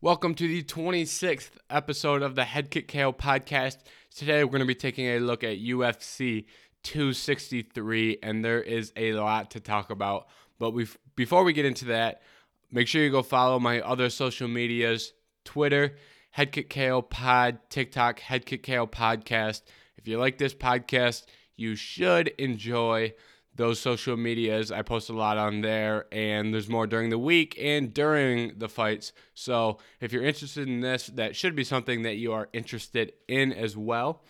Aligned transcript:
Welcome 0.00 0.36
to 0.36 0.46
the 0.46 0.62
26th 0.62 1.50
episode 1.68 2.22
of 2.22 2.36
the 2.36 2.44
Head 2.44 2.70
Kick 2.70 2.86
KO 2.86 3.12
podcast. 3.12 3.78
Today 4.14 4.44
we're 4.44 4.52
going 4.52 4.60
to 4.60 4.64
be 4.64 4.76
taking 4.76 5.06
a 5.06 5.18
look 5.18 5.42
at 5.42 5.58
UFC 5.58 6.44
263, 6.84 8.18
and 8.22 8.44
there 8.44 8.62
is 8.62 8.92
a 8.94 9.14
lot 9.14 9.50
to 9.50 9.60
talk 9.60 9.90
about. 9.90 10.28
But 10.60 10.70
we 10.70 10.86
before 11.16 11.42
we 11.42 11.52
get 11.52 11.64
into 11.64 11.86
that, 11.86 12.22
make 12.70 12.86
sure 12.86 13.02
you 13.02 13.10
go 13.10 13.24
follow 13.24 13.58
my 13.58 13.80
other 13.80 14.08
social 14.08 14.46
medias 14.46 15.14
Twitter, 15.44 15.96
Head 16.30 16.52
Kick 16.52 16.70
KO 16.70 17.02
Pod, 17.02 17.58
TikTok, 17.68 18.20
Head 18.20 18.46
Kick 18.46 18.62
KO 18.62 18.86
Podcast. 18.86 19.62
If 19.96 20.06
you 20.06 20.20
like 20.20 20.38
this 20.38 20.54
podcast, 20.54 21.24
you 21.56 21.74
should 21.74 22.28
enjoy 22.38 23.14
those 23.58 23.78
social 23.78 24.16
medias. 24.16 24.72
I 24.72 24.80
post 24.80 25.10
a 25.10 25.12
lot 25.12 25.36
on 25.36 25.60
there, 25.60 26.06
and 26.10 26.54
there's 26.54 26.68
more 26.68 26.86
during 26.86 27.10
the 27.10 27.18
week 27.18 27.58
and 27.60 27.92
during 27.92 28.58
the 28.58 28.68
fights. 28.68 29.12
So 29.34 29.78
if 30.00 30.12
you're 30.12 30.24
interested 30.24 30.66
in 30.66 30.80
this, 30.80 31.08
that 31.08 31.36
should 31.36 31.54
be 31.54 31.64
something 31.64 32.02
that 32.02 32.16
you 32.16 32.32
are 32.32 32.48
interested 32.54 33.12
in 33.28 33.52
as 33.52 33.76
well. 33.76 34.22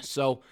So, 0.00 0.42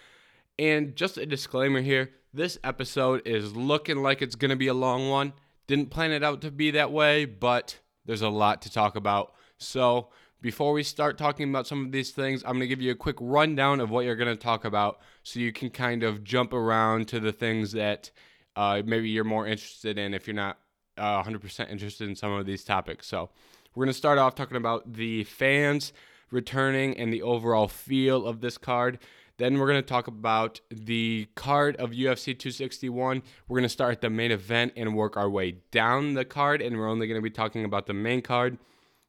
and 0.59 0.95
just 0.95 1.19
a 1.19 1.27
disclaimer 1.27 1.81
here 1.81 2.11
this 2.37 2.59
episode 2.63 3.23
is 3.25 3.57
looking 3.57 4.03
like 4.03 4.21
it's 4.21 4.37
going 4.37 4.51
to 4.51 4.57
be 4.57 4.67
a 4.67 4.75
long 4.75 5.09
one. 5.09 5.33
Didn't 5.67 5.91
plan 5.91 6.13
it 6.13 6.23
out 6.23 6.43
to 6.43 6.51
be 6.51 6.73
that 6.73 6.93
way, 6.93 7.25
but 7.25 7.79
there's 8.05 8.23
a 8.23 8.29
lot 8.29 8.63
to 8.63 8.71
talk 8.73 8.95
about. 8.95 9.33
So, 9.59 10.11
before 10.41 10.73
we 10.73 10.83
start 10.83 11.19
talking 11.19 11.49
about 11.49 11.67
some 11.67 11.87
of 11.87 11.93
these 11.93 12.11
things, 12.11 12.43
I'm 12.45 12.53
going 12.53 12.61
to 12.61 12.67
give 12.67 12.83
you 12.83 12.93
a 12.93 12.97
quick 12.97 13.17
rundown 13.21 13.81
of 13.81 13.91
what 13.91 14.05
you're 14.05 14.17
going 14.17 14.35
to 14.35 14.43
talk 14.43 14.65
about 14.65 14.99
so 15.23 15.41
you 15.41 15.53
can 15.53 15.71
kind 15.71 16.03
of 16.03 16.25
jump 16.25 16.53
around 16.53 17.09
to 17.09 17.21
the 17.21 17.33
things 17.33 17.73
that 17.73 18.11
uh, 18.55 18.83
maybe 18.85 19.09
you're 19.09 19.25
more 19.25 19.47
interested 19.47 19.99
in 19.99 20.15
if 20.15 20.27
you're 20.27 20.35
not 20.37 20.59
uh, 20.97 21.23
100% 21.23 21.71
interested 21.71 22.09
in 22.09 22.17
some 22.17 22.33
of 22.33 22.47
these 22.47 22.65
topics. 22.65 23.07
So, 23.07 23.31
we're 23.77 23.85
going 23.85 23.93
to 23.93 23.99
start 23.99 24.17
off 24.17 24.35
talking 24.35 24.57
about 24.57 24.95
the 24.95 25.25
fans 25.25 25.93
returning 26.31 26.97
and 26.97 27.13
the 27.13 27.21
overall 27.21 27.69
feel 27.69 28.27
of 28.27 28.41
this 28.41 28.57
card. 28.57 28.99
Then 29.37 29.59
we're 29.59 29.67
going 29.67 29.83
to 29.83 29.87
talk 29.87 30.07
about 30.07 30.63
the 30.71 31.29
card 31.35 31.77
of 31.77 31.91
UFC 31.91 32.27
261. 32.27 33.23
We're 33.47 33.55
going 33.55 33.65
to 33.65 33.69
start 33.69 33.93
at 33.93 34.01
the 34.01 34.09
main 34.09 34.31
event 34.31 34.73
and 34.77 34.97
work 34.97 35.19
our 35.19 35.29
way 35.29 35.59
down 35.71 36.15
the 36.15 36.25
card, 36.25 36.63
and 36.63 36.79
we're 36.79 36.89
only 36.89 37.07
going 37.07 37.19
to 37.19 37.23
be 37.23 37.31
talking 37.31 37.67
about 37.67 37.87
the 37.87 37.93
main 37.93 38.23
card. 38.23 38.57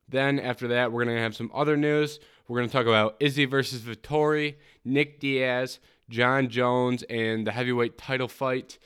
Then 0.09 0.39
after 0.39 0.67
that, 0.69 0.91
we're 0.91 1.05
to 1.05 1.21
have 1.21 1.35
some 1.35 1.51
other 1.53 1.75
news. 1.75 2.19
We're 2.47 2.59
to 2.69 2.73
talk 2.73 2.85
about 2.85 3.17
Izzy 3.19 3.45
versus 3.45 3.81
Vettori, 3.81 4.55
Nick 4.85 5.19
Diaz, 5.19 5.79
Jon 6.09 6.47
Jones, 6.47 7.03
and 7.03 7.45
the 7.45 7.51
heavyweight 7.51 7.97
title 7.97 8.29
fight. 8.29 8.77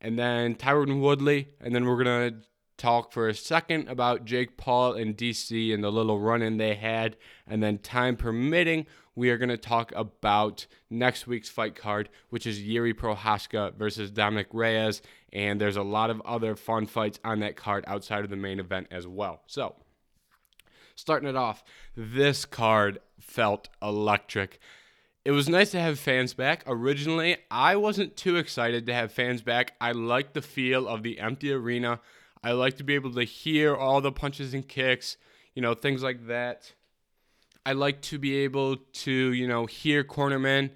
And 0.00 0.18
then 0.18 0.54
Tyron 0.54 1.00
Woodley. 1.00 1.48
And 1.60 1.74
then 1.74 1.84
we're 1.84 2.02
to 2.30 2.36
talk 2.76 3.12
for 3.12 3.28
a 3.28 3.34
second 3.34 3.88
about 3.88 4.24
Jake 4.24 4.56
Paul 4.56 4.94
and 4.94 5.16
DC 5.16 5.74
and 5.74 5.82
the 5.82 5.90
little 5.90 6.20
run 6.20 6.42
in 6.42 6.56
they 6.56 6.76
had. 6.76 7.16
And 7.46 7.62
then, 7.62 7.78
time 7.78 8.16
permitting, 8.16 8.86
we 9.16 9.30
are 9.30 9.36
going 9.36 9.48
to 9.48 9.56
talk 9.56 9.92
about 9.96 10.66
next 10.88 11.26
week's 11.26 11.48
fight 11.48 11.74
card, 11.74 12.08
which 12.30 12.46
is 12.46 12.62
Yuri 12.62 12.94
Prochazka 12.94 13.74
versus 13.74 14.12
Dominick 14.12 14.46
Reyes. 14.52 15.02
And 15.32 15.60
there's 15.60 15.76
a 15.76 15.82
lot 15.82 16.10
of 16.10 16.22
other 16.22 16.54
fun 16.54 16.86
fights 16.86 17.18
on 17.24 17.40
that 17.40 17.56
card 17.56 17.84
outside 17.88 18.22
of 18.22 18.30
the 18.30 18.36
main 18.36 18.60
event 18.60 18.86
as 18.92 19.08
well. 19.08 19.42
So, 19.46 19.74
starting 20.98 21.28
it 21.28 21.36
off, 21.36 21.62
this 21.96 22.44
card 22.44 22.98
felt 23.20 23.68
electric. 23.80 24.58
It 25.24 25.30
was 25.30 25.48
nice 25.48 25.70
to 25.70 25.80
have 25.80 25.98
fans 25.98 26.34
back. 26.34 26.64
Originally, 26.66 27.36
I 27.50 27.76
wasn't 27.76 28.16
too 28.16 28.36
excited 28.36 28.84
to 28.86 28.94
have 28.94 29.12
fans 29.12 29.40
back. 29.40 29.74
I 29.80 29.92
liked 29.92 30.34
the 30.34 30.42
feel 30.42 30.88
of 30.88 31.04
the 31.04 31.20
empty 31.20 31.52
arena. 31.52 32.00
I 32.42 32.52
like 32.52 32.76
to 32.78 32.84
be 32.84 32.96
able 32.96 33.12
to 33.12 33.22
hear 33.22 33.76
all 33.76 34.00
the 34.00 34.10
punches 34.10 34.54
and 34.54 34.66
kicks, 34.66 35.16
you 35.54 35.62
know, 35.62 35.74
things 35.74 36.02
like 36.02 36.26
that. 36.26 36.72
I 37.64 37.72
like 37.72 38.00
to 38.02 38.18
be 38.18 38.38
able 38.38 38.76
to, 38.76 39.12
you 39.12 39.46
know, 39.46 39.66
hear 39.66 40.02
cornermen 40.02 40.70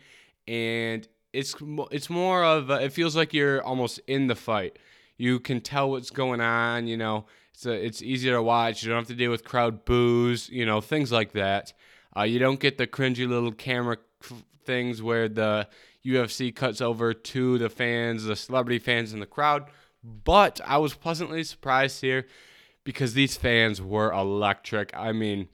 and 0.47 1.07
it's 1.33 1.55
it's 1.91 2.11
more 2.11 2.45
of 2.45 2.71
a, 2.71 2.85
it 2.85 2.93
feels 2.93 3.17
like 3.17 3.33
you're 3.33 3.63
almost 3.63 3.99
in 4.07 4.29
the 4.29 4.35
fight. 4.37 4.79
You 5.17 5.41
can 5.41 5.61
tell 5.61 5.91
what's 5.91 6.11
going 6.11 6.41
on, 6.41 6.87
you 6.87 6.97
know. 6.97 7.27
It's 7.55 7.67
a, 7.67 7.73
it's 7.73 8.03
easier 8.03 8.35
to 8.35 8.43
watch. 8.43 8.83
You 8.83 8.91
don't 8.91 8.99
have 8.99 9.09
to 9.09 9.15
deal 9.15 9.31
with 9.31 9.45
crowd 9.45 9.85
boos, 9.85 10.49
you 10.49 10.67
know, 10.67 10.81
things 10.81 11.13
like 11.13 11.33
that. 11.33 11.73
Uh, 12.17 12.23
you 12.23 12.39
don't 12.39 12.61
get 12.61 12.79
the 12.79 12.87
cringy 12.87 13.29
little 13.29 13.53
camera 13.53 13.99
things 14.65 15.03
where 15.03 15.29
the 15.29 15.69
UFC 16.05 16.55
cuts 16.55 16.81
over 16.81 17.15
to 17.15 17.59
the 17.59 17.69
fans, 17.69 18.25
the 18.25 18.37
celebrity 18.37 18.79
fans 18.79 19.13
in 19.13 19.21
the 19.21 19.27
crowd. 19.27 19.67
But 20.03 20.61
I 20.65 20.79
was 20.79 20.95
pleasantly 20.95 21.45
surprised 21.45 22.01
here 22.01 22.27
because 22.85 23.15
these 23.15 23.37
fans 23.37 23.81
were 23.81 24.13
electric. 24.13 24.91
I 24.95 25.13
mean, 25.13 25.49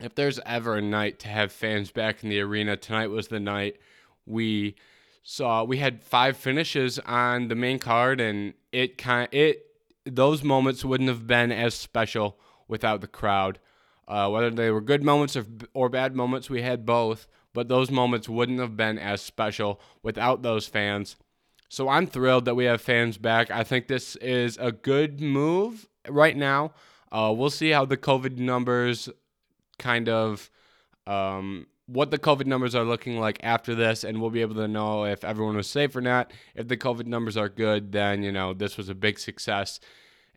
if 0.00 0.14
there's 0.14 0.40
ever 0.44 0.76
a 0.76 0.82
night 0.82 1.18
to 1.20 1.28
have 1.28 1.52
fans 1.52 1.90
back 1.90 2.22
in 2.22 2.30
the 2.30 2.40
arena, 2.40 2.76
tonight 2.76 3.08
was 3.08 3.28
the 3.28 3.40
night. 3.40 3.76
We 4.26 4.74
saw 5.22 5.62
we 5.64 5.76
had 5.76 6.02
five 6.02 6.36
finishes 6.36 6.98
on 7.00 7.48
the 7.48 7.54
main 7.54 7.78
card, 7.78 8.20
and 8.20 8.54
it 8.72 8.98
kind 8.98 9.28
it 9.32 9.66
those 10.04 10.42
moments 10.42 10.84
wouldn't 10.84 11.08
have 11.08 11.26
been 11.26 11.52
as 11.52 11.74
special 11.74 12.38
without 12.68 13.00
the 13.00 13.06
crowd. 13.06 13.58
Uh, 14.08 14.28
whether 14.28 14.50
they 14.50 14.70
were 14.70 14.80
good 14.80 15.04
moments 15.04 15.36
or, 15.36 15.46
or 15.72 15.88
bad 15.88 16.16
moments, 16.16 16.50
we 16.50 16.62
had 16.62 16.84
both, 16.84 17.28
but 17.52 17.68
those 17.68 17.90
moments 17.90 18.28
wouldn't 18.28 18.58
have 18.58 18.76
been 18.76 18.98
as 18.98 19.20
special 19.20 19.80
without 20.02 20.42
those 20.42 20.66
fans. 20.66 21.16
So 21.68 21.88
I'm 21.88 22.08
thrilled 22.08 22.46
that 22.46 22.56
we 22.56 22.64
have 22.64 22.80
fans 22.80 23.18
back. 23.18 23.50
I 23.50 23.62
think 23.62 23.86
this 23.86 24.16
is 24.16 24.58
a 24.60 24.72
good 24.72 25.20
move 25.20 25.88
right 26.08 26.36
now. 26.36 26.72
Uh, 27.12 27.32
we'll 27.36 27.50
see 27.50 27.70
how 27.70 27.84
the 27.84 27.96
COVID 27.96 28.38
numbers 28.38 29.08
kind 29.78 30.08
of 30.08 30.50
um, 31.06 31.66
what 31.92 32.10
the 32.10 32.18
COVID 32.18 32.46
numbers 32.46 32.74
are 32.74 32.84
looking 32.84 33.18
like 33.18 33.40
after 33.42 33.74
this, 33.74 34.04
and 34.04 34.20
we'll 34.20 34.30
be 34.30 34.42
able 34.42 34.54
to 34.56 34.68
know 34.68 35.04
if 35.04 35.24
everyone 35.24 35.56
was 35.56 35.68
safe 35.68 35.94
or 35.96 36.00
not. 36.00 36.32
If 36.54 36.68
the 36.68 36.76
COVID 36.76 37.06
numbers 37.06 37.36
are 37.36 37.48
good, 37.48 37.92
then 37.92 38.22
you 38.22 38.30
know 38.32 38.54
this 38.54 38.76
was 38.76 38.88
a 38.88 38.94
big 38.94 39.18
success. 39.18 39.80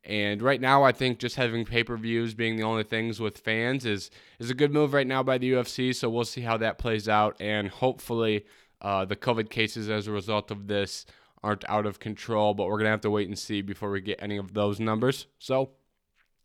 And 0.03 0.42
right 0.42 0.59
now, 0.59 0.84
I 0.84 0.92
think 0.92 1.19
just 1.19 1.36
having 1.36 1.63
pay 1.63 1.84
per 1.84 1.96
views 1.96 2.34
being 2.34 2.58
the 2.58 2.63
only 2.63 2.84
things 2.84 3.19
with 3.19 3.38
fans 3.38 3.86
is 3.86 4.09
is 4.40 4.50
a 4.50 4.56
good 4.56 4.74
move 4.74 4.94
right 4.94 5.08
now 5.08 5.24
by 5.24 5.38
the 5.38 5.52
UFC. 5.53 5.94
So 5.96 6.09
we'll 6.09 6.25
see 6.25 6.42
how 6.42 6.58
that 6.58 6.78
plays 6.78 7.08
out, 7.08 7.38
and 7.40 7.69
hopefully, 7.69 8.46
uh, 8.81 9.06
the 9.06 9.16
COVID 9.16 9.50
cases 9.50 9.90
as 9.90 10.08
a 10.08 10.12
result 10.12 10.52
of 10.52 10.68
this 10.68 11.06
aren't 11.44 11.69
out 11.69 11.86
of 11.86 12.00
control. 12.00 12.53
But 12.53 12.68
we're 12.68 12.80
gonna 12.80 12.90
have 12.90 13.02
to 13.02 13.12
wait 13.12 13.28
and 13.28 13.38
see 13.38 13.62
before 13.62 13.92
we 13.92 14.02
get 14.02 14.22
any 14.22 14.38
of 14.38 14.53
those 14.53 14.80
numbers. 14.80 15.28
So 15.40 15.72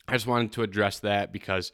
I 0.06 0.12
just 0.12 0.26
wanted 0.26 0.52
to 0.52 0.62
address 0.62 1.00
that 1.00 1.32
because 1.32 1.72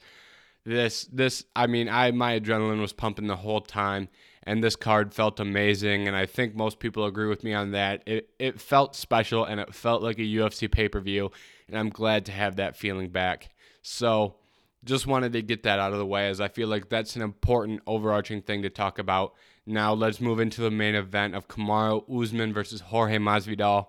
this 0.65 1.05
this 1.11 1.45
I 1.55 1.67
mean 1.67 1.87
I 1.87 2.11
my 2.11 2.39
adrenaline 2.39 2.81
was 2.81 2.93
pumping 2.93 3.27
the 3.27 3.35
whole 3.35 3.61
time 3.61 4.09
and 4.43 4.63
this 4.63 4.75
card 4.75 5.13
felt 5.13 5.39
amazing 5.39 6.07
and 6.07 6.15
I 6.15 6.25
think 6.25 6.55
most 6.55 6.79
people 6.79 7.05
agree 7.05 7.27
with 7.27 7.43
me 7.43 7.53
on 7.53 7.71
that. 7.71 8.03
It 8.05 8.29
it 8.39 8.59
felt 8.59 8.95
special 8.95 9.45
and 9.45 9.59
it 9.59 9.73
felt 9.73 10.01
like 10.01 10.17
a 10.17 10.23
UFC 10.23 10.69
pay-per-view 10.71 11.31
and 11.67 11.77
I'm 11.77 11.89
glad 11.89 12.25
to 12.25 12.31
have 12.31 12.55
that 12.55 12.75
feeling 12.75 13.09
back. 13.09 13.49
So 13.83 14.35
just 14.83 15.07
wanted 15.07 15.33
to 15.33 15.41
get 15.41 15.63
that 15.63 15.79
out 15.79 15.93
of 15.93 15.99
the 15.99 16.05
way 16.05 16.27
as 16.29 16.41
I 16.41 16.47
feel 16.47 16.67
like 16.67 16.89
that's 16.89 17.15
an 17.15 17.21
important 17.21 17.81
overarching 17.85 18.41
thing 18.41 18.63
to 18.63 18.69
talk 18.69 18.99
about. 18.99 19.33
Now 19.65 19.93
let's 19.93 20.21
move 20.21 20.39
into 20.39 20.61
the 20.61 20.71
main 20.71 20.95
event 20.95 21.35
of 21.35 21.47
Kamaru 21.47 22.03
Usman 22.21 22.53
versus 22.53 22.81
Jorge 22.81 23.17
Masvidal. 23.17 23.87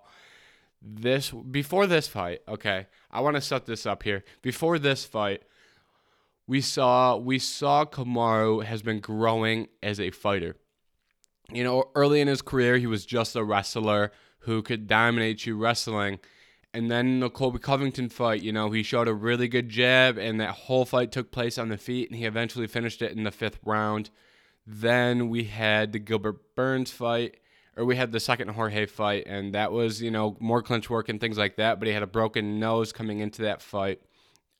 This 0.83 1.31
before 1.31 1.87
this 1.87 2.07
fight, 2.07 2.43
okay. 2.47 2.87
I 3.11 3.21
want 3.21 3.37
to 3.37 3.41
set 3.41 3.65
this 3.65 3.87
up 3.87 4.03
here. 4.03 4.25
Before 4.43 4.79
this 4.79 5.07
fight, 5.07 5.43
we 6.47 6.61
saw 6.61 7.17
we 7.17 7.39
saw 7.39 7.85
Kamaru 7.85 8.65
has 8.65 8.83
been 8.83 9.01
growing 9.01 9.69
as 9.83 9.99
a 9.99 10.11
fighter. 10.11 10.57
You 11.53 11.65
know, 11.65 11.85
early 11.95 12.21
in 12.21 12.29
his 12.29 12.43
career, 12.43 12.79
he 12.79 12.87
was 12.87 13.07
just 13.07 13.37
a 13.37 13.45
wrestler 13.45 14.13
who 14.41 14.63
could 14.63 14.87
dominate 14.87 15.47
you 15.47 15.57
wrestling. 15.57 16.19
And 16.75 16.91
then 16.91 17.21
the 17.21 17.31
Colby 17.31 17.59
Covington 17.59 18.09
fight, 18.11 18.43
you 18.43 18.53
know, 18.53 18.71
he 18.71 18.83
showed 18.83 19.09
a 19.09 19.15
really 19.15 19.49
good 19.49 19.69
jab, 19.69 20.19
and 20.19 20.41
that 20.41 20.51
whole 20.51 20.85
fight 20.85 21.11
took 21.11 21.31
place 21.31 21.57
on 21.57 21.69
the 21.69 21.79
feet, 21.79 22.11
and 22.11 22.19
he 22.19 22.27
eventually 22.27 22.67
finished 22.67 23.01
it 23.01 23.13
in 23.13 23.25
the 23.25 23.31
fifth 23.31 23.59
round. 23.65 24.11
Then 24.67 25.31
we 25.31 25.45
had 25.45 25.93
the 25.93 25.99
Gilbert 25.99 26.55
Burns 26.55 26.91
fight, 26.91 27.39
or 27.77 27.85
we 27.85 27.97
had 27.97 28.13
the 28.13 28.21
second 28.21 28.49
Jorge 28.49 28.85
fight, 28.87 29.25
and 29.27 29.55
that 29.55 29.73
was, 29.73 30.03
you 30.03 30.11
know, 30.11 30.37
more 30.39 30.61
clinch 30.61 30.91
work 30.91 31.09
and 31.09 31.21
things 31.21 31.39
like 31.39 31.57
that, 31.57 31.79
but 31.79 31.89
he 31.89 31.95
had 31.95 32.03
a 32.03 32.09
broken 32.09 32.61
nose 32.61 32.93
coming 32.93 33.21
into 33.21 33.43
that 33.43 33.63
fight. 33.63 34.03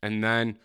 And 0.03 0.25
then 0.25 0.59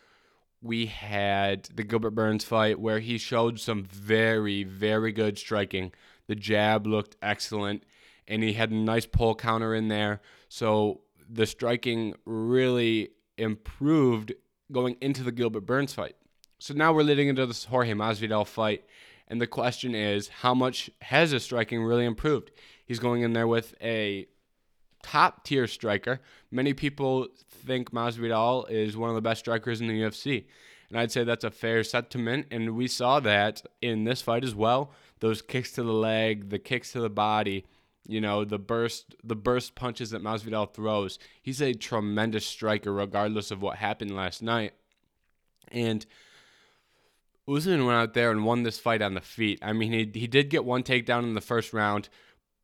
we 0.62 0.86
had 0.86 1.64
the 1.74 1.84
Gilbert 1.84 2.12
Burns 2.12 2.44
fight 2.44 2.80
where 2.80 3.00
he 3.00 3.18
showed 3.18 3.60
some 3.60 3.84
very, 3.84 4.64
very 4.64 5.12
good 5.12 5.38
striking. 5.38 5.92
The 6.28 6.36
jab 6.36 6.86
looked 6.86 7.18
excellent, 7.22 7.84
and 8.28 8.44
he 8.44 8.54
had 8.54 8.72
a 8.72 8.76
nice 8.76 9.06
pull 9.06 9.36
counter 9.36 9.74
in 9.74 9.88
there. 9.88 10.22
So 10.50 11.02
the 11.30 11.46
striking 11.46 12.14
really 12.26 13.10
improved 13.38 14.34
going 14.72 14.98
into 15.02 15.24
the 15.24 15.32
Gilbert 15.32 15.66
Burns 15.66 15.94
fight. 15.94 16.16
So 16.60 16.74
now 16.76 16.94
we're 16.94 17.04
leading 17.04 17.28
into 17.28 17.46
this 17.48 17.66
Jorge 17.66 17.94
Masvidal 17.94 18.46
fight, 18.46 18.84
and 19.28 19.42
the 19.42 19.48
question 19.48 19.96
is, 19.96 20.28
how 20.28 20.54
much 20.54 20.92
has 21.02 21.32
his 21.32 21.44
striking 21.44 21.82
really 21.84 22.06
improved? 22.06 22.52
He's 22.86 23.00
going 23.00 23.24
in 23.24 23.34
there 23.34 23.48
with 23.48 23.74
a 23.82 24.28
top 25.02 25.44
tier 25.44 25.66
striker. 25.66 26.22
Many 26.52 26.74
people 26.74 27.30
think 27.62 27.92
Masvidal 27.92 28.70
is 28.70 28.98
one 28.98 29.10
of 29.10 29.16
the 29.16 29.22
best 29.22 29.40
strikers 29.40 29.82
in 29.82 29.88
the 29.88 30.02
UFC. 30.02 30.46
And 30.90 31.00
I'd 31.00 31.12
say 31.12 31.24
that's 31.24 31.46
a 31.46 31.52
fair 31.52 31.84
sentiment. 31.84 32.48
And 32.52 32.76
we 32.76 32.88
saw 32.88 33.20
that 33.22 33.64
in 33.82 34.04
this 34.04 34.22
fight 34.22 34.44
as 34.44 34.54
well. 34.54 34.92
Those 35.20 35.42
kicks 35.42 35.72
to 35.74 35.84
the 35.84 35.94
leg, 35.94 36.50
the 36.50 36.60
kicks 36.60 36.92
to 36.92 37.00
the 37.00 37.10
body, 37.10 37.66
you 38.08 38.20
know, 38.20 38.44
the 38.44 38.60
burst 38.60 39.16
the 39.24 39.36
burst 39.36 39.76
punches 39.76 40.10
that 40.10 40.24
Masvidal 40.24 40.74
throws. 40.74 41.20
He's 41.42 41.62
a 41.62 41.74
tremendous 41.74 42.46
striker 42.46 42.92
regardless 42.92 43.52
of 43.52 43.62
what 43.62 43.78
happened 43.78 44.16
last 44.16 44.42
night. 44.42 44.74
And 45.70 46.06
Usman 47.48 47.86
went 47.86 47.98
out 47.98 48.14
there 48.14 48.32
and 48.32 48.44
won 48.44 48.64
this 48.64 48.80
fight 48.80 49.02
on 49.02 49.14
the 49.14 49.22
feet. 49.22 49.60
I 49.62 49.74
mean, 49.74 49.94
he 49.94 50.20
he 50.20 50.28
did 50.28 50.50
get 50.50 50.66
one 50.66 50.84
takedown 50.84 51.24
in 51.24 51.36
the 51.36 51.42
first 51.42 51.74
round, 51.74 52.10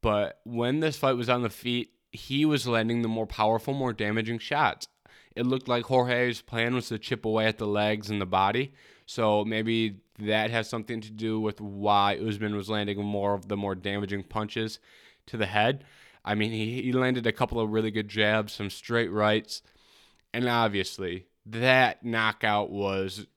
but 0.02 0.40
when 0.44 0.80
this 0.80 0.98
fight 0.98 1.14
was 1.14 1.30
on 1.30 1.44
the 1.44 1.50
feet, 1.50 1.92
he 2.12 2.46
was 2.46 2.68
landing 2.68 3.02
the 3.02 3.08
more 3.08 3.28
powerful, 3.28 3.74
more 3.74 3.94
damaging 3.94 4.40
shots. 4.40 4.88
It 5.36 5.46
looked 5.46 5.68
like 5.68 5.86
Jorge's 5.86 6.42
plan 6.42 6.74
was 6.74 6.88
to 6.88 6.98
chip 6.98 7.26
away 7.26 7.46
at 7.46 7.58
the 7.58 7.68
legs 7.68 8.10
and 8.10 8.20
the 8.20 8.26
body. 8.26 8.74
So 9.06 9.46
maybe 9.46 10.00
that 10.20 10.50
has 10.50 10.70
something 10.70 11.00
to 11.02 11.12
do 11.12 11.40
with 11.40 11.62
why 11.62 12.18
Usman 12.18 12.56
was 12.56 12.70
landing 12.70 13.04
more 13.04 13.34
of 13.34 13.48
the 13.48 13.58
more 13.58 13.76
damaging 13.76 14.24
punches 14.24 14.80
to 15.28 15.38
the 15.38 15.46
head. 15.46 15.84
I 16.26 16.36
mean, 16.36 16.52
he, 16.52 16.82
he 16.82 16.92
landed 16.92 17.26
a 17.26 17.32
couple 17.32 17.60
of 17.60 17.72
really 17.72 17.92
good 17.92 18.10
jabs, 18.10 18.54
some 18.54 18.70
straight 18.70 19.12
rights, 19.12 19.62
and 20.34 20.50
obviously 20.50 21.28
that 21.46 22.04
knockout 22.04 22.70
was 22.70 23.28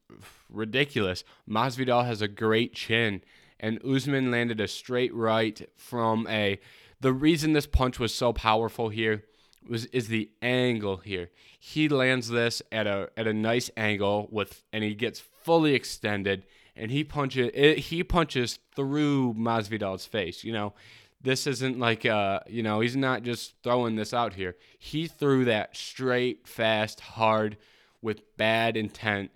ridiculous. 0.49 1.23
Masvidal 1.49 2.05
has 2.05 2.21
a 2.21 2.29
great 2.29 2.75
chin, 2.75 3.23
and 3.61 3.85
Usman 3.85 4.31
landed 4.31 4.61
a 4.61 4.69
straight 4.69 5.15
right 5.15 5.69
from 5.77 6.27
a. 6.29 6.59
The 7.01 7.13
reason 7.13 7.53
this 7.53 7.67
punch 7.67 7.99
was 7.99 8.15
so 8.15 8.33
powerful 8.33 8.91
here 8.91 9.25
was 9.69 9.87
is 9.87 10.09
the 10.09 10.31
angle 10.43 10.99
here. 10.99 11.31
He 11.59 11.89
lands 11.89 12.29
this 12.29 12.63
at 12.73 12.87
a 12.87 13.11
at 13.17 13.27
a 13.27 13.33
nice 13.33 13.71
angle 13.77 14.29
with, 14.31 14.65
and 14.73 14.85
he 14.85 14.95
gets 14.95 15.21
fully 15.21 15.75
extended, 15.75 16.45
and 16.77 16.91
he 16.91 17.05
punches 17.05 17.51
it, 17.55 17.79
he 17.79 18.03
punches 18.05 18.59
through 18.75 19.35
Masvidal's 19.35 20.07
face. 20.07 20.45
You 20.45 20.53
know, 20.53 20.75
this 21.21 21.47
isn't 21.47 21.79
like 21.79 22.07
uh 22.07 22.41
you 22.47 22.63
know 22.63 22.81
he's 22.81 22.97
not 22.97 23.23
just 23.23 23.55
throwing 23.63 23.97
this 23.97 24.15
out 24.15 24.35
here. 24.35 24.57
He 24.79 25.07
threw 25.07 25.45
that 25.47 25.77
straight, 25.77 26.47
fast, 26.47 27.01
hard, 27.01 27.57
with 28.03 28.37
bad 28.37 28.77
intent, 28.77 29.31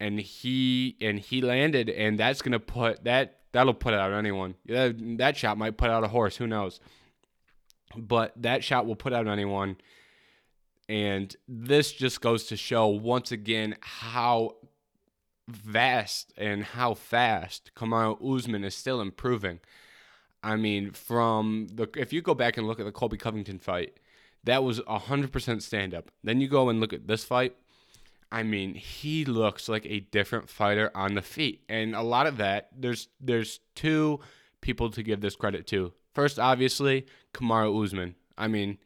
and 0.00 0.20
he 0.20 0.96
and 1.00 1.18
he 1.18 1.40
landed, 1.40 1.88
and 1.88 2.18
that's 2.18 2.42
gonna 2.42 2.60
put 2.60 3.04
that 3.04 3.40
that'll 3.54 3.72
put 3.72 3.94
out 3.94 4.12
anyone. 4.12 4.56
That, 4.66 4.96
that 5.18 5.38
shot 5.38 5.56
might 5.56 5.78
put 5.78 5.88
out 5.88 6.04
a 6.04 6.08
horse. 6.08 6.36
Who 6.36 6.46
knows? 6.46 6.78
but 7.96 8.32
that 8.36 8.64
shot 8.64 8.86
will 8.86 8.96
put 8.96 9.12
out 9.12 9.26
anyone. 9.26 9.76
And 10.88 11.34
this 11.48 11.92
just 11.92 12.20
goes 12.20 12.44
to 12.46 12.56
show 12.56 12.88
once 12.88 13.32
again 13.32 13.76
how 13.80 14.56
vast 15.48 16.32
and 16.36 16.64
how 16.64 16.94
fast 16.94 17.70
Kamaru 17.74 18.36
Usman 18.36 18.64
is 18.64 18.74
still 18.74 19.00
improving. 19.00 19.60
I 20.42 20.56
mean, 20.56 20.90
from 20.90 21.68
the 21.72 21.88
if 21.96 22.12
you 22.12 22.20
go 22.20 22.34
back 22.34 22.58
and 22.58 22.66
look 22.66 22.78
at 22.78 22.84
the 22.84 22.92
Colby 22.92 23.16
Covington 23.16 23.58
fight, 23.58 23.98
that 24.44 24.62
was 24.62 24.80
100% 24.80 25.62
stand 25.62 25.94
up. 25.94 26.10
Then 26.22 26.40
you 26.40 26.48
go 26.48 26.68
and 26.68 26.80
look 26.80 26.92
at 26.92 27.06
this 27.06 27.24
fight. 27.24 27.56
I 28.34 28.42
mean, 28.42 28.74
he 28.74 29.24
looks 29.24 29.68
like 29.68 29.86
a 29.86 30.00
different 30.00 30.48
fighter 30.48 30.90
on 30.92 31.14
the 31.14 31.22
feet. 31.22 31.62
And 31.68 31.94
a 31.94 32.02
lot 32.02 32.26
of 32.26 32.38
that 32.38 32.68
there's 32.76 33.06
there's 33.20 33.60
two 33.76 34.18
people 34.60 34.90
to 34.90 35.04
give 35.04 35.20
this 35.20 35.36
credit 35.36 35.68
to. 35.68 35.92
First, 36.12 36.40
obviously, 36.40 37.06
Kamaru 37.32 37.84
Usman. 37.84 38.16
I 38.36 38.48
mean, 38.48 38.78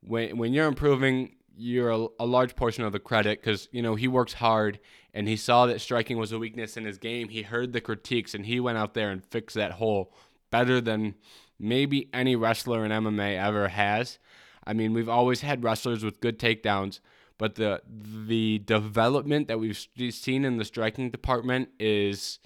when 0.00 0.38
when 0.38 0.52
you're 0.52 0.68
improving, 0.68 1.34
you're 1.56 1.90
a, 1.90 2.06
a 2.20 2.24
large 2.26 2.54
portion 2.54 2.84
of 2.84 2.92
the 2.92 3.00
credit 3.00 3.40
because 3.40 3.68
you 3.72 3.82
know 3.82 3.96
he 3.96 4.06
works 4.06 4.34
hard 4.34 4.78
and 5.12 5.26
he 5.26 5.34
saw 5.34 5.66
that 5.66 5.80
striking 5.80 6.16
was 6.16 6.30
a 6.30 6.38
weakness 6.38 6.76
in 6.76 6.84
his 6.84 6.98
game. 6.98 7.30
He 7.30 7.42
heard 7.42 7.72
the 7.72 7.80
critiques 7.80 8.32
and 8.32 8.46
he 8.46 8.60
went 8.60 8.78
out 8.78 8.94
there 8.94 9.10
and 9.10 9.24
fixed 9.24 9.56
that 9.56 9.72
hole 9.72 10.14
better 10.52 10.80
than 10.80 11.16
maybe 11.58 12.08
any 12.14 12.36
wrestler 12.36 12.84
in 12.84 12.92
MMA 12.92 13.42
ever 13.42 13.66
has. 13.66 14.20
I 14.64 14.72
mean, 14.72 14.92
we've 14.92 15.08
always 15.08 15.40
had 15.40 15.64
wrestlers 15.64 16.04
with 16.04 16.20
good 16.20 16.38
takedowns, 16.38 17.00
but 17.38 17.54
the 17.54 17.80
the 17.86 18.58
development 18.60 19.48
that 19.48 19.58
we've 19.58 19.88
seen 20.10 20.44
in 20.44 20.58
the 20.58 20.64
striking 20.64 21.10
department 21.10 21.70
is 21.78 22.38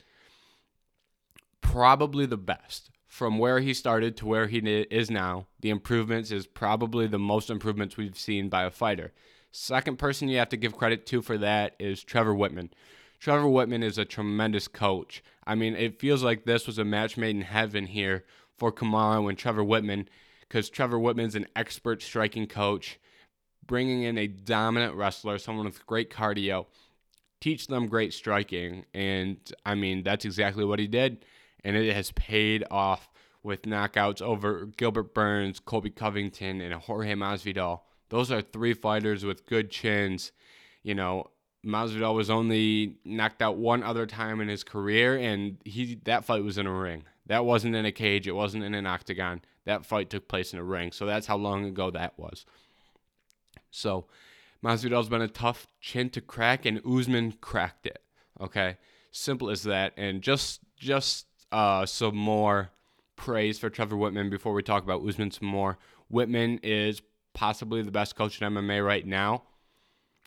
probably 1.61 2.27
the 2.27 2.37
best 2.37 2.91
from 3.13 3.39
where 3.39 3.61
he 3.61 3.75
started 3.75 4.17
to 4.17 4.27
where 4.27 4.47
he 4.47 4.59
is 4.59 5.11
now, 5.11 5.47
the 5.61 5.69
improvements 5.69 6.31
is 6.31 6.47
probably 6.47 7.07
the 7.07 7.19
most 7.19 7.51
improvements 7.51 7.99
we've 7.99 8.19
seen 8.19 8.49
by 8.49 8.65
a 8.65 8.71
fighter. 8.71 9.13
Second 9.51 9.99
person 9.99 10.29
you 10.29 10.39
have 10.39 10.49
to 10.49 10.57
give 10.57 10.79
credit 10.79 11.05
to 11.05 11.21
for 11.21 11.37
that 11.37 11.75
is 11.79 12.03
Trevor 12.03 12.35
Wittman. 12.35 12.71
Trevor 13.21 13.49
Wittman 13.49 13.85
is 13.85 13.99
a 13.99 14.07
tremendous 14.07 14.67
coach. 14.67 15.23
I 15.47 15.55
mean, 15.55 15.77
it 15.77 16.01
feels 16.01 16.23
like 16.23 16.47
this 16.47 16.67
was 16.67 16.79
a 16.79 16.87
match 16.87 17.19
made 17.19 17.37
in 17.37 17.43
heaven 17.43 17.87
here 17.87 18.25
for 18.57 18.73
Kamaru 18.73 19.29
and 19.29 19.37
Trevor 19.37 19.63
Wittman 19.63 20.07
because 20.41 20.71
Trevor 20.71 20.99
Wittman's 20.99 21.35
an 21.35 21.47
expert 21.55 22.03
striking 22.03 22.47
coach, 22.47 22.99
bringing 23.67 24.03
in 24.03 24.19
a 24.19 24.27
dominant 24.27 24.95
wrestler, 24.95 25.39
someone 25.39 25.67
with 25.67 25.87
great 25.87 26.11
cardio, 26.11 26.67
teach 27.41 27.67
them 27.67 27.89
great 27.89 28.13
striking. 28.13 28.85
And 28.95 29.39
I 29.65 29.75
mean, 29.75 30.03
that's 30.03 30.25
exactly 30.25 30.65
what 30.65 30.79
he 30.79 30.87
did 30.87 31.25
and 31.65 31.77
it 31.77 31.95
has 31.95 32.13
paid 32.13 32.65
off 32.71 33.11
with 33.43 33.63
knockouts 33.63 34.23
over 34.23 34.67
Gilbert 34.77 35.15
Burns, 35.15 35.61
Colby 35.61 35.91
Covington, 35.91 36.61
and 36.61 36.75
Jorge 36.75 37.15
Masvidal. 37.15 37.81
Those 38.09 38.31
are 38.31 38.43
three 38.43 38.75
fighters 38.75 39.25
with 39.25 39.47
good 39.47 39.71
chins. 39.71 40.33
You 40.83 40.95
know, 40.95 41.31
Masvidal 41.65 42.15
was 42.15 42.31
only 42.31 42.99
knocked 43.05 43.43
out 43.43 43.57
one 43.57 43.83
other 43.83 44.07
time 44.07 44.41
in 44.41 44.49
his 44.49 44.63
career, 44.63 45.17
and 45.17 45.59
he 45.65 45.99
that 46.05 46.25
fight 46.25 46.45
was 46.45 46.59
in 46.59 46.67
a 46.67 46.73
ring. 46.73 47.05
That 47.27 47.45
wasn't 47.45 47.77
in 47.77 47.87
a 47.87 47.93
cage. 47.93 48.29
It 48.29 48.33
wasn't 48.33 48.65
in 48.65 48.75
an 48.75 48.87
octagon. 48.87 49.43
That 49.65 49.87
fight 49.87 50.11
took 50.11 50.29
place 50.29 50.53
in 50.53 50.59
a 50.59 50.65
ring. 50.65 50.93
So 50.93 51.07
that's 51.07 51.27
how 51.27 51.37
long 51.37 51.65
ago 51.65 51.91
that 51.91 52.19
was. 52.19 52.45
So 53.73 54.07
Masvidal's 54.63 55.09
been 55.09 55.23
a 55.23 55.29
tough 55.29 55.67
chin 55.81 56.11
to 56.11 56.21
crack, 56.21 56.65
and 56.65 56.81
Usman 56.87 57.33
cracked 57.41 57.87
it. 57.87 58.03
Okay, 58.41 58.77
simple 59.11 59.51
as 59.51 59.65
that. 59.65 59.93
And 59.97 60.23
just 60.23 60.61
just 60.77 61.27
uh, 61.51 61.85
some 61.87 62.17
more 62.17 62.71
praise 63.17 63.59
for 63.59 63.71
Trevor 63.71 63.97
Wittman 63.97 64.31
before 64.31 64.53
we 64.53 64.63
talk 64.63 64.85
about 64.85 65.07
Usman 65.07 65.33
some 65.33 65.49
more. 65.49 65.79
Wittman 66.13 66.61
is 66.63 67.03
possibly 67.35 67.83
the 67.83 67.91
best 67.91 68.15
coach 68.15 68.41
in 68.41 68.53
MMA 68.53 68.85
right 68.85 69.07
now 69.07 69.43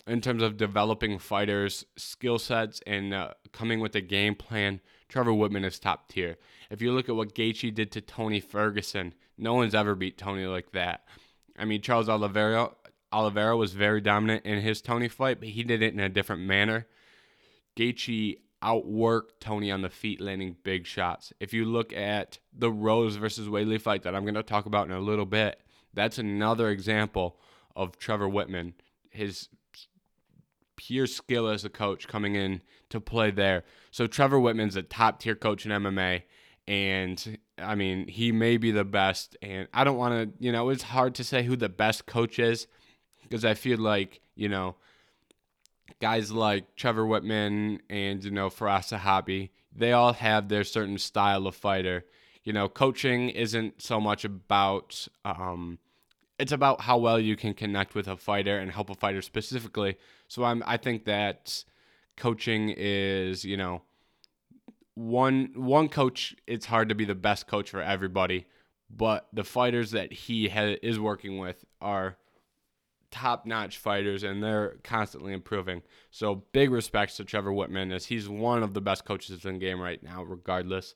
in 0.08 0.22
terms 0.22 0.44
of 0.44 0.58
developing 0.58 1.18
fighters' 1.18 1.86
skill 1.96 2.38
sets 2.38 2.82
and 2.86 3.14
uh, 3.14 3.32
coming 3.52 3.80
with 3.80 3.96
a 3.96 4.02
game 4.02 4.36
plan. 4.36 4.82
Trevor 5.08 5.32
Wittman 5.32 5.66
is 5.66 5.80
top 5.80 6.10
tier. 6.10 6.38
If 6.70 6.82
you 6.82 6.92
look 6.92 7.10
at 7.10 7.16
what 7.16 7.36
Gaethje 7.36 7.74
did 7.74 7.92
to 7.92 8.02
Tony 8.02 8.40
Ferguson, 8.40 9.14
no 9.38 9.54
one's 9.54 9.76
ever 9.76 9.96
beat 9.96 10.18
Tony 10.18 10.46
like 10.46 10.72
that. 10.72 11.06
I 11.58 11.66
mean, 11.66 11.82
Charles 11.82 12.10
Oliveira, 12.10 12.72
Oliveira 13.12 13.56
was 13.56 13.74
very 13.74 14.02
dominant 14.02 14.46
in 14.46 14.62
his 14.62 14.82
Tony 14.82 15.08
fight, 15.08 15.40
but 15.40 15.50
he 15.50 15.64
did 15.64 15.82
it 15.82 15.94
in 15.94 16.00
a 16.00 16.10
different 16.10 16.42
manner. 16.42 16.88
Gaethje 17.78 18.38
outworked 18.64 19.40
Tony 19.40 19.72
on 19.72 19.82
the 19.82 19.90
feet, 19.90 20.20
landing 20.20 20.56
big 20.64 20.86
shots. 20.86 21.32
If 21.40 21.54
you 21.54 21.66
look 21.66 21.94
at 21.94 22.40
the 22.52 22.72
Rose 22.72 23.16
versus 23.16 23.48
Weili 23.48 23.80
fight 23.80 24.04
that 24.04 24.16
I'm 24.16 24.24
going 24.24 24.36
to 24.36 24.44
talk 24.44 24.66
about 24.66 24.88
in 24.88 24.94
a 24.94 25.00
little 25.00 25.26
bit, 25.26 25.62
that's 25.94 26.18
another 26.18 26.70
example 26.70 27.38
of 27.76 27.98
Trevor 27.98 28.28
Wittman, 28.28 28.74
his 29.10 29.50
pure 30.76 31.08
skill 31.08 31.48
as 31.48 31.64
a 31.64 31.70
coach 31.70 32.08
coming 32.08 32.36
in 32.36 32.62
to 32.90 33.00
play 33.00 33.32
there. 33.32 33.64
So 33.92 34.08
Trevor 34.08 34.40
Wittman's 34.40 34.76
a 34.76 34.84
top 34.84 35.20
tier 35.20 35.36
coach 35.36 35.66
in 35.66 35.72
MMA. 35.72 36.24
And 36.68 37.38
I 37.58 37.76
mean, 37.76 38.08
he 38.08 38.32
may 38.32 38.58
be 38.58 38.72
the 38.72 38.84
best. 38.84 39.38
And 39.42 39.68
I 39.74 39.84
don't 39.84 39.98
want 39.98 40.14
to, 40.14 40.44
you 40.44 40.52
know, 40.52 40.70
it's 40.70 40.84
hard 40.84 41.16
to 41.16 41.24
say 41.24 41.44
who 41.44 41.56
the 41.56 41.70
best 41.70 42.06
coach 42.06 42.40
is 42.40 42.68
because 43.30 43.46
I 43.46 43.54
feel 43.54 43.80
like, 43.80 44.22
you 44.36 44.50
know, 44.50 44.76
guys 46.00 46.32
like 46.32 46.76
Trevor 46.76 47.06
Wittman 47.06 47.80
and 47.90 48.24
you 48.24 48.32
know 48.32 48.50
Firas 48.50 48.98
Zahabi, 48.98 49.50
they 49.76 49.92
all 49.92 50.14
have 50.14 50.50
their 50.50 50.64
certain 50.64 50.98
style 50.98 51.48
of 51.48 51.56
fighter. 51.56 52.06
You 52.44 52.54
know, 52.54 52.70
coaching 52.70 53.30
isn't 53.30 53.82
so 53.82 54.00
much 54.00 54.24
about 54.24 55.08
um, 55.24 55.80
it's 56.38 56.52
about 56.52 56.82
how 56.82 56.98
well 56.98 57.20
you 57.20 57.36
can 57.36 57.54
connect 57.54 57.96
with 57.96 58.08
a 58.08 58.18
fighter 58.18 58.58
and 58.58 58.72
help 58.72 58.90
a 58.90 58.96
fighter 58.96 59.22
specifically. 59.22 59.98
So 60.28 60.44
I'm 60.44 60.64
I 60.66 60.78
think 60.78 61.06
that 61.06 61.64
coaching 62.18 62.74
is 62.76 63.46
you 63.46 63.58
know 63.58 63.82
one 64.94 65.52
one 65.56 65.90
coach. 65.90 66.36
It's 66.48 66.68
hard 66.68 66.90
to 66.90 66.96
be 66.96 67.06
the 67.06 67.16
best 67.16 67.48
coach 67.48 67.70
for 67.70 67.82
everybody, 67.82 68.46
but 68.90 69.28
the 69.34 69.44
fighters 69.44 69.92
that 69.92 70.14
he 70.14 70.50
ha- 70.50 70.78
is 70.82 71.00
working 71.00 71.38
with 71.38 71.66
are 71.82 72.18
top 73.16 73.46
notch 73.46 73.78
fighters 73.78 74.24
and 74.24 74.44
they're 74.44 74.76
constantly 74.84 75.32
improving. 75.32 75.82
So 76.12 76.44
big 76.52 76.70
respects 76.70 77.16
to 77.16 77.24
Trevor 77.24 77.52
Wittman 77.52 77.94
as 77.94 78.08
he's 78.08 78.28
one 78.28 78.62
of 78.62 78.74
the 78.74 78.82
best 78.82 79.06
coaches 79.06 79.46
in 79.46 79.54
the 79.54 79.60
game 79.60 79.80
right 79.80 80.04
now, 80.04 80.22
regardless. 80.22 80.96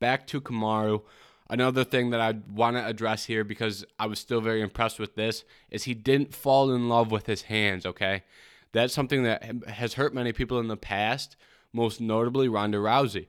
Back 0.00 0.26
to 0.26 0.40
Kamaru. 0.40 1.02
Another 1.48 1.84
thing 1.84 2.10
that 2.10 2.20
I 2.20 2.34
want 2.52 2.76
to 2.76 2.84
address 2.84 3.26
here 3.26 3.44
because 3.44 3.84
I 4.00 4.06
was 4.06 4.18
still 4.18 4.40
very 4.40 4.62
impressed 4.62 4.98
with 4.98 5.14
this 5.14 5.44
is 5.70 5.84
he 5.84 5.94
didn't 5.94 6.34
fall 6.34 6.74
in 6.74 6.88
love 6.88 7.12
with 7.12 7.26
his 7.26 7.42
hands, 7.42 7.86
okay? 7.86 8.24
That's 8.72 8.92
something 8.92 9.22
that 9.22 9.68
has 9.68 9.94
hurt 9.94 10.12
many 10.12 10.32
people 10.32 10.58
in 10.58 10.66
the 10.66 10.76
past, 10.76 11.36
most 11.72 12.00
notably 12.00 12.48
Ronda 12.48 12.78
Rousey. 12.78 13.28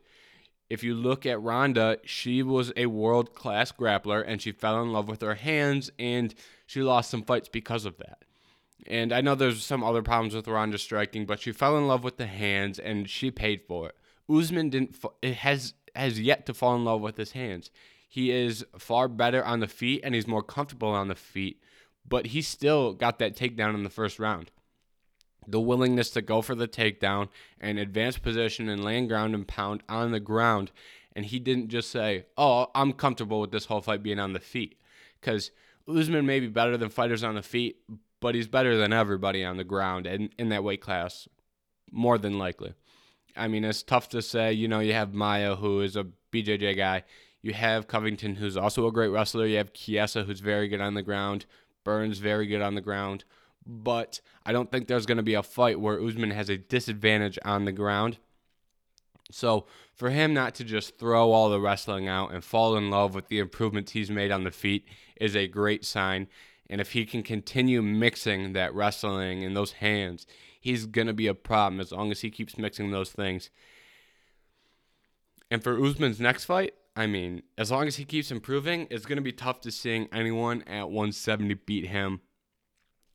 If 0.73 0.83
you 0.83 0.95
look 0.95 1.27
at 1.27 1.39
Ronda, 1.39 1.99
she 2.03 2.41
was 2.41 2.73
a 2.75 2.87
world 2.87 3.35
class 3.35 3.71
grappler 3.71 4.23
and 4.25 4.41
she 4.41 4.51
fell 4.51 4.81
in 4.81 4.91
love 4.91 5.07
with 5.07 5.21
her 5.21 5.35
hands 5.35 5.91
and 5.99 6.33
she 6.65 6.81
lost 6.81 7.11
some 7.11 7.21
fights 7.21 7.47
because 7.47 7.85
of 7.85 7.99
that. 7.99 8.23
And 8.87 9.13
I 9.13 9.21
know 9.21 9.35
there's 9.35 9.63
some 9.63 9.83
other 9.83 10.01
problems 10.01 10.33
with 10.33 10.47
Ronda 10.47 10.79
striking, 10.79 11.27
but 11.27 11.39
she 11.39 11.51
fell 11.51 11.77
in 11.77 11.85
love 11.85 12.03
with 12.03 12.17
the 12.17 12.25
hands 12.25 12.79
and 12.79 13.07
she 13.07 13.29
paid 13.29 13.61
for 13.67 13.89
it. 13.89 13.95
Usman 14.27 14.71
didn't 14.71 14.97
it 15.21 15.35
has 15.35 15.75
has 15.93 16.19
yet 16.19 16.47
to 16.47 16.55
fall 16.55 16.75
in 16.75 16.85
love 16.85 17.01
with 17.01 17.17
his 17.17 17.33
hands. 17.33 17.69
He 18.09 18.31
is 18.31 18.65
far 18.75 19.07
better 19.07 19.45
on 19.45 19.59
the 19.59 19.67
feet 19.67 20.01
and 20.03 20.15
he's 20.15 20.25
more 20.25 20.41
comfortable 20.41 20.89
on 20.89 21.07
the 21.07 21.13
feet, 21.13 21.61
but 22.03 22.25
he 22.25 22.41
still 22.41 22.93
got 22.93 23.19
that 23.19 23.35
takedown 23.35 23.75
in 23.75 23.83
the 23.83 23.91
first 23.91 24.17
round. 24.17 24.49
The 25.47 25.59
willingness 25.59 26.09
to 26.12 26.21
go 26.21 26.41
for 26.41 26.55
the 26.55 26.67
takedown 26.67 27.29
and 27.59 27.79
advance 27.79 28.17
position 28.17 28.69
and 28.69 28.83
land 28.83 29.09
ground 29.09 29.35
and 29.35 29.47
pound 29.47 29.83
on 29.89 30.12
the 30.12 30.19
ground. 30.19 30.71
And 31.15 31.25
he 31.25 31.39
didn't 31.39 31.69
just 31.69 31.91
say, 31.91 32.25
Oh, 32.38 32.67
I'm 32.73 32.93
comfortable 32.93 33.41
with 33.41 33.51
this 33.51 33.65
whole 33.65 33.81
fight 33.81 34.03
being 34.03 34.19
on 34.19 34.33
the 34.33 34.39
feet. 34.39 34.79
Because 35.19 35.51
Usman 35.88 36.25
may 36.25 36.39
be 36.39 36.47
better 36.47 36.77
than 36.77 36.89
fighters 36.89 37.23
on 37.23 37.35
the 37.35 37.43
feet, 37.43 37.77
but 38.19 38.35
he's 38.35 38.47
better 38.47 38.77
than 38.77 38.93
everybody 38.93 39.43
on 39.43 39.57
the 39.57 39.63
ground 39.63 40.07
and 40.07 40.29
in 40.38 40.50
that 40.50 40.63
weight 40.63 40.81
class, 40.81 41.27
more 41.91 42.17
than 42.17 42.38
likely. 42.38 42.73
I 43.35 43.47
mean, 43.47 43.63
it's 43.65 43.83
tough 43.83 44.09
to 44.09 44.21
say. 44.21 44.53
You 44.53 44.67
know, 44.67 44.79
you 44.79 44.93
have 44.93 45.13
Maia, 45.13 45.55
who 45.55 45.81
is 45.81 45.95
a 45.95 46.07
BJJ 46.31 46.77
guy. 46.77 47.03
You 47.41 47.53
have 47.53 47.88
Covington, 47.88 48.35
who's 48.35 48.55
also 48.55 48.88
a 48.88 48.91
great 48.91 49.09
wrestler. 49.09 49.45
You 49.45 49.57
have 49.57 49.73
Chiesa, 49.73 50.23
who's 50.23 50.39
very 50.39 50.67
good 50.67 50.81
on 50.81 50.93
the 50.93 51.01
ground. 51.01 51.45
Burns, 51.83 52.19
very 52.19 52.47
good 52.47 52.62
on 52.62 52.75
the 52.75 52.81
ground. 52.81 53.25
But 53.65 54.20
I 54.46 54.51
don't 54.51 54.72
think 54.72 54.88
there's 54.88 55.05
going 55.05 55.17
to 55.17 55.24
be 55.24 55.36
a 55.36 55.43
fight 55.43 55.79
where 55.79 56.01
Usman 56.01 56.32
has 56.32 56.50
a 56.50 56.58
disadvantage 56.58 57.39
on 57.46 57.65
the 57.65 57.72
ground. 57.72 58.17
So 59.32 59.65
for 59.93 60.10
him 60.10 60.34
not 60.34 60.53
to 60.55 60.63
just 60.63 60.98
throw 60.98 61.32
all 61.32 61.50
the 61.50 61.60
wrestling 61.60 62.08
out 62.08 62.34
and 62.34 62.43
fall 62.43 62.75
in 62.75 62.89
love 62.89 63.15
with 63.15 63.27
the 63.27 63.39
improvements 63.39 63.93
he's 63.93 64.12
made 64.12 64.32
on 64.32 64.43
the 64.43 64.51
feet 64.51 64.86
is 65.20 65.36
a 65.36 65.48
great 65.48 65.86
sign. 65.86 66.27
And 66.70 66.82
if 66.82 66.91
he 66.91 67.05
can 67.05 67.24
continue 67.24 67.82
mixing 67.82 68.53
that 68.53 68.74
wrestling 68.74 69.43
and 69.43 69.55
those 69.55 69.74
hands, 69.74 70.27
he's 70.60 70.86
going 70.86 71.08
to 71.08 71.13
be 71.13 71.27
a 71.27 71.34
problem 71.34 71.79
as 71.79 71.91
long 71.91 72.12
as 72.12 72.22
he 72.22 72.29
keeps 72.29 72.58
mixing 72.58 72.91
those 72.91 73.12
things. 73.12 73.50
And 75.51 75.63
for 75.63 75.84
Usman's 75.84 76.20
next 76.20 76.46
fight, 76.46 76.74
I 76.96 77.08
mean, 77.08 77.43
as 77.58 77.72
long 77.72 77.88
as 77.88 77.96
he 77.96 78.05
keeps 78.05 78.32
improving, 78.32 78.88
it's 78.89 79.05
going 79.05 79.17
to 79.17 79.24
be 79.24 79.32
tough 79.32 79.62
to 79.62 79.72
seeing 79.72 80.08
anyone 80.12 80.62
at 80.63 80.89
170 80.89 81.53
beat 81.65 81.88
him. 81.88 82.22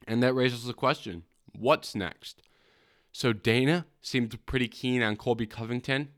And 0.08 0.22
that 0.22 0.34
raises 0.34 0.64
the 0.64 0.72
question 0.72 1.24
what's 1.52 1.94
next? 1.94 2.42
So 3.12 3.32
Dana 3.32 3.86
seemed 4.00 4.44
pretty 4.46 4.68
keen 4.68 5.02
on 5.02 5.16
Colby 5.16 5.46
Covington. 5.46 6.08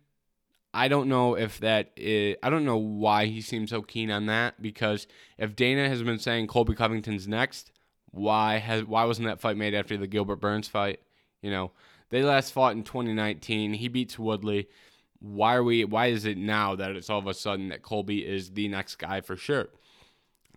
I 0.72 0.86
don't 0.86 1.08
know 1.08 1.34
if 1.34 1.58
that 1.60 1.90
is, 1.96 2.36
I 2.42 2.50
don't 2.50 2.64
know 2.64 2.76
why 2.76 3.26
he 3.26 3.40
seemed 3.40 3.68
so 3.68 3.82
keen 3.82 4.10
on 4.10 4.26
that 4.26 4.62
because 4.62 5.08
if 5.36 5.56
Dana 5.56 5.88
has 5.88 6.02
been 6.02 6.20
saying 6.20 6.46
Colby 6.46 6.74
Covington's 6.74 7.26
next, 7.26 7.72
why 8.12 8.58
has 8.58 8.84
why 8.84 9.04
wasn't 9.04 9.26
that 9.26 9.40
fight 9.40 9.56
made 9.56 9.74
after 9.74 9.96
the 9.96 10.06
Gilbert 10.06 10.36
Burns 10.36 10.68
fight? 10.68 11.00
You 11.42 11.50
know, 11.50 11.72
they 12.10 12.22
last 12.22 12.52
fought 12.52 12.76
in 12.76 12.84
2019. 12.84 13.74
He 13.74 13.88
beats 13.88 14.18
Woodley. 14.18 14.68
Why 15.18 15.56
are 15.56 15.64
we 15.64 15.84
why 15.84 16.06
is 16.06 16.24
it 16.24 16.38
now 16.38 16.76
that 16.76 16.92
it's 16.92 17.10
all 17.10 17.18
of 17.18 17.26
a 17.26 17.34
sudden 17.34 17.68
that 17.68 17.82
Colby 17.82 18.26
is 18.26 18.52
the 18.52 18.68
next 18.68 18.96
guy 18.96 19.20
for 19.20 19.36
sure? 19.36 19.70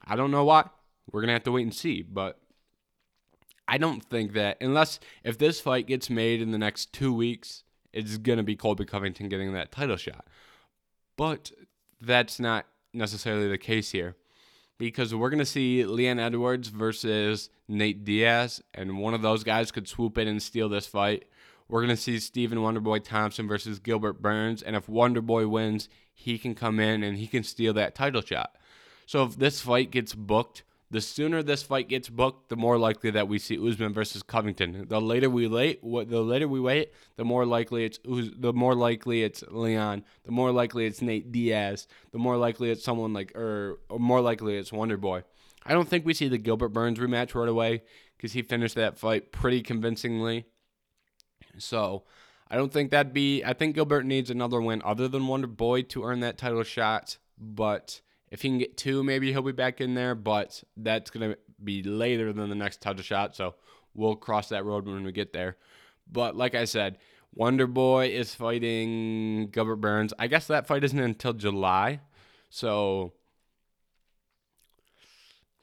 I 0.06 0.16
don't 0.16 0.32
know 0.32 0.46
why. 0.46 0.70
We're 1.12 1.22
going 1.22 1.30
to 1.30 1.34
have 1.34 1.44
to 1.44 1.52
wait 1.52 1.64
and 1.64 1.74
see, 1.74 2.02
but 2.02 2.40
I 3.74 3.80
don't 3.80 4.04
think 4.04 4.34
that 4.34 4.58
unless 4.62 5.00
if 5.24 5.40
this 5.40 5.60
fight 5.60 5.88
gets 5.88 6.08
made 6.08 6.44
in 6.44 6.52
the 6.52 6.60
next 6.60 6.94
2 6.94 7.12
weeks, 7.12 7.64
it's 7.92 8.20
to 8.38 8.44
be 8.44 8.56
Colby 8.56 8.86
Covington 8.86 9.30
getting 9.30 9.52
that 9.54 9.72
title 9.72 9.98
shot. 9.98 10.28
But 11.18 11.52
that's 12.00 12.40
not 12.40 12.68
necessarily 12.94 13.48
the 13.48 13.58
case 13.58 13.90
here 13.90 14.16
because 14.78 15.16
we're 15.16 15.32
to 15.40 15.46
see 15.46 15.86
Leon 15.86 16.20
Edwards 16.20 16.68
versus 16.68 17.50
Nate 17.68 18.06
Diaz, 18.06 18.62
and 18.76 19.00
one 19.00 19.16
of 19.16 19.24
those 19.24 19.44
guys 19.44 19.72
could 19.72 19.88
swoop 19.88 20.20
in 20.20 20.28
and 20.28 20.44
steal 20.44 20.70
this 20.70 20.86
fight. 20.86 21.26
We're 21.68 21.82
to 21.90 21.98
see 21.98 22.20
Stephen 22.20 22.60
Wonderboy 22.60 23.04
Thompson 23.04 23.48
versus 23.48 23.80
Gilbert 23.80 24.22
Burns, 24.22 24.62
and 24.62 24.76
if 24.76 24.86
Wonderboy 24.86 25.50
wins, 25.50 25.90
he 26.14 26.38
can 26.38 26.54
come 26.54 26.80
in 26.80 27.02
and 27.02 27.18
he 27.18 27.26
can 27.26 27.42
steal 27.42 27.74
that 27.74 27.96
title 27.96 28.22
shot. 28.22 28.56
So 29.08 29.24
if 29.24 29.36
this 29.36 29.62
fight 29.62 29.90
gets 29.90 30.14
booked, 30.14 30.62
the 30.94 31.02
sooner 31.02 31.42
this 31.42 31.64
fight 31.64 31.90
gets 31.90 32.08
booked, 32.08 32.50
the 32.50 32.56
more 32.56 32.78
likely 32.78 33.10
that 33.10 33.28
we 33.28 33.40
see 33.40 33.58
Usman 33.58 33.94
versus 33.94 34.22
Covington. 34.22 34.86
The 34.88 35.02
later 35.02 35.28
we 35.28 35.48
wait, 35.48 35.82
the 35.82 36.22
later 36.22 36.48
we 36.48 36.60
wait, 36.60 36.94
the 37.16 37.26
more 37.26 37.48
likely 37.48 37.86
it's 37.86 38.00
the 38.06 38.54
more 38.54 38.76
likely 38.76 39.24
it's 39.24 39.44
Leon, 39.50 40.04
the 40.24 40.32
more 40.32 40.52
likely 40.52 40.86
it's 40.86 41.02
Nate 41.02 41.32
Diaz, 41.32 41.88
the 42.12 42.20
more 42.20 42.38
likely 42.38 42.70
it's 42.70 42.84
someone 42.84 43.12
like 43.12 43.36
or, 43.36 43.80
or 43.90 43.98
more 43.98 44.22
likely 44.22 44.56
it's 44.56 44.72
Wonder 44.72 44.98
Boy. 44.98 45.24
I 45.66 45.74
don't 45.74 45.90
think 45.90 46.06
we 46.06 46.14
see 46.14 46.28
the 46.28 46.38
Gilbert 46.38 46.70
Burns 46.70 47.00
rematch 47.00 47.34
right 47.34 47.50
away 47.50 47.82
because 48.16 48.34
he 48.34 48.44
finished 48.44 48.76
that 48.76 49.00
fight 49.00 49.32
pretty 49.32 49.64
convincingly. 49.64 50.46
So 51.58 52.04
I 52.52 52.56
don't 52.56 52.72
think 52.72 52.92
that'd 52.92 53.14
be. 53.14 53.44
I 53.44 53.54
think 53.54 53.74
Gilbert 53.74 54.06
needs 54.06 54.30
another 54.30 54.62
win 54.62 54.84
other 54.86 55.08
than 55.08 55.26
Wonder 55.26 55.48
Boy 55.48 55.82
to 55.82 56.04
earn 56.04 56.20
that 56.20 56.38
title 56.38 56.62
shot, 56.62 57.18
but 57.36 58.02
if 58.34 58.42
he 58.42 58.50
can 58.50 58.58
get 58.58 58.76
two, 58.76 59.04
maybe 59.04 59.32
he'll 59.32 59.44
be 59.44 59.52
back 59.52 59.80
in 59.80 59.94
there, 59.94 60.16
but 60.16 60.64
that's 60.76 61.12
going 61.12 61.32
to 61.32 61.38
be 61.64 61.84
later 61.84 62.34
than 62.34 62.50
the 62.50 62.56
next 62.56 62.82
title 62.82 63.04
shot. 63.04 63.36
So 63.36 63.54
we'll 63.94 64.16
cross 64.16 64.50
that 64.50 64.66
road 64.66 64.88
when 64.88 65.04
we 65.04 65.12
get 65.12 65.34
there. 65.34 65.56
But 66.12 66.36
like 66.36 66.56
I 66.56 66.66
said, 66.66 66.98
Wonder 67.36 67.68
Boy 67.68 68.08
is 68.08 68.34
fighting 68.34 69.50
Gilbert 69.52 69.76
Burns. 69.76 70.16
I 70.18 70.26
guess 70.26 70.48
that 70.48 70.66
fight 70.66 70.84
isn't 70.84 70.98
until 71.00 71.34
July. 71.34 72.00
So 72.50 73.14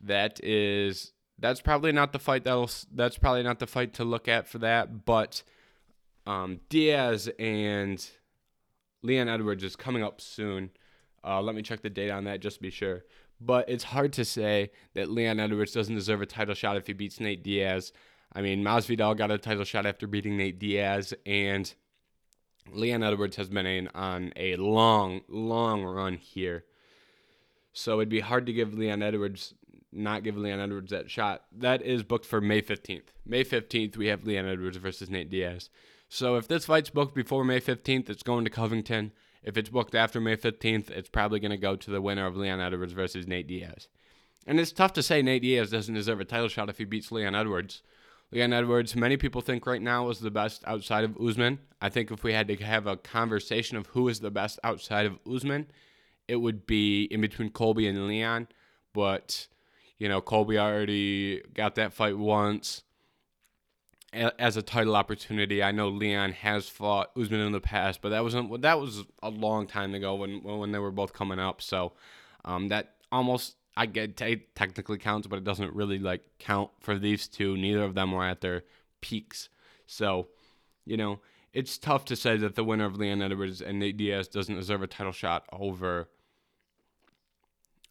that 0.00 0.38
is 0.44 1.12
that's 1.40 1.60
probably 1.60 1.90
not 1.90 2.12
the 2.12 2.20
fight 2.20 2.44
that'll 2.44 2.70
that's 2.94 3.18
probably 3.18 3.42
not 3.42 3.58
the 3.58 3.66
fight 3.66 3.94
to 3.94 4.04
look 4.04 4.28
at 4.28 4.46
for 4.46 4.58
that, 4.58 5.04
but 5.04 5.42
um, 6.24 6.60
Diaz 6.68 7.28
and 7.36 8.08
Leon 9.02 9.28
Edwards 9.28 9.64
is 9.64 9.74
coming 9.74 10.04
up 10.04 10.20
soon. 10.20 10.70
Uh, 11.24 11.40
let 11.40 11.54
me 11.54 11.62
check 11.62 11.82
the 11.82 11.90
date 11.90 12.10
on 12.10 12.24
that 12.24 12.40
just 12.40 12.56
to 12.56 12.62
be 12.62 12.70
sure. 12.70 13.04
But 13.40 13.68
it's 13.68 13.84
hard 13.84 14.12
to 14.14 14.24
say 14.24 14.70
that 14.94 15.10
Leon 15.10 15.40
Edwards 15.40 15.72
doesn't 15.72 15.94
deserve 15.94 16.20
a 16.20 16.26
title 16.26 16.54
shot 16.54 16.76
if 16.76 16.86
he 16.86 16.92
beats 16.92 17.20
Nate 17.20 17.42
Diaz. 17.42 17.92
I 18.32 18.42
mean, 18.42 18.62
Masvidal 18.62 19.16
got 19.16 19.30
a 19.30 19.38
title 19.38 19.64
shot 19.64 19.86
after 19.86 20.06
beating 20.06 20.36
Nate 20.36 20.58
Diaz, 20.58 21.14
and 21.26 21.72
Leon 22.72 23.02
Edwards 23.02 23.36
has 23.36 23.48
been 23.48 23.66
in, 23.66 23.88
on 23.88 24.32
a 24.36 24.56
long, 24.56 25.22
long 25.28 25.82
run 25.82 26.16
here. 26.16 26.64
So 27.72 27.94
it'd 27.94 28.08
be 28.08 28.20
hard 28.20 28.46
to 28.46 28.52
give 28.52 28.74
Leon 28.74 29.02
Edwards, 29.02 29.54
not 29.92 30.22
give 30.22 30.36
Leon 30.36 30.60
Edwards 30.60 30.90
that 30.90 31.10
shot. 31.10 31.44
That 31.50 31.82
is 31.82 32.02
booked 32.02 32.26
for 32.26 32.40
May 32.40 32.62
15th. 32.62 33.08
May 33.24 33.44
15th, 33.44 33.96
we 33.96 34.08
have 34.08 34.24
Leon 34.24 34.46
Edwards 34.46 34.76
versus 34.76 35.10
Nate 35.10 35.30
Diaz. 35.30 35.70
So 36.08 36.36
if 36.36 36.48
this 36.48 36.66
fight's 36.66 36.90
booked 36.90 37.14
before 37.14 37.44
May 37.44 37.60
15th, 37.60 38.10
it's 38.10 38.22
going 38.22 38.44
to 38.44 38.50
Covington. 38.50 39.12
If 39.42 39.56
it's 39.56 39.70
booked 39.70 39.94
after 39.94 40.20
May 40.20 40.36
15th, 40.36 40.90
it's 40.90 41.08
probably 41.08 41.40
going 41.40 41.50
to 41.50 41.56
go 41.56 41.76
to 41.76 41.90
the 41.90 42.02
winner 42.02 42.26
of 42.26 42.36
Leon 42.36 42.60
Edwards 42.60 42.92
versus 42.92 43.26
Nate 43.26 43.46
Diaz. 43.46 43.88
And 44.46 44.60
it's 44.60 44.72
tough 44.72 44.92
to 44.94 45.02
say 45.02 45.22
Nate 45.22 45.42
Diaz 45.42 45.70
doesn't 45.70 45.94
deserve 45.94 46.20
a 46.20 46.24
title 46.24 46.48
shot 46.48 46.68
if 46.68 46.78
he 46.78 46.84
beats 46.84 47.12
Leon 47.12 47.34
Edwards. 47.34 47.82
Leon 48.32 48.52
Edwards, 48.52 48.94
many 48.94 49.16
people 49.16 49.40
think 49.40 49.66
right 49.66 49.82
now 49.82 50.08
is 50.08 50.20
the 50.20 50.30
best 50.30 50.62
outside 50.66 51.04
of 51.04 51.16
Usman. 51.20 51.58
I 51.80 51.88
think 51.88 52.10
if 52.10 52.22
we 52.22 52.32
had 52.32 52.48
to 52.48 52.56
have 52.56 52.86
a 52.86 52.96
conversation 52.96 53.76
of 53.76 53.86
who 53.88 54.08
is 54.08 54.20
the 54.20 54.30
best 54.30 54.58
outside 54.62 55.06
of 55.06 55.18
Usman, 55.30 55.66
it 56.28 56.36
would 56.36 56.66
be 56.66 57.04
in 57.04 57.20
between 57.20 57.50
Colby 57.50 57.88
and 57.88 58.06
Leon. 58.06 58.48
But, 58.92 59.48
you 59.98 60.08
know, 60.08 60.20
Colby 60.20 60.58
already 60.58 61.42
got 61.54 61.74
that 61.74 61.92
fight 61.92 62.18
once 62.18 62.82
as 64.12 64.56
a 64.56 64.62
title 64.62 64.96
opportunity. 64.96 65.62
I 65.62 65.72
know 65.72 65.88
Leon 65.88 66.32
has 66.32 66.68
fought 66.68 67.10
Usman 67.16 67.40
in 67.40 67.52
the 67.52 67.60
past, 67.60 68.02
but 68.02 68.10
that 68.10 68.22
wasn't 68.22 68.62
that 68.62 68.80
was 68.80 69.04
a 69.22 69.30
long 69.30 69.66
time 69.66 69.94
ago 69.94 70.14
when 70.14 70.42
when 70.42 70.72
they 70.72 70.78
were 70.78 70.90
both 70.90 71.12
coming 71.12 71.38
up. 71.38 71.62
So 71.62 71.92
um, 72.44 72.68
that 72.68 72.94
almost 73.12 73.56
I 73.76 73.86
get 73.86 74.16
t- 74.16 74.46
technically 74.54 74.98
counts, 74.98 75.26
but 75.26 75.38
it 75.38 75.44
doesn't 75.44 75.74
really 75.74 75.98
like 75.98 76.22
count 76.38 76.70
for 76.80 76.98
these 76.98 77.28
two. 77.28 77.56
Neither 77.56 77.84
of 77.84 77.94
them 77.94 78.12
were 78.12 78.24
at 78.24 78.40
their 78.40 78.64
peaks, 79.00 79.48
so 79.86 80.28
you 80.84 80.96
know 80.96 81.20
it's 81.52 81.78
tough 81.78 82.04
to 82.06 82.16
say 82.16 82.36
that 82.36 82.54
the 82.54 82.64
winner 82.64 82.86
of 82.86 82.96
Leon 82.96 83.22
Edwards 83.22 83.60
and 83.60 83.78
Nate 83.78 83.96
Diaz 83.96 84.28
doesn't 84.28 84.54
deserve 84.54 84.82
a 84.82 84.86
title 84.86 85.12
shot 85.12 85.44
over 85.52 86.08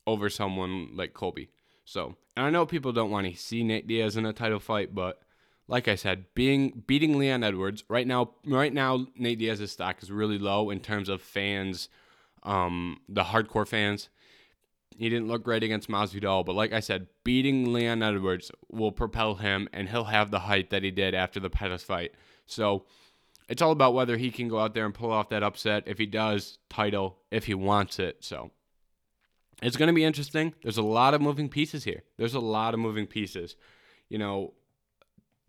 over 0.06 0.30
someone 0.30 0.90
like 0.96 1.14
Colby. 1.14 1.50
So, 1.86 2.16
and 2.36 2.46
I 2.46 2.50
know 2.50 2.66
people 2.66 2.92
don't 2.92 3.12
want 3.12 3.28
to 3.28 3.36
see 3.36 3.64
Nate 3.64 3.88
Diaz 3.88 4.18
in 4.18 4.26
a 4.26 4.34
title 4.34 4.60
fight, 4.60 4.94
but 4.94 5.20
like 5.70 5.88
I 5.88 5.96
said, 5.96 6.26
being 6.34 6.84
beating 6.88 7.18
Leon 7.18 7.44
Edwards 7.44 7.84
right 7.88 8.08
now. 8.08 8.32
Right 8.44 8.74
now, 8.74 9.06
Nate 9.16 9.38
Diaz's 9.38 9.72
stock 9.72 10.02
is 10.02 10.12
really 10.12 10.40
low 10.40 10.72
in 10.72 10.80
terms 10.80 11.10
of 11.10 11.22
fans, 11.22 11.90
um, 12.44 13.00
the 13.08 13.24
hardcore 13.24 13.68
fans. 13.68 14.10
he 14.98 15.08
didn't 15.10 15.28
look 15.28 15.44
great 15.44 15.64
against 15.64 15.88
Masvidal, 15.88 16.46
but 16.46 16.56
like 16.56 16.74
I 16.74 16.80
said, 16.82 17.08
beating 17.24 17.72
Leon 17.72 18.02
Edwards 18.02 18.52
will 18.70 18.92
propel 18.92 19.36
him, 19.36 19.70
and 19.72 19.88
he'll 19.88 20.06
have 20.06 20.32
the 20.32 20.40
height 20.40 20.72
that 20.72 20.84
he 20.84 20.92
did 20.92 21.14
after 21.14 21.40
the 21.40 21.52
Pettis 21.52 21.84
fight. 21.84 22.14
So 22.48 22.86
it's 23.48 23.62
all 23.62 23.72
about 23.72 23.94
whether 23.94 24.18
he 24.18 24.32
can 24.32 24.50
go 24.50 24.60
out 24.60 24.74
there 24.74 24.86
and 24.86 24.94
pull 24.94 25.12
off 25.12 25.30
that 25.30 25.44
upset. 25.44 25.84
If 25.86 26.00
he 26.00 26.08
does, 26.08 26.58
title. 26.68 27.20
If 27.30 27.46
he 27.46 27.54
wants 27.54 28.00
it, 28.00 28.18
so 28.22 28.50
it's 29.62 29.78
going 29.78 29.88
to 29.88 29.94
be 29.94 30.04
interesting. 30.04 30.56
There's 30.64 30.78
a 30.80 30.82
lot 30.82 31.14
of 31.14 31.22
moving 31.22 31.48
pieces 31.48 31.84
here. 31.84 32.02
There's 32.18 32.34
a 32.34 32.40
lot 32.40 32.74
of 32.74 32.80
moving 32.80 33.06
pieces. 33.06 33.56
You 34.10 34.18
know, 34.18 34.54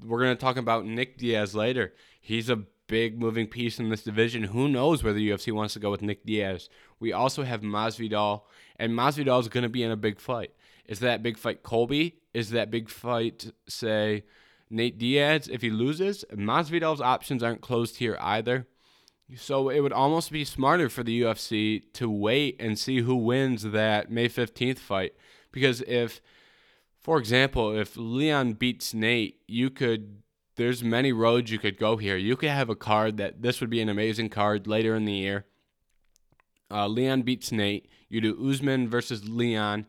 we're 0.04 0.22
going 0.22 0.36
to 0.36 0.40
talk 0.40 0.56
about 0.56 0.86
Nick 0.86 1.18
Diaz 1.18 1.54
later. 1.54 1.94
He's 2.20 2.48
a 2.48 2.64
big 2.86 3.20
moving 3.20 3.46
piece 3.46 3.78
in 3.78 3.88
this 3.88 4.02
division. 4.02 4.44
Who 4.44 4.68
knows 4.68 5.02
whether 5.02 5.18
UFC 5.18 5.52
wants 5.52 5.74
to 5.74 5.80
go 5.80 5.90
with 5.90 6.02
Nick 6.02 6.26
Diaz? 6.26 6.68
We 6.98 7.12
also 7.12 7.44
have 7.44 7.60
Masvidal, 7.60 8.42
and 8.76 8.92
Masvidal 8.92 9.40
is 9.40 9.48
going 9.48 9.62
to 9.62 9.68
be 9.68 9.82
in 9.82 9.90
a 9.90 9.96
big 9.96 10.18
fight. 10.18 10.52
Is 10.86 10.98
that 11.00 11.22
big 11.22 11.38
fight 11.38 11.62
Colby? 11.62 12.16
Is 12.34 12.50
that 12.50 12.70
big 12.70 12.88
fight, 12.88 13.52
say, 13.68 14.24
Nate 14.68 14.98
Diaz 14.98 15.48
if 15.48 15.62
he 15.62 15.70
loses? 15.70 16.24
Masvidal's 16.32 17.00
options 17.00 17.42
aren't 17.42 17.60
closed 17.60 17.96
here 17.98 18.16
either. 18.20 18.66
So 19.36 19.68
it 19.68 19.80
would 19.80 19.92
almost 19.92 20.32
be 20.32 20.44
smarter 20.44 20.88
for 20.88 21.04
the 21.04 21.22
UFC 21.22 21.84
to 21.94 22.10
wait 22.10 22.56
and 22.60 22.78
see 22.78 22.98
who 22.98 23.14
wins 23.14 23.62
that 23.62 24.10
May 24.10 24.28
15th 24.28 24.78
fight. 24.78 25.14
Because 25.52 25.82
if, 25.82 26.20
for 27.10 27.18
example, 27.18 27.76
if 27.76 27.96
Leon 27.96 28.52
beats 28.52 28.94
Nate, 28.94 29.40
you 29.48 29.68
could, 29.68 30.22
there's 30.54 30.84
many 30.84 31.10
roads 31.12 31.50
you 31.50 31.58
could 31.58 31.76
go 31.76 31.96
here. 31.96 32.16
You 32.16 32.36
could 32.36 32.50
have 32.50 32.68
a 32.70 32.76
card 32.76 33.16
that 33.16 33.42
this 33.42 33.60
would 33.60 33.68
be 33.68 33.80
an 33.80 33.88
amazing 33.88 34.28
card 34.28 34.68
later 34.68 34.94
in 34.94 35.06
the 35.06 35.14
year. 35.14 35.44
Uh, 36.70 36.86
Leon 36.86 37.22
beats 37.22 37.50
Nate. 37.50 37.88
You 38.08 38.20
do 38.20 38.48
Usman 38.48 38.88
versus 38.88 39.28
Leon 39.28 39.86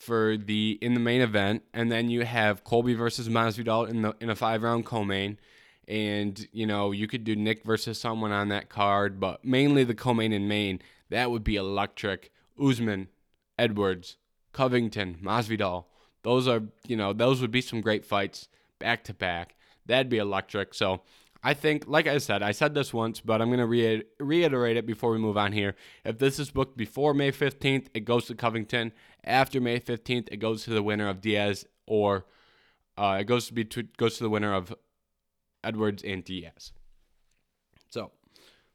for 0.00 0.36
the 0.36 0.76
in 0.82 0.94
the 0.94 1.00
main 1.00 1.20
event, 1.20 1.62
and 1.72 1.92
then 1.92 2.10
you 2.10 2.24
have 2.24 2.64
Colby 2.64 2.94
versus 2.94 3.28
Masvidal 3.28 3.88
in 3.88 4.02
the 4.02 4.16
in 4.20 4.28
a 4.28 4.34
five 4.34 4.64
round 4.64 4.84
co-main 4.84 5.38
and 5.86 6.48
you 6.50 6.66
know 6.66 6.90
you 6.90 7.06
could 7.06 7.22
do 7.22 7.36
Nick 7.36 7.62
versus 7.62 8.00
someone 8.00 8.32
on 8.32 8.48
that 8.48 8.68
card, 8.68 9.20
but 9.20 9.44
mainly 9.44 9.84
the 9.84 9.94
co-main 9.94 10.32
and 10.32 10.48
main. 10.48 10.80
That 11.08 11.30
would 11.30 11.44
be 11.44 11.54
electric. 11.54 12.32
Usman, 12.60 13.10
Edwards, 13.56 14.16
Covington, 14.52 15.18
Masvidal. 15.22 15.84
Those 16.24 16.48
are 16.48 16.62
you 16.86 16.96
know 16.96 17.12
those 17.12 17.40
would 17.40 17.52
be 17.52 17.60
some 17.60 17.80
great 17.80 18.04
fights 18.04 18.48
back 18.80 19.04
to 19.04 19.14
back. 19.14 19.54
That'd 19.86 20.08
be 20.08 20.18
electric. 20.18 20.74
So 20.74 21.02
I 21.42 21.54
think, 21.54 21.84
like 21.86 22.06
I 22.06 22.18
said, 22.18 22.42
I 22.42 22.52
said 22.52 22.74
this 22.74 22.92
once, 22.92 23.20
but 23.20 23.40
I'm 23.40 23.50
gonna 23.50 23.66
re- 23.66 24.02
reiterate 24.18 24.76
it 24.76 24.86
before 24.86 25.12
we 25.12 25.18
move 25.18 25.36
on 25.36 25.52
here. 25.52 25.76
If 26.04 26.18
this 26.18 26.38
is 26.38 26.50
booked 26.50 26.76
before 26.76 27.14
May 27.14 27.30
15th, 27.30 27.88
it 27.94 28.04
goes 28.06 28.26
to 28.26 28.34
Covington. 28.34 28.92
After 29.22 29.60
May 29.60 29.78
15th, 29.78 30.28
it 30.32 30.38
goes 30.38 30.64
to 30.64 30.70
the 30.70 30.82
winner 30.82 31.08
of 31.08 31.20
Diaz 31.20 31.66
or 31.86 32.24
uh, 32.96 33.18
it 33.20 33.24
goes 33.24 33.46
to 33.48 33.54
be 33.54 33.64
to, 33.64 33.82
goes 33.82 34.16
to 34.16 34.24
the 34.24 34.30
winner 34.30 34.54
of 34.54 34.74
Edwards, 35.64 36.02
and 36.02 36.22
Diaz. 36.22 36.72
So, 37.90 38.12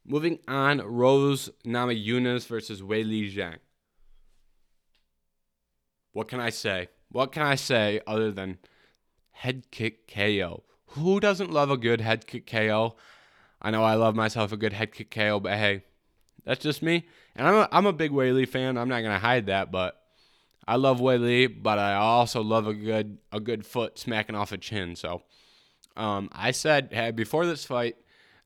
moving 0.04 0.40
on, 0.48 0.78
Rose 0.78 1.50
Namajunas 1.64 2.46
versus 2.46 2.82
Weili 2.82 3.32
Zhang. 3.32 3.58
What 6.12 6.28
can 6.28 6.40
I 6.40 6.50
say? 6.50 6.88
What 7.10 7.32
can 7.32 7.42
I 7.42 7.56
say 7.56 8.00
other 8.06 8.30
than 8.30 8.58
head 9.32 9.70
kick 9.70 10.06
KO? 10.06 10.62
Who 10.88 11.20
doesn't 11.20 11.50
love 11.50 11.70
a 11.70 11.76
good 11.76 12.00
head 12.00 12.26
kick 12.26 12.46
KO? 12.46 12.96
I 13.62 13.70
know 13.70 13.82
I 13.82 13.94
love 13.94 14.14
myself 14.14 14.52
a 14.52 14.56
good 14.56 14.72
head 14.72 14.92
kick 14.92 15.10
KO, 15.10 15.40
but 15.40 15.52
hey, 15.52 15.84
that's 16.44 16.62
just 16.62 16.82
me. 16.82 17.06
And 17.36 17.46
I'm 17.46 17.54
a, 17.54 17.68
I'm 17.72 17.86
a 17.86 17.92
big 17.92 18.12
Weili 18.12 18.48
fan. 18.48 18.78
I'm 18.78 18.88
not 18.88 19.02
gonna 19.02 19.18
hide 19.18 19.46
that, 19.46 19.70
but 19.70 20.00
I 20.66 20.76
love 20.76 21.00
Weili, 21.00 21.52
but 21.62 21.78
I 21.78 21.94
also 21.94 22.42
love 22.42 22.66
a 22.66 22.74
good 22.74 23.18
a 23.32 23.40
good 23.40 23.66
foot 23.66 23.98
smacking 23.98 24.36
off 24.36 24.52
a 24.52 24.58
chin. 24.58 24.96
So 24.96 25.22
um, 25.96 26.28
I 26.32 26.52
said 26.52 26.90
hey, 26.92 27.10
before 27.10 27.44
this 27.46 27.64
fight 27.64 27.96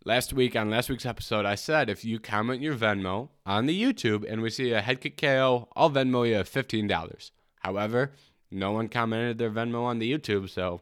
last 0.04 0.32
week 0.32 0.56
on 0.56 0.70
last 0.70 0.88
week's 0.88 1.06
episode, 1.06 1.44
I 1.44 1.54
said 1.54 1.90
if 1.90 2.04
you 2.04 2.18
comment 2.18 2.62
your 2.62 2.74
Venmo 2.74 3.28
on 3.44 3.66
the 3.66 3.80
YouTube 3.80 4.24
and 4.30 4.42
we 4.42 4.50
see 4.50 4.72
a 4.72 4.80
head 4.80 5.00
kick 5.00 5.16
KO, 5.16 5.68
I'll 5.76 5.90
Venmo 5.90 6.28
you 6.28 6.42
fifteen 6.44 6.86
dollars. 6.86 7.30
However, 7.60 8.12
no 8.50 8.72
one 8.72 8.88
commented 8.88 9.38
their 9.38 9.50
Venmo 9.50 9.82
on 9.82 9.98
the 9.98 10.12
YouTube, 10.12 10.48
so 10.50 10.80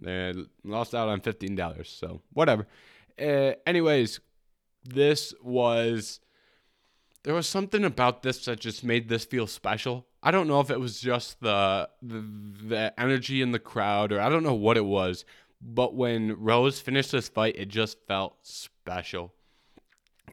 they 0.00 0.34
lost 0.64 0.94
out 0.94 1.08
on 1.08 1.20
fifteen 1.20 1.54
dollars. 1.54 1.88
So 1.88 2.22
whatever. 2.32 2.66
Uh, 3.20 3.52
anyways, 3.66 4.20
this 4.84 5.34
was 5.42 6.20
there 7.24 7.34
was 7.34 7.48
something 7.48 7.84
about 7.84 8.22
this 8.22 8.44
that 8.46 8.60
just 8.60 8.82
made 8.82 9.08
this 9.08 9.24
feel 9.24 9.46
special. 9.46 10.06
I 10.22 10.30
don't 10.30 10.48
know 10.48 10.60
if 10.60 10.70
it 10.70 10.80
was 10.80 11.00
just 11.00 11.40
the, 11.40 11.88
the 12.00 12.20
the 12.20 13.00
energy 13.00 13.42
in 13.42 13.52
the 13.52 13.58
crowd 13.58 14.12
or 14.12 14.20
I 14.20 14.28
don't 14.28 14.42
know 14.42 14.54
what 14.54 14.76
it 14.76 14.84
was, 14.84 15.24
but 15.60 15.94
when 15.94 16.36
Rose 16.38 16.80
finished 16.80 17.12
this 17.12 17.28
fight, 17.28 17.56
it 17.56 17.68
just 17.68 17.98
felt 18.06 18.36
special 18.42 19.32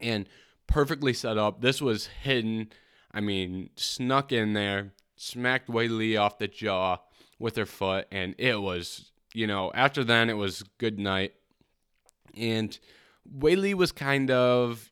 and 0.00 0.28
perfectly 0.66 1.12
set 1.12 1.38
up. 1.38 1.60
This 1.60 1.80
was 1.82 2.06
hidden. 2.22 2.70
I 3.12 3.20
mean, 3.20 3.70
snuck 3.74 4.32
in 4.32 4.52
there, 4.52 4.92
smacked 5.20 5.68
Weili 5.68 6.18
off 6.18 6.38
the 6.38 6.48
jaw 6.48 6.98
with 7.38 7.56
her 7.56 7.66
foot, 7.66 8.06
and 8.10 8.34
it 8.38 8.60
was, 8.60 9.10
you 9.34 9.46
know, 9.46 9.70
after 9.74 10.02
then 10.02 10.30
it 10.30 10.36
was 10.36 10.64
good 10.78 10.98
night. 10.98 11.34
And 12.36 12.78
Weili 13.38 13.74
was 13.74 13.92
kind 13.92 14.30
of 14.30 14.90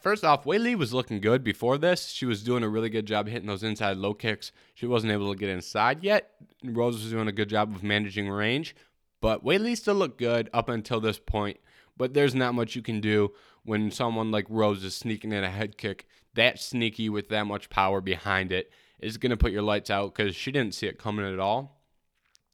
first 0.00 0.24
off, 0.24 0.44
Weili 0.44 0.76
was 0.76 0.94
looking 0.94 1.20
good 1.20 1.42
before 1.42 1.76
this. 1.76 2.08
She 2.08 2.24
was 2.24 2.42
doing 2.42 2.62
a 2.62 2.68
really 2.68 2.88
good 2.88 3.06
job 3.06 3.28
hitting 3.28 3.48
those 3.48 3.62
inside 3.62 3.96
low 3.96 4.14
kicks. 4.14 4.52
She 4.74 4.86
wasn't 4.86 5.12
able 5.12 5.32
to 5.32 5.38
get 5.38 5.48
inside 5.48 6.02
yet. 6.02 6.30
Rose 6.64 7.02
was 7.02 7.10
doing 7.10 7.28
a 7.28 7.32
good 7.32 7.48
job 7.48 7.74
of 7.74 7.82
managing 7.82 8.28
range, 8.28 8.74
but 9.20 9.44
Weili 9.44 9.76
still 9.76 9.94
looked 9.94 10.18
good 10.18 10.48
up 10.52 10.68
until 10.68 11.00
this 11.00 11.18
point. 11.18 11.58
But 11.96 12.14
there's 12.14 12.34
not 12.34 12.54
much 12.54 12.74
you 12.74 12.82
can 12.82 13.00
do 13.00 13.32
when 13.64 13.90
someone 13.90 14.30
like 14.30 14.46
Rose 14.48 14.82
is 14.82 14.94
sneaking 14.94 15.32
in 15.32 15.44
a 15.44 15.50
head 15.50 15.76
kick 15.76 16.06
that 16.34 16.58
sneaky 16.58 17.08
with 17.08 17.28
that 17.28 17.46
much 17.46 17.68
power 17.70 18.00
behind 18.00 18.52
it 18.52 18.70
is 19.02 19.16
going 19.18 19.30
to 19.30 19.36
put 19.36 19.52
your 19.52 19.62
lights 19.62 19.90
out 19.90 20.14
because 20.14 20.34
she 20.34 20.52
didn't 20.52 20.74
see 20.74 20.86
it 20.86 20.98
coming 20.98 21.30
at 21.30 21.38
all. 21.38 21.80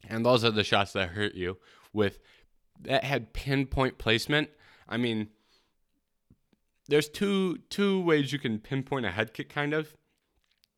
And 0.08 0.24
those 0.24 0.44
are 0.44 0.50
the 0.50 0.64
shots 0.64 0.92
that 0.92 1.11
hurt 1.11 1.34
you 1.34 1.58
with 1.92 2.18
that 2.82 3.04
had 3.04 3.32
pinpoint 3.32 3.98
placement. 3.98 4.50
I 4.88 4.96
mean, 4.96 5.28
there's 6.88 7.08
two 7.08 7.58
two 7.68 8.00
ways 8.02 8.32
you 8.32 8.38
can 8.38 8.58
pinpoint 8.58 9.06
a 9.06 9.11
head 9.11 9.34
kick 9.34 9.48
kind 9.48 9.74
of. 9.74 9.94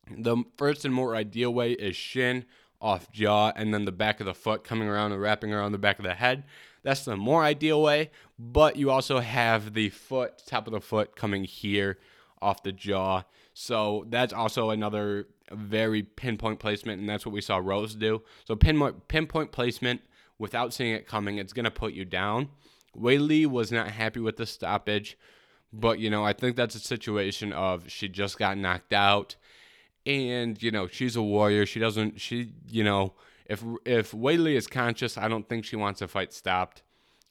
The 0.09 0.43
first 0.57 0.83
and 0.83 0.93
more 0.93 1.15
ideal 1.15 1.53
way 1.53 1.71
is 1.71 1.95
shin 1.95 2.45
off 2.81 3.11
jaw 3.11 3.53
and 3.55 3.73
then 3.73 3.85
the 3.85 3.91
back 3.91 4.19
of 4.19 4.25
the 4.25 4.33
foot 4.33 4.63
coming 4.63 4.87
around 4.87 5.11
and 5.11 5.21
wrapping 5.21 5.53
around 5.53 5.71
the 5.71 5.77
back 5.77 5.99
of 5.99 6.03
the 6.03 6.15
head. 6.15 6.43
That's 6.83 7.05
the 7.05 7.15
more 7.15 7.43
ideal 7.43 7.81
way, 7.81 8.09
but 8.39 8.75
you 8.75 8.89
also 8.89 9.19
have 9.19 9.73
the 9.73 9.89
foot, 9.89 10.41
top 10.47 10.65
of 10.65 10.73
the 10.73 10.81
foot 10.81 11.15
coming 11.15 11.43
here 11.43 11.99
off 12.41 12.63
the 12.63 12.71
jaw. 12.71 13.23
So 13.53 14.05
that's 14.09 14.33
also 14.33 14.71
another 14.71 15.27
very 15.53 16.03
pinpoint 16.03 16.59
placement, 16.59 16.99
and 16.99 17.09
that's 17.09 17.25
what 17.25 17.33
we 17.33 17.41
saw 17.41 17.57
Rose 17.57 17.95
do. 17.95 18.21
So 18.45 18.55
pinpoint 18.55 19.07
pinpoint 19.07 19.51
placement 19.51 20.01
without 20.37 20.73
seeing 20.73 20.93
it 20.93 21.07
coming, 21.07 21.37
it's 21.37 21.53
gonna 21.53 21.71
put 21.71 21.93
you 21.93 22.05
down. 22.05 22.49
Weili 22.97 23.45
was 23.45 23.71
not 23.71 23.89
happy 23.89 24.19
with 24.19 24.37
the 24.37 24.45
stoppage. 24.45 25.17
But, 25.73 25.99
you 25.99 26.09
know, 26.09 26.25
I 26.25 26.33
think 26.33 26.55
that's 26.55 26.75
a 26.75 26.79
situation 26.79 27.53
of 27.53 27.89
she 27.89 28.09
just 28.09 28.37
got 28.37 28.57
knocked 28.57 28.93
out 28.93 29.35
and, 30.05 30.61
you 30.61 30.71
know, 30.71 30.87
she's 30.87 31.15
a 31.15 31.21
warrior. 31.21 31.65
She 31.65 31.79
doesn't 31.79 32.19
she, 32.19 32.53
you 32.67 32.83
know, 32.83 33.13
if 33.45 33.63
if 33.85 34.11
Weili 34.11 34.55
is 34.55 34.67
conscious, 34.67 35.17
I 35.17 35.27
don't 35.27 35.47
think 35.47 35.63
she 35.63 35.75
wants 35.75 36.01
a 36.01 36.07
fight 36.07 36.33
stopped. 36.33 36.83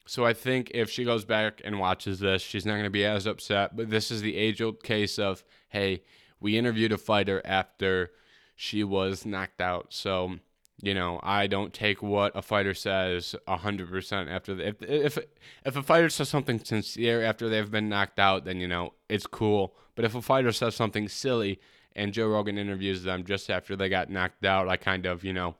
So 0.07 0.25
I 0.25 0.33
think 0.33 0.71
if 0.73 0.89
she 0.89 1.03
goes 1.03 1.23
back 1.23 1.61
and 1.63 1.79
watches 1.79 2.19
this, 2.19 2.41
she's 2.41 2.65
not 2.65 2.73
going 2.73 2.85
to 2.85 2.89
be 2.89 3.05
as 3.05 3.27
upset. 3.27 3.75
But 3.75 3.91
this 3.91 4.09
is 4.09 4.21
the 4.21 4.35
age 4.35 4.61
old 4.61 4.81
case 4.81 5.19
of, 5.19 5.43
hey, 5.69 6.01
we 6.41 6.57
interviewed 6.57 6.91
a 6.91 6.97
fighter 6.97 7.41
after 7.45 8.11
she 8.55 8.83
was 8.83 9.25
knocked 9.25 9.61
out. 9.61 9.87
So 9.89 10.39
you 10.81 10.95
know, 10.95 11.19
I 11.21 11.45
don't 11.45 11.73
take 11.73 12.01
what 12.01 12.35
a 12.35 12.41
fighter 12.41 12.73
says 12.73 13.35
hundred 13.47 13.89
percent 13.89 14.29
after 14.29 14.55
the, 14.55 14.67
if 14.67 14.81
if 14.81 15.17
if 15.63 15.75
a 15.75 15.83
fighter 15.83 16.09
says 16.09 16.27
something 16.29 16.59
sincere 16.63 17.23
after 17.23 17.47
they've 17.47 17.69
been 17.69 17.87
knocked 17.87 18.19
out, 18.19 18.45
then 18.45 18.59
you 18.59 18.67
know 18.67 18.93
it's 19.07 19.27
cool. 19.27 19.75
But 19.95 20.05
if 20.05 20.15
a 20.15 20.21
fighter 20.21 20.51
says 20.51 20.75
something 20.75 21.07
silly 21.07 21.59
and 21.95 22.13
Joe 22.13 22.27
Rogan 22.27 22.57
interviews 22.57 23.03
them 23.03 23.23
just 23.25 23.49
after 23.49 23.75
they 23.75 23.89
got 23.89 24.09
knocked 24.09 24.43
out, 24.43 24.67
I 24.67 24.77
kind 24.77 25.05
of 25.05 25.23
you 25.23 25.33
know 25.33 25.55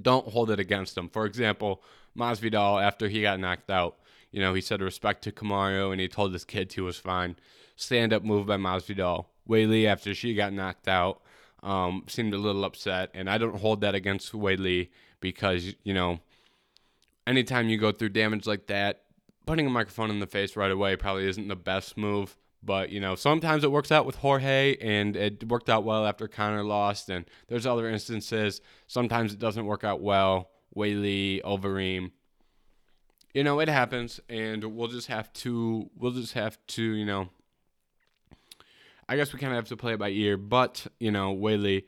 don't 0.00 0.28
hold 0.28 0.50
it 0.50 0.58
against 0.58 0.96
them. 0.96 1.08
For 1.08 1.24
example, 1.24 1.82
Masvidal 2.18 2.82
after 2.82 3.08
he 3.08 3.22
got 3.22 3.38
knocked 3.38 3.70
out, 3.70 3.96
you 4.32 4.40
know, 4.40 4.54
he 4.54 4.60
said 4.60 4.80
respect 4.80 5.22
to 5.24 5.32
Kamaru 5.32 5.92
and 5.92 6.00
he 6.00 6.08
told 6.08 6.32
his 6.32 6.44
kids 6.44 6.74
he 6.74 6.80
was 6.80 6.98
fine. 6.98 7.36
Stand 7.76 8.12
up 8.12 8.24
move 8.24 8.46
by 8.46 8.56
Masvidal. 8.56 9.26
Weili 9.48 9.86
after 9.86 10.14
she 10.14 10.34
got 10.34 10.52
knocked 10.52 10.88
out 10.88 11.22
um, 11.62 12.04
seemed 12.06 12.34
a 12.34 12.38
little 12.38 12.64
upset, 12.64 13.10
and 13.14 13.28
I 13.28 13.38
don't 13.38 13.58
hold 13.58 13.80
that 13.80 13.94
against 13.94 14.32
Weili 14.32 14.88
because 15.20 15.74
you 15.82 15.94
know, 15.94 16.20
anytime 17.26 17.68
you 17.68 17.78
go 17.78 17.92
through 17.92 18.10
damage 18.10 18.46
like 18.46 18.66
that, 18.66 19.02
putting 19.46 19.66
a 19.66 19.70
microphone 19.70 20.10
in 20.10 20.20
the 20.20 20.26
face 20.26 20.56
right 20.56 20.70
away 20.70 20.96
probably 20.96 21.26
isn't 21.28 21.48
the 21.48 21.56
best 21.56 21.96
move. 21.96 22.36
But, 22.62 22.90
you 22.90 22.98
know, 22.98 23.14
sometimes 23.14 23.62
it 23.62 23.70
works 23.70 23.92
out 23.92 24.06
with 24.06 24.16
Jorge 24.16 24.76
and 24.80 25.16
it 25.16 25.48
worked 25.48 25.70
out 25.70 25.84
well 25.84 26.04
after 26.04 26.26
Conor 26.26 26.64
lost. 26.64 27.08
And 27.08 27.24
there's 27.46 27.64
other 27.64 27.88
instances. 27.88 28.60
Sometimes 28.88 29.32
it 29.32 29.38
doesn't 29.38 29.66
work 29.66 29.84
out 29.84 30.00
well. 30.00 30.50
Weili, 30.76 31.40
Overeem. 31.42 32.10
You 33.34 33.44
know, 33.44 33.60
it 33.60 33.68
happens. 33.68 34.18
And 34.28 34.64
we'll 34.64 34.88
just 34.88 35.06
have 35.06 35.32
to, 35.34 35.88
we'll 35.96 36.10
just 36.10 36.32
have 36.32 36.58
to, 36.68 36.82
you 36.82 37.04
know, 37.04 37.28
I 39.08 39.16
guess 39.16 39.32
we 39.32 39.38
kind 39.38 39.52
of 39.52 39.56
have 39.56 39.68
to 39.68 39.76
play 39.76 39.94
it 39.94 39.98
by 39.98 40.10
ear. 40.10 40.36
But, 40.36 40.86
you 40.98 41.10
know, 41.10 41.34
Weili, 41.34 41.84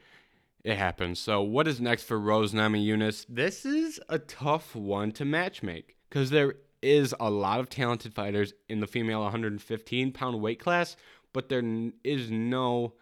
it 0.65 0.77
happens. 0.77 1.19
So 1.19 1.43
what 1.43 1.67
is 1.67 1.81
next 1.81 2.05
for 2.05 2.19
Rose 2.19 2.53
Namajunas? 2.53 3.27
This 3.29 3.65
is 3.65 4.01
a 4.09 4.19
tough 4.19 4.77
one 4.77 5.13
to 5.13 5.25
matchmake 5.25 5.95
because 6.09 6.31
there 6.31 6.55
is 6.83 7.15
a 7.19 7.31
lot 7.31 7.61
of 7.61 7.69
talented 7.69 8.15
fighters 8.15 8.53
in 8.69 8.81
the 8.81 8.87
female 8.87 9.23
115 9.23 10.13
pound 10.13 10.41
weight 10.41 10.61
class, 10.61 10.97
but 11.33 11.49
there 11.49 11.63
is 12.05 12.31
no 12.31 12.95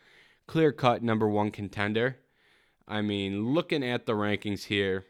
clear 0.46 0.72
cut 0.72 1.02
number 1.02 1.28
one 1.28 1.50
contender. 1.50 2.16
I 2.88 3.02
mean, 3.02 3.48
looking 3.48 3.84
at 3.84 4.06
the 4.06 4.12
rankings 4.12 4.64
here, 4.64 5.04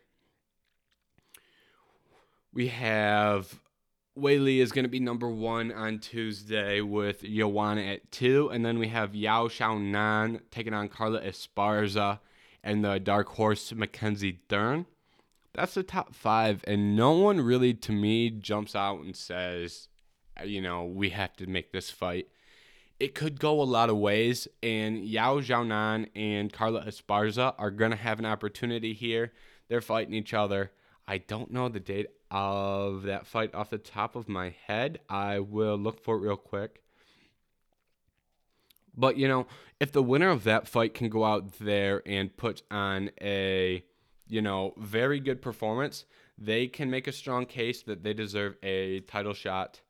we 2.52 2.68
have 2.68 3.60
Weili 4.18 4.58
is 4.58 4.72
going 4.72 4.84
to 4.84 4.90
be 4.90 5.00
number 5.00 5.28
one 5.28 5.72
on 5.72 5.98
Tuesday 5.98 6.80
with 6.80 7.22
Joanna 7.22 7.82
at 7.82 8.10
two. 8.10 8.50
And 8.50 8.64
then 8.64 8.78
we 8.78 8.88
have 8.88 9.14
Yan 9.14 9.48
Xiaonan 9.48 10.40
taking 10.50 10.74
on 10.74 10.88
Carla 10.88 11.20
Esparza 11.20 12.20
and 12.64 12.84
the 12.84 12.98
dark 12.98 13.28
horse 13.28 13.72
Mackenzie 13.72 14.40
Dern 14.48 14.86
that's 15.56 15.74
the 15.74 15.82
top 15.82 16.14
five, 16.14 16.62
and 16.66 16.94
no 16.94 17.12
one 17.12 17.40
really 17.40 17.72
to 17.72 17.92
me 17.92 18.28
jumps 18.28 18.76
out 18.76 19.00
and 19.00 19.16
says, 19.16 19.88
you 20.44 20.60
know, 20.60 20.84
we 20.84 21.10
have 21.10 21.34
to 21.36 21.46
make 21.46 21.72
this 21.72 21.90
fight. 21.90 22.28
It 23.00 23.14
could 23.14 23.40
go 23.40 23.60
a 23.60 23.64
lot 23.64 23.88
of 23.88 23.96
ways, 23.96 24.46
and 24.62 25.02
Yan 25.04 25.40
Xiaonan 25.40 26.08
and 26.14 26.52
Carla 26.52 26.84
Esparza 26.84 27.54
are 27.58 27.70
gonna 27.70 27.96
have 27.96 28.18
an 28.18 28.26
opportunity 28.26 28.92
here. 28.92 29.32
They're 29.68 29.80
fighting 29.80 30.14
each 30.14 30.34
other. 30.34 30.72
I 31.08 31.18
don't 31.18 31.50
know 31.50 31.70
the 31.70 31.80
date 31.80 32.08
of 32.30 33.02
that 33.04 33.26
fight 33.26 33.54
off 33.54 33.70
the 33.70 33.78
top 33.78 34.16
of 34.16 34.28
my 34.28 34.54
head. 34.66 35.00
I 35.08 35.40
will 35.40 35.76
look 35.76 36.02
for 36.02 36.16
it 36.16 36.20
real 36.20 36.36
quick. 36.36 36.82
But 38.96 39.16
you 39.16 39.28
know, 39.28 39.46
if 39.78 39.92
the 39.92 40.02
winner 40.02 40.30
of 40.30 40.44
that 40.44 40.68
fight 40.68 40.94
can 40.94 41.08
go 41.08 41.24
out 41.24 41.58
there 41.58 42.02
and 42.06 42.36
put 42.36 42.62
on 42.70 43.10
a 43.20 43.84
you 44.28 44.42
know, 44.42 44.74
very 44.76 45.20
good 45.20 45.40
performance, 45.40 46.04
they 46.38 46.66
can 46.66 46.90
make 46.90 47.06
a 47.06 47.12
strong 47.12 47.46
case 47.46 47.82
that 47.82 48.02
they 48.02 48.12
deserve 48.12 48.56
a 48.62 49.00
title 49.00 49.34
shot. 49.34 49.80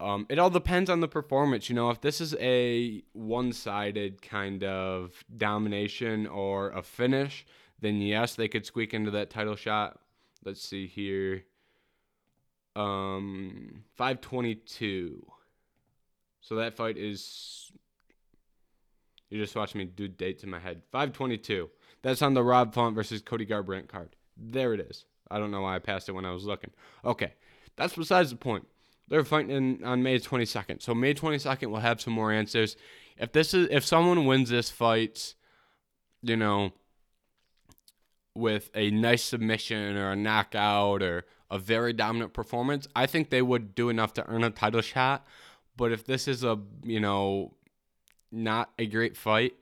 Um, 0.00 0.26
it 0.28 0.38
all 0.38 0.50
depends 0.50 0.90
on 0.90 1.00
the 1.00 1.08
performance. 1.08 1.68
You 1.68 1.76
know, 1.76 1.90
if 1.90 2.00
this 2.00 2.20
is 2.20 2.34
a 2.38 3.02
one 3.12 3.52
sided 3.52 4.22
kind 4.22 4.62
of 4.64 5.12
domination 5.36 6.26
or 6.26 6.70
a 6.70 6.82
finish, 6.82 7.46
then 7.80 8.00
yes, 8.00 8.34
they 8.34 8.48
could 8.48 8.66
squeak 8.66 8.92
into 8.92 9.10
that 9.12 9.30
title 9.30 9.56
shot. 9.56 10.00
Let's 10.44 10.62
see 10.62 10.86
here. 10.86 11.44
Um, 12.76 13.84
522. 13.96 15.24
So 16.40 16.56
that 16.56 16.74
fight 16.74 16.96
is. 16.96 17.72
You 19.30 19.40
just 19.40 19.56
watched 19.56 19.74
me 19.74 19.84
do 19.84 20.06
dates 20.06 20.44
in 20.44 20.50
my 20.50 20.58
head. 20.58 20.82
522. 20.92 21.70
That's 22.02 22.22
on 22.22 22.34
the 22.34 22.44
Rob 22.44 22.74
Font 22.74 22.94
versus 22.94 23.22
Cody 23.22 23.46
Garbrandt 23.46 23.88
card. 23.88 24.14
There 24.36 24.74
it 24.74 24.80
is. 24.80 25.06
I 25.30 25.38
don't 25.38 25.50
know 25.50 25.62
why 25.62 25.76
I 25.76 25.78
passed 25.78 26.08
it 26.08 26.12
when 26.12 26.26
I 26.26 26.32
was 26.32 26.44
looking. 26.44 26.70
Okay, 27.04 27.32
that's 27.76 27.96
besides 27.96 28.30
the 28.30 28.36
point. 28.36 28.66
They're 29.08 29.24
fighting 29.24 29.82
on 29.84 30.02
May 30.02 30.18
22nd. 30.18 30.82
So 30.82 30.94
May 30.94 31.14
22nd, 31.14 31.70
we'll 31.70 31.80
have 31.80 32.00
some 32.00 32.12
more 32.12 32.32
answers. 32.32 32.76
If 33.16 33.32
this 33.32 33.54
is 33.54 33.68
if 33.70 33.84
someone 33.84 34.26
wins 34.26 34.50
this 34.50 34.70
fight, 34.70 35.34
you 36.22 36.36
know, 36.36 36.72
with 38.34 38.70
a 38.74 38.90
nice 38.90 39.22
submission 39.22 39.96
or 39.96 40.10
a 40.10 40.16
knockout 40.16 41.02
or 41.02 41.24
a 41.50 41.58
very 41.58 41.92
dominant 41.92 42.32
performance, 42.32 42.88
I 42.96 43.06
think 43.06 43.30
they 43.30 43.42
would 43.42 43.74
do 43.74 43.88
enough 43.88 44.12
to 44.14 44.26
earn 44.28 44.44
a 44.44 44.50
title 44.50 44.80
shot. 44.80 45.26
But 45.76 45.92
if 45.92 46.04
this 46.04 46.28
is 46.28 46.44
a 46.44 46.58
you 46.82 47.00
know 47.00 47.54
not 48.30 48.70
a 48.78 48.86
great 48.86 49.16
fight, 49.16 49.54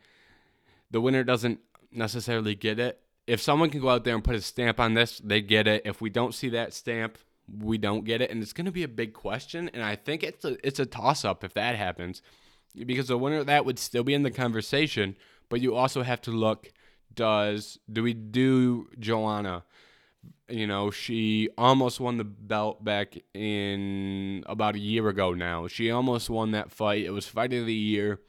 the 0.91 1.01
winner 1.01 1.25
doesn't 1.25 1.61
necessarily 1.91 2.55
get 2.55 2.79
it. 2.79 3.01
If 3.27 3.41
someone 3.41 3.71
can 3.71 3.81
go 3.81 3.89
out 3.89 4.05
there 4.05 4.15
and 4.15 4.25
put 4.25 4.35
a 4.35 4.41
stamp 4.41 4.81
on 4.81 4.95
this, 4.95 5.21
they 5.23 5.41
get 5.41 5.67
it. 5.67 5.83
If 5.85 6.01
we 6.01 6.11
don't 6.11 6.35
see 6.35 6.49
that 6.51 6.75
stamp, 6.75 7.19
we 7.61 7.79
don't 7.79 8.05
get 8.05 8.21
it, 8.21 8.31
and 8.31 8.43
it's 8.43 8.53
going 8.53 8.67
to 8.67 8.73
be 8.73 8.83
a 8.83 8.89
big 8.89 9.13
question. 9.13 9.71
And 9.73 9.83
I 9.83 9.97
think 9.97 10.23
it's 10.23 10.45
a 10.45 10.57
it's 10.67 10.81
a 10.81 10.87
toss 10.87 11.25
up 11.25 11.45
if 11.45 11.55
that 11.55 11.77
happens, 11.77 12.23
because 12.75 13.09
the 13.09 13.19
winner 13.19 13.39
of 13.39 13.47
that 13.47 13.65
would 13.65 13.79
still 13.79 14.05
be 14.05 14.15
in 14.15 14.23
the 14.23 14.31
conversation. 14.31 15.17
But 15.49 15.61
you 15.61 15.75
also 15.75 16.03
have 16.03 16.21
to 16.23 16.31
look: 16.31 16.73
does 17.15 17.79
do 17.91 18.03
we 18.03 18.15
do 18.15 18.89
Joanna? 18.99 19.65
You 20.49 20.67
know, 20.67 20.91
she 20.91 21.49
almost 21.57 21.99
won 21.99 22.19
the 22.19 22.25
belt 22.25 22.85
back 22.85 23.17
in 23.33 24.45
about 24.47 24.75
a 24.75 24.81
year 24.81 25.09
ago 25.09 25.33
now. 25.33 25.67
She 25.67 25.91
almost 25.91 26.29
won 26.29 26.51
that 26.51 26.71
fight. 26.71 27.05
It 27.05 27.11
was 27.11 27.27
fight 27.27 27.53
of 27.55 27.67
the 27.67 27.75
year. 27.75 28.21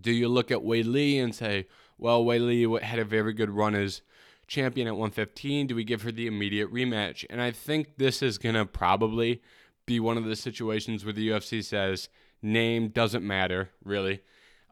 Do 0.00 0.10
you 0.10 0.28
look 0.28 0.50
at 0.50 0.58
Weili 0.58 1.22
and 1.22 1.34
say, 1.34 1.68
well, 1.98 2.24
Weili 2.24 2.80
had 2.80 2.98
a 2.98 3.04
very 3.04 3.32
good 3.32 3.50
run 3.50 3.74
as 3.74 4.02
champion 4.46 4.86
at 4.86 4.94
115. 4.94 5.68
Do 5.68 5.74
we 5.74 5.84
give 5.84 6.02
her 6.02 6.12
the 6.12 6.26
immediate 6.26 6.72
rematch? 6.72 7.24
And 7.30 7.40
I 7.40 7.50
think 7.50 7.96
this 7.96 8.22
is 8.22 8.38
going 8.38 8.54
to 8.54 8.66
probably 8.66 9.42
be 9.86 10.00
one 10.00 10.16
of 10.16 10.24
the 10.24 10.36
situations 10.36 11.04
where 11.04 11.12
the 11.12 11.28
UFC 11.28 11.62
says 11.62 12.08
name 12.42 12.88
doesn't 12.88 13.26
matter, 13.26 13.70
really. 13.84 14.20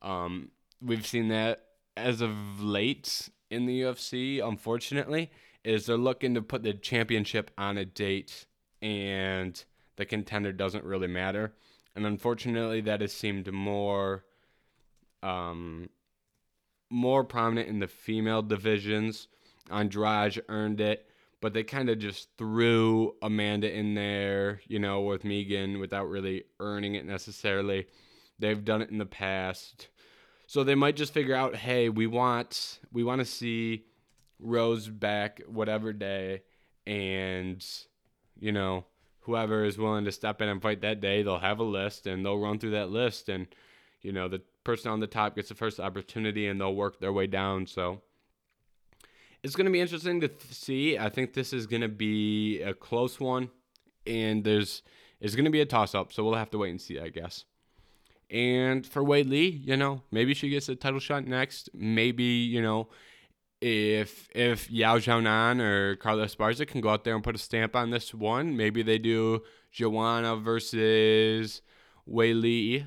Um, 0.01 0.51
we've 0.81 1.07
seen 1.07 1.29
that 1.29 1.61
as 1.97 2.21
of 2.21 2.63
late 2.63 3.29
in 3.51 3.67
the 3.67 3.83
UFC, 3.83 4.47
unfortunately, 4.47 5.31
is 5.65 5.87
they're 5.87 5.97
looking 5.97 6.35
to 6.35 6.43
put 6.43 6.63
the 6.63 6.75
championship 6.75 7.51
on 7.57 7.79
a 7.79 7.85
date 7.85 8.47
and 8.81 9.65
the 9.97 10.05
contender 10.05 10.53
doesn't 10.53 10.85
really 10.85 11.07
matter. 11.07 11.55
And 11.95 12.07
unfortunately, 12.07 12.81
that 12.83 13.01
has 13.01 13.13
seemed 13.13 13.53
more 13.53 14.25
um, 15.23 15.89
more 16.91 17.25
prominent 17.25 17.69
in 17.69 17.79
the 17.79 17.87
female 17.87 18.43
divisions. 18.43 19.29
Andrade 19.71 20.43
earned 20.49 20.81
it, 20.81 21.09
but 21.41 21.55
they 21.55 21.63
kind 21.63 21.89
of 21.89 21.99
just 21.99 22.29
threw 22.37 23.15
Amanda 23.23 23.73
in 23.73 23.95
there, 23.95 24.61
you 24.67 24.79
know, 24.79 25.03
with 25.03 25.25
Megan 25.25 25.79
without 25.79 26.09
really 26.09 26.45
earning 26.61 26.95
it 26.95 27.07
necessarily. 27.07 27.87
They've 28.39 28.65
done 28.65 28.83
it 28.83 28.91
in 28.91 28.99
the 28.99 29.07
past. 29.07 29.89
So 30.53 30.65
they 30.65 30.75
might 30.75 30.97
just 30.97 31.15
figure 31.15 31.35
out, 31.35 31.57
hey, 31.57 31.89
we 31.89 32.07
want 32.07 32.79
we 32.93 33.03
want 33.03 33.21
to 33.21 33.25
see 33.25 33.87
Rose 34.39 34.87
back 34.87 35.41
whatever 35.47 35.95
day 35.95 36.43
and 36.87 37.65
you 38.39 38.53
know, 38.53 38.85
whoever 39.21 39.65
is 39.65 39.79
willing 39.79 40.05
to 40.05 40.13
step 40.13 40.43
in 40.43 40.51
and 40.51 40.61
fight 40.61 40.83
that 40.83 41.01
day, 41.01 41.23
they'll 41.23 41.39
have 41.39 41.59
a 41.59 41.65
list 41.65 42.07
and 42.07 42.23
they'll 42.23 42.39
run 42.39 42.59
through 42.59 42.73
that 42.73 42.91
list 42.91 43.31
and 43.31 43.47
you 44.03 44.13
know, 44.13 44.29
the 44.29 44.43
person 44.63 44.91
on 44.91 45.01
the 45.01 45.07
top 45.07 45.37
gets 45.37 45.49
the 45.49 45.55
first 45.55 45.81
opportunity 45.81 46.47
and 46.47 46.61
they'll 46.61 46.75
work 46.75 47.01
their 47.01 47.15
way 47.15 47.27
down. 47.27 47.67
So 47.67 48.03
it's 49.43 49.57
going 49.57 49.65
to 49.65 49.73
be 49.73 49.81
interesting 49.81 50.21
to 50.21 50.29
th- 50.29 50.53
see. 50.53 50.99
I 50.99 51.09
think 51.09 51.33
this 51.33 51.55
is 51.55 51.67
going 51.67 51.81
to 51.81 51.89
be 51.89 52.61
a 52.61 52.75
close 52.75 53.19
one, 53.19 53.49
and 54.07 54.45
there's 54.45 54.83
it's 55.19 55.35
going 55.35 55.47
to 55.47 55.51
be 55.51 55.63
a 55.63 55.67
toss 55.67 55.95
up. 55.95 56.13
So 56.13 56.23
we'll 56.23 56.35
have 56.35 56.51
to 56.51 56.59
wait 56.59 56.73
and 56.73 56.81
see, 56.81 57.01
I 57.01 57.09
guess. 57.09 57.47
And 58.33 58.87
for 58.87 59.03
Weili, 59.03 59.65
you 59.65 59.77
know, 59.77 60.03
maybe 60.11 60.33
she 60.35 60.49
gets 60.49 60.69
a 60.69 60.75
title 60.75 60.99
shot 60.99 61.27
next. 61.27 61.69
Maybe 61.75 62.25
you 62.25 62.63
know, 62.63 62.89
if 63.61 64.29
if 64.35 64.71
Yan 64.71 64.99
Xiaonan 64.99 65.61
or 65.61 65.97
Carla 65.97 66.27
Esparza 66.27 66.67
can 66.67 66.81
go 66.81 66.89
out 66.89 67.05
there 67.05 67.15
and 67.15 67.23
put 67.23 67.37
a 67.37 67.39
stamp 67.39 67.77
on 67.77 67.91
this 67.91 68.15
one, 68.15 68.57
maybe 68.57 68.83
they 68.83 68.99
do 68.99 69.43
Joanna 69.71 70.37
versus 70.37 71.63
Weili 72.09 72.87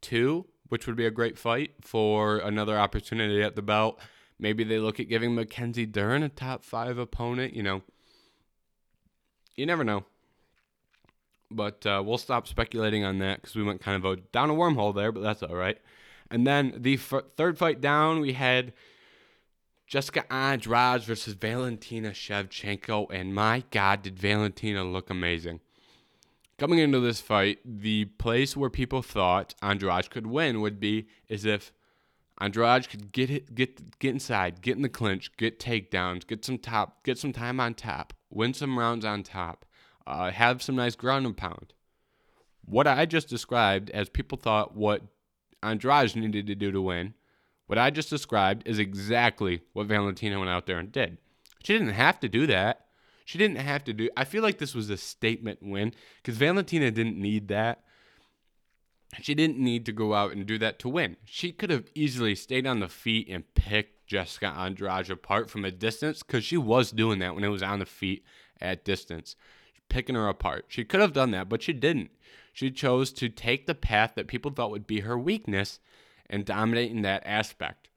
two 0.00 0.46
which 0.68 0.86
would 0.86 0.96
be 0.96 1.06
a 1.06 1.10
great 1.10 1.38
fight 1.38 1.72
for 1.80 2.38
another 2.38 2.78
opportunity 2.78 3.42
at 3.42 3.56
the 3.56 3.62
belt. 3.62 3.98
Maybe 4.38 4.64
they 4.64 4.78
look 4.78 5.00
at 5.00 5.08
giving 5.08 5.34
Mackenzie 5.34 5.86
Dern 5.86 6.22
a 6.22 6.28
top 6.28 6.62
five 6.62 6.98
opponent. 6.98 7.54
You 7.54 7.62
know, 7.62 7.82
you 9.56 9.66
never 9.66 9.84
know. 9.84 10.04
But 11.50 11.86
uh, 11.86 12.02
we'll 12.04 12.18
stop 12.18 12.46
speculating 12.46 13.04
on 13.04 13.18
that 13.20 13.40
because 13.40 13.56
we 13.56 13.62
went 13.62 13.80
kind 13.80 13.96
of 13.96 14.04
a, 14.04 14.16
down 14.16 14.50
a 14.50 14.54
wormhole 14.54 14.94
there, 14.94 15.12
but 15.12 15.22
that's 15.22 15.42
all 15.42 15.54
right. 15.54 15.78
And 16.30 16.46
then 16.46 16.74
the 16.76 16.94
f- 16.94 17.24
third 17.36 17.58
fight 17.58 17.80
down, 17.80 18.20
we 18.20 18.34
had 18.34 18.74
Jessica 19.86 20.30
Andrade 20.30 21.02
versus 21.02 21.34
Valentina 21.34 22.10
Shevchenko. 22.10 23.10
And 23.10 23.34
my 23.34 23.64
God, 23.70 24.02
did 24.02 24.18
Valentina 24.18 24.84
look 24.84 25.08
amazing. 25.08 25.60
Coming 26.58 26.80
into 26.80 27.00
this 27.00 27.20
fight, 27.20 27.60
the 27.64 28.06
place 28.06 28.56
where 28.56 28.68
people 28.68 29.00
thought 29.00 29.54
Andrade 29.62 30.10
could 30.10 30.26
win 30.26 30.60
would 30.60 30.78
be 30.78 31.06
as 31.30 31.44
if 31.44 31.72
Andrade 32.40 32.88
could 32.88 33.12
get 33.12 33.30
it, 33.30 33.54
get 33.54 33.98
get 33.98 34.10
inside, 34.10 34.60
get 34.60 34.76
in 34.76 34.82
the 34.82 34.88
clinch, 34.88 35.36
get 35.36 35.58
takedowns, 35.58 36.26
get 36.26 36.44
some 36.44 36.58
top, 36.58 37.02
get 37.04 37.18
some 37.18 37.32
time 37.32 37.58
on 37.58 37.74
top, 37.74 38.12
win 38.30 38.54
some 38.54 38.78
rounds 38.78 39.04
on 39.04 39.22
top, 39.22 39.64
uh, 40.08 40.30
have 40.30 40.62
some 40.62 40.74
nice 40.74 40.96
ground 40.96 41.26
and 41.26 41.36
pound. 41.36 41.74
what 42.64 42.86
I 42.86 43.06
just 43.06 43.28
described 43.28 43.90
as 43.90 44.08
people 44.08 44.36
thought 44.36 44.76
what 44.76 45.02
Andrade 45.62 46.16
needed 46.16 46.46
to 46.46 46.54
do 46.54 46.70
to 46.72 46.82
win, 46.82 47.14
what 47.66 47.78
I 47.78 47.90
just 47.90 48.10
described 48.10 48.66
is 48.66 48.78
exactly 48.78 49.62
what 49.72 49.86
Valentina 49.86 50.38
went 50.38 50.50
out 50.50 50.66
there 50.66 50.78
and 50.78 50.90
did. 50.90 51.18
She 51.62 51.72
didn't 51.72 51.94
have 51.94 52.18
to 52.20 52.28
do 52.28 52.46
that. 52.46 52.86
She 53.24 53.38
didn't 53.38 53.58
have 53.58 53.84
to 53.84 53.92
do. 53.92 54.08
I 54.16 54.24
feel 54.24 54.42
like 54.42 54.58
this 54.58 54.74
was 54.74 54.88
a 54.88 54.96
statement 54.96 55.62
win 55.62 55.92
because 56.22 56.38
Valentina 56.38 56.90
didn't 56.90 57.20
need 57.20 57.48
that. 57.48 57.84
She 59.20 59.34
didn't 59.34 59.58
need 59.58 59.84
to 59.86 59.92
go 59.92 60.14
out 60.14 60.32
and 60.32 60.46
do 60.46 60.58
that 60.58 60.78
to 60.80 60.88
win. 60.88 61.16
She 61.24 61.52
could 61.52 61.70
have 61.70 61.90
easily 61.94 62.34
stayed 62.34 62.66
on 62.66 62.80
the 62.80 62.88
feet 62.88 63.28
and 63.30 63.54
picked 63.54 64.06
Jessica 64.06 64.46
Andrade 64.46 65.10
apart 65.10 65.50
from 65.50 65.64
a 65.64 65.70
distance 65.70 66.22
because 66.22 66.44
she 66.44 66.56
was 66.56 66.90
doing 66.90 67.18
that 67.18 67.34
when 67.34 67.44
it 67.44 67.48
was 67.48 67.62
on 67.62 67.78
the 67.78 67.86
feet 67.86 68.24
at 68.60 68.84
distance, 68.84 69.36
picking 69.88 70.14
her 70.14 70.28
apart. 70.28 70.66
She 70.68 70.84
could 70.84 71.00
have 71.00 71.12
done 71.12 71.30
that, 71.32 71.48
but 71.48 71.62
she 71.62 71.72
didn't. 71.72 72.10
She 72.52 72.70
chose 72.70 73.12
to 73.12 73.28
take 73.28 73.66
the 73.66 73.74
path 73.74 74.12
that 74.14 74.26
people 74.26 74.50
thought 74.50 74.70
would 74.70 74.86
be 74.86 75.00
her 75.00 75.18
weakness 75.18 75.78
and 76.28 76.44
dominate 76.44 76.90
in 76.90 77.02
that 77.02 77.22
aspect. 77.24 77.88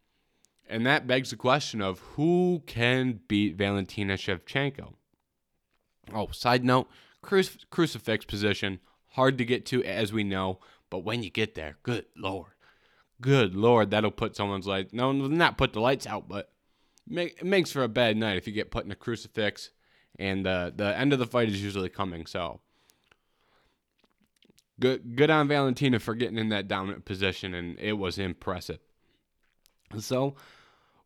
And 0.70 0.86
that 0.86 1.08
begs 1.08 1.32
the 1.32 1.36
question 1.36 1.82
of 1.82 2.00
who 2.00 2.64
can 2.66 3.20
beat 3.28 3.58
Valentina 3.58 4.14
Shevchenko? 4.14 4.94
Oh, 6.14 6.30
side 6.32 6.64
note, 6.64 6.88
crucif- 7.24 7.66
crucifix 7.70 8.24
position, 8.26 8.80
hard 9.10 9.38
to 9.38 9.46
get 9.46 9.66
to 9.68 9.84
as 9.84 10.14
we 10.14 10.24
know, 10.24 10.60
but 10.90 11.00
when 11.00 11.24
you 11.24 11.30
get 11.30 11.56
there, 11.56 11.78
good 11.84 12.06
lord, 12.16 12.52
good 13.20 13.56
lord, 13.56 13.92
that'll 13.92 14.12
put 14.12 14.36
someone's 14.36 14.68
light. 14.68 14.94
No, 14.94 15.12
not 15.12 15.58
put 15.58 15.74
the 15.74 15.82
lights 15.82 16.08
out, 16.08 16.30
but 16.30 16.52
make, 17.08 17.38
it 17.40 17.46
makes 17.46 17.72
for 17.72 17.84
a 17.84 17.90
bad 17.90 18.16
night 18.16 18.38
if 18.38 18.48
you 18.48 18.54
get 18.54 18.72
put 18.72 18.86
in 18.86 18.92
a 18.92 18.96
crucifix, 18.96 19.72
and 20.20 20.46
uh, 20.46 20.72
the 20.76 20.98
end 20.98 21.14
of 21.14 21.20
the 21.20 21.28
fight 21.28 21.50
is 21.50 21.64
usually 21.64 21.90
coming. 21.90 22.26
So 22.26 22.62
good, 24.80 25.16
good 25.16 25.30
on 25.30 25.48
Valentina 25.48 26.00
for 26.00 26.16
getting 26.16 26.38
in 26.38 26.50
that 26.50 26.68
dominant 26.68 27.06
position, 27.06 27.54
and 27.54 27.78
it 27.80 27.94
was 27.94 28.18
impressive. 28.18 28.80
So 29.98 30.36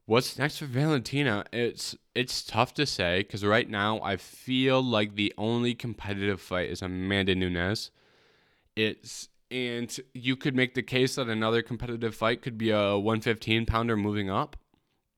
What's 0.07 0.37
next 0.37 0.59
for 0.59 0.65
Valentina? 0.65 1.45
It's 1.51 1.95
it's 2.13 2.43
tough 2.43 2.75
to 2.75 2.85
say 2.85 3.21
because 3.23 3.43
right 3.43 3.67
now 3.67 3.99
I 4.03 4.17
feel 4.17 4.83
like 4.83 5.15
the 5.15 5.33
only 5.35 5.73
competitive 5.73 6.39
fight 6.39 6.69
is 6.69 6.83
Amanda 6.83 7.33
Nunes. 7.33 7.89
It's 8.75 9.29
and 9.49 9.95
you 10.13 10.35
could 10.35 10.55
make 10.55 10.75
the 10.75 10.83
case 10.83 11.15
that 11.15 11.27
another 11.27 11.63
competitive 11.63 12.13
fight 12.13 12.43
could 12.43 12.55
be 12.55 12.69
a 12.69 12.97
115 12.99 13.65
pounder 13.65 13.97
moving 13.97 14.29
up, 14.29 14.55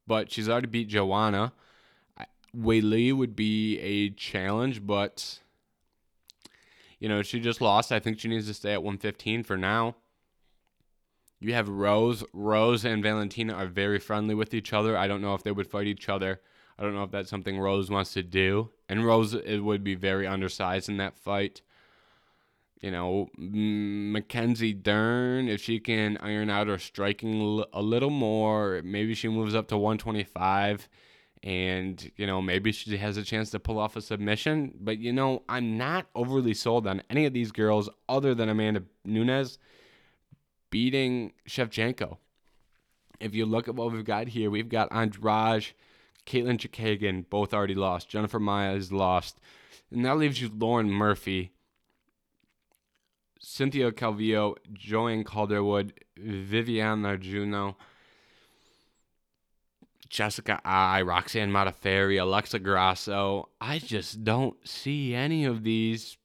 but 0.06 0.32
she's 0.32 0.48
already 0.48 0.68
beat 0.68 0.88
Joanna. 0.88 1.52
Weili 2.58 3.14
would 3.14 3.36
be 3.36 3.80
a 3.80 4.10
challenge, 4.10 4.86
but 4.86 5.40
you 7.00 7.08
know 7.08 7.22
she 7.22 7.40
just 7.40 7.62
lost. 7.62 7.92
I 7.92 8.00
think 8.00 8.20
she 8.20 8.28
needs 8.28 8.48
to 8.48 8.54
stay 8.54 8.74
at 8.74 8.84
115 8.84 9.44
for 9.44 9.58
now. 9.58 9.96
You 11.40 11.54
have 11.54 11.70
Rose. 11.70 12.24
Rose 12.34 12.84
and 12.84 13.04
Valentina 13.04 13.54
are 13.54 13.68
very 13.68 14.00
friendly 14.00 14.34
with 14.34 14.54
each 14.54 14.74
other. 14.74 14.98
I 14.98 15.08
don't 15.08 15.22
know 15.22 15.36
if 15.36 15.44
they 15.44 15.52
would 15.52 15.68
fight 15.68 15.88
each 15.88 16.10
other. 16.10 16.42
I 16.80 16.84
don't 16.84 16.96
know 16.96 17.04
if 17.04 17.12
that's 17.12 17.30
something 17.30 17.60
Rose 17.60 17.90
wants 17.90 18.14
to 18.14 18.24
do. 18.24 18.72
And 18.90 19.06
Rose 19.06 19.34
it 19.34 19.60
would 19.60 19.84
be 19.84 19.96
very 19.96 20.26
undersized 20.26 20.90
in 20.90 20.98
that 20.98 21.16
fight. 21.16 21.62
You 22.82 22.92
know, 22.92 23.30
Mackenzie 23.38 24.74
Dern, 24.74 25.48
if 25.48 25.62
she 25.62 25.80
can 25.80 26.18
iron 26.18 26.50
out 26.50 26.68
her 26.68 26.78
striking 26.78 27.64
a 27.74 27.82
little 27.82 28.12
more, 28.12 28.82
maybe 28.84 29.16
she 29.16 29.28
moves 29.28 29.56
up 29.56 29.68
to 29.70 29.78
125 29.78 30.88
and, 31.48 32.12
you 32.18 32.28
know, 32.28 32.42
maybe 32.42 32.74
she 32.74 32.98
has 32.98 33.16
a 33.16 33.24
chance 33.24 33.52
to 33.52 33.60
pull 33.60 33.80
off 33.80 33.96
a 33.96 34.02
submission. 34.02 34.74
But, 34.82 34.98
you 34.98 35.14
know, 35.14 35.44
I'm 35.48 35.78
not 35.78 36.08
overly 36.14 36.54
sold 36.54 36.86
on 36.86 37.02
any 37.10 37.26
of 37.26 37.32
these 37.32 37.54
girls 37.54 37.90
other 38.10 38.36
than 38.36 38.50
Amanda 38.50 38.84
Nunes 39.06 39.58
beating 40.70 41.32
Shevchenko. 41.48 42.18
If 43.22 43.34
you 43.34 43.46
look 43.46 43.70
at 43.70 43.76
what 43.76 43.94
we've 43.94 44.04
got 44.04 44.28
here, 44.28 44.50
we've 44.50 44.68
got 44.68 44.92
Andrade, 44.92 45.68
Katlyn 46.26 46.58
Chookagian, 46.58 47.30
both 47.30 47.54
already 47.54 47.76
lost. 47.76 48.10
Jennifer 48.10 48.42
Maia 48.42 48.74
is 48.74 48.92
lost. 48.92 49.40
And 49.90 50.04
that 50.04 50.18
leaves 50.18 50.42
you 50.42 50.52
Lauren 50.54 50.92
Murphy, 50.92 51.54
Cynthia 53.40 53.94
Calvillo, 53.94 54.58
Joanne 54.74 55.24
Calderwood, 55.24 55.94
Viviana 56.18 57.18
Juno, 57.18 57.78
Jessica 60.10 60.62
Eye, 60.64 61.02
Roxanne 61.02 61.52
Modafferi, 61.52 62.22
Alexa 62.22 62.60
Grasso. 62.60 63.50
I 63.60 63.80
just 63.80 64.24
don't 64.24 64.56
see 64.68 65.14
any 65.14 65.46
of 65.46 65.64
these 65.64 66.18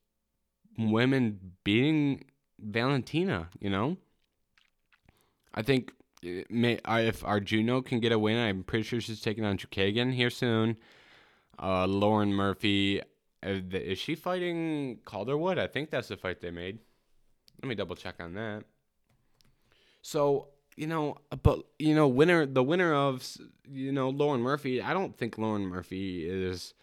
women 0.78 1.52
beating 1.64 2.24
Valentina, 2.58 3.48
you 3.60 3.70
know? 3.70 3.96
I 5.54 5.62
think 5.62 5.92
may, 6.22 6.80
if 6.86 7.24
Araujo 7.24 7.82
can 7.82 8.00
get 8.00 8.12
a 8.12 8.18
win, 8.18 8.38
I'm 8.38 8.62
pretty 8.62 8.84
sure 8.84 9.00
she's 9.00 9.20
taking 9.20 9.44
on 9.44 9.58
Chookagian 9.58 10.14
here 10.14 10.30
soon. 10.30 10.76
Uh, 11.62 11.86
Lauren 11.86 12.32
Murphy, 12.32 13.00
uh, 13.44 13.60
is 13.72 13.98
she 13.98 14.14
fighting 14.14 15.00
Calderwood? 15.04 15.58
I 15.58 15.66
think 15.66 15.90
that's 15.90 16.08
the 16.08 16.16
fight 16.16 16.40
they 16.40 16.50
made. 16.50 16.78
Let 17.62 17.68
me 17.68 17.74
double 17.74 17.96
check 17.96 18.16
on 18.20 18.34
that. 18.34 18.64
So 20.00 20.48
you 20.76 20.86
know, 20.86 21.18
but 21.42 21.62
you 21.78 21.94
know, 21.94 22.08
winner 22.08 22.46
the 22.46 22.62
winner 22.62 22.94
of 22.94 23.26
you 23.70 23.92
know 23.92 24.10
Lauren 24.10 24.40
Murphy. 24.40 24.82
I 24.82 24.92
don't 24.92 25.16
think 25.16 25.38
Lauren 25.38 25.66
Murphy 25.66 26.28
is 26.28 26.74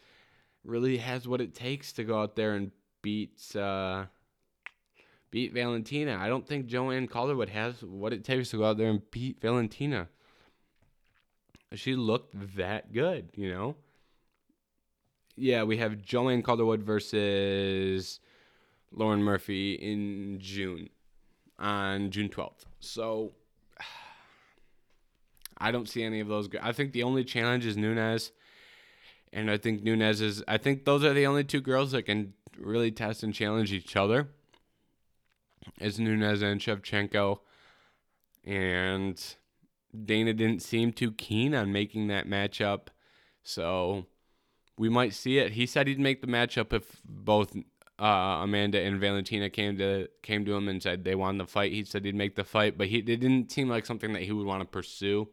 really 0.63 0.97
has 0.97 1.27
what 1.27 1.41
it 1.41 1.55
takes 1.55 1.93
to 1.93 2.03
go 2.03 2.21
out 2.21 2.35
there 2.35 2.53
and 2.53 2.71
beat. 3.01 3.55
Uh, 3.55 4.05
beat 5.31 5.53
Valentina. 5.53 6.17
I 6.19 6.27
don't 6.27 6.47
think 6.47 6.67
Joanne 6.67 7.07
Calderwood 7.07 7.49
has 7.49 7.83
what 7.83 8.13
it 8.13 8.23
takes 8.23 8.49
to 8.49 8.57
go 8.57 8.65
out 8.65 8.77
there 8.77 8.89
and 8.89 9.01
beat 9.11 9.39
Valentina. 9.41 10.07
She 11.73 11.95
looked 11.95 12.33
that 12.55 12.93
good, 12.93 13.29
you 13.35 13.51
know? 13.51 13.75
Yeah, 15.35 15.63
we 15.63 15.77
have 15.77 16.01
Joanne 16.01 16.41
Calderwood 16.41 16.81
versus 16.81 18.19
Lauren 18.91 19.21
Murphy 19.21 19.73
in 19.73 20.39
June, 20.39 20.89
on 21.59 22.09
June 22.09 22.27
12th. 22.27 22.65
So 22.79 23.33
I 25.59 25.71
don't 25.71 25.89
see 25.89 26.03
any 26.03 26.19
of 26.19 26.27
those. 26.27 26.49
I 26.61 26.71
think 26.71 26.93
the 26.93 27.03
only 27.03 27.23
challenge 27.23 27.65
is 27.65 27.75
Nunes, 27.75 28.31
And 29.33 29.51
I 29.51 29.57
think 29.57 29.83
Nunes 29.83 30.21
is, 30.21 30.43
I 30.47 30.57
think 30.57 30.85
those 30.85 31.03
are 31.03 31.13
the 31.13 31.27
only 31.27 31.43
two 31.43 31.61
girls 31.61 31.91
that 31.91 32.03
can 32.03 32.33
really 32.57 32.91
test 32.91 33.23
and 33.23 33.33
challenge 33.33 33.71
each 33.71 33.95
other 33.95 34.29
is 35.79 35.99
Nunes 35.99 36.41
and 36.41 36.59
Shevchenko. 36.59 37.39
And 38.45 39.21
Dana 40.05 40.33
didn't 40.33 40.61
seem 40.61 40.93
too 40.93 41.11
keen 41.11 41.53
on 41.53 41.71
making 41.71 42.07
that 42.07 42.27
matchup. 42.27 42.87
So 43.43 44.05
we 44.77 44.89
might 44.89 45.13
see 45.13 45.39
it. 45.39 45.53
He 45.53 45.65
said 45.65 45.87
he'd 45.87 45.99
make 45.99 46.21
the 46.21 46.27
matchup 46.27 46.73
if 46.73 47.01
both 47.03 47.55
uh, 47.99 48.05
Amanda 48.43 48.79
and 48.79 48.99
Valentina 48.99 49.49
came 49.49 49.77
to 49.77 50.07
came 50.23 50.45
to 50.45 50.55
him 50.55 50.69
and 50.69 50.81
said 50.81 51.03
they 51.03 51.15
wanted 51.15 51.41
the 51.41 51.47
fight. 51.47 51.73
He 51.73 51.83
said 51.83 52.05
he'd 52.05 52.15
make 52.15 52.35
the 52.35 52.45
fight, 52.45 52.77
but 52.77 52.87
he 52.87 52.99
it 52.99 53.05
didn't 53.05 53.51
seem 53.51 53.67
like 53.67 53.85
something 53.85 54.13
that 54.13 54.21
he 54.21 54.31
would 54.31 54.47
want 54.47 54.61
to 54.61 54.65
pursue. 54.65 55.27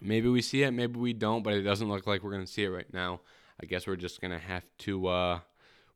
Maybe 0.00 0.28
we 0.28 0.42
see 0.42 0.62
it, 0.62 0.70
maybe 0.70 0.98
we 0.98 1.12
don't, 1.12 1.42
but 1.42 1.54
it 1.54 1.62
doesn't 1.62 1.88
look 1.88 2.06
like 2.06 2.22
we're 2.22 2.32
gonna 2.32 2.46
see 2.46 2.64
it 2.64 2.68
right 2.68 2.92
now. 2.92 3.20
I 3.62 3.66
guess 3.66 3.86
we're 3.86 3.96
just 3.96 4.20
gonna 4.20 4.38
have 4.38 4.64
to 4.78 5.06
uh, 5.06 5.40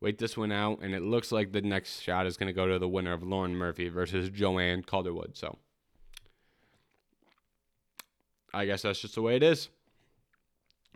wait 0.04 0.18
this 0.18 0.36
one 0.36 0.52
out, 0.52 0.80
and 0.82 0.94
it 0.94 1.02
looks 1.02 1.32
like 1.32 1.52
the 1.52 1.62
next 1.62 2.00
shot 2.00 2.26
is 2.26 2.36
going 2.36 2.48
to 2.48 2.52
go 2.52 2.66
to 2.66 2.78
the 2.78 2.86
winner 2.86 3.14
of 3.14 3.22
Lauren 3.22 3.56
Murphy 3.56 3.88
versus 3.88 4.28
Joanne 4.28 4.82
Calderwood. 4.82 5.34
So 5.34 5.56
I 8.52 8.66
guess 8.66 8.82
that's 8.82 9.00
just 9.00 9.14
the 9.14 9.22
way 9.22 9.36
it 9.36 9.42
is. 9.42 9.70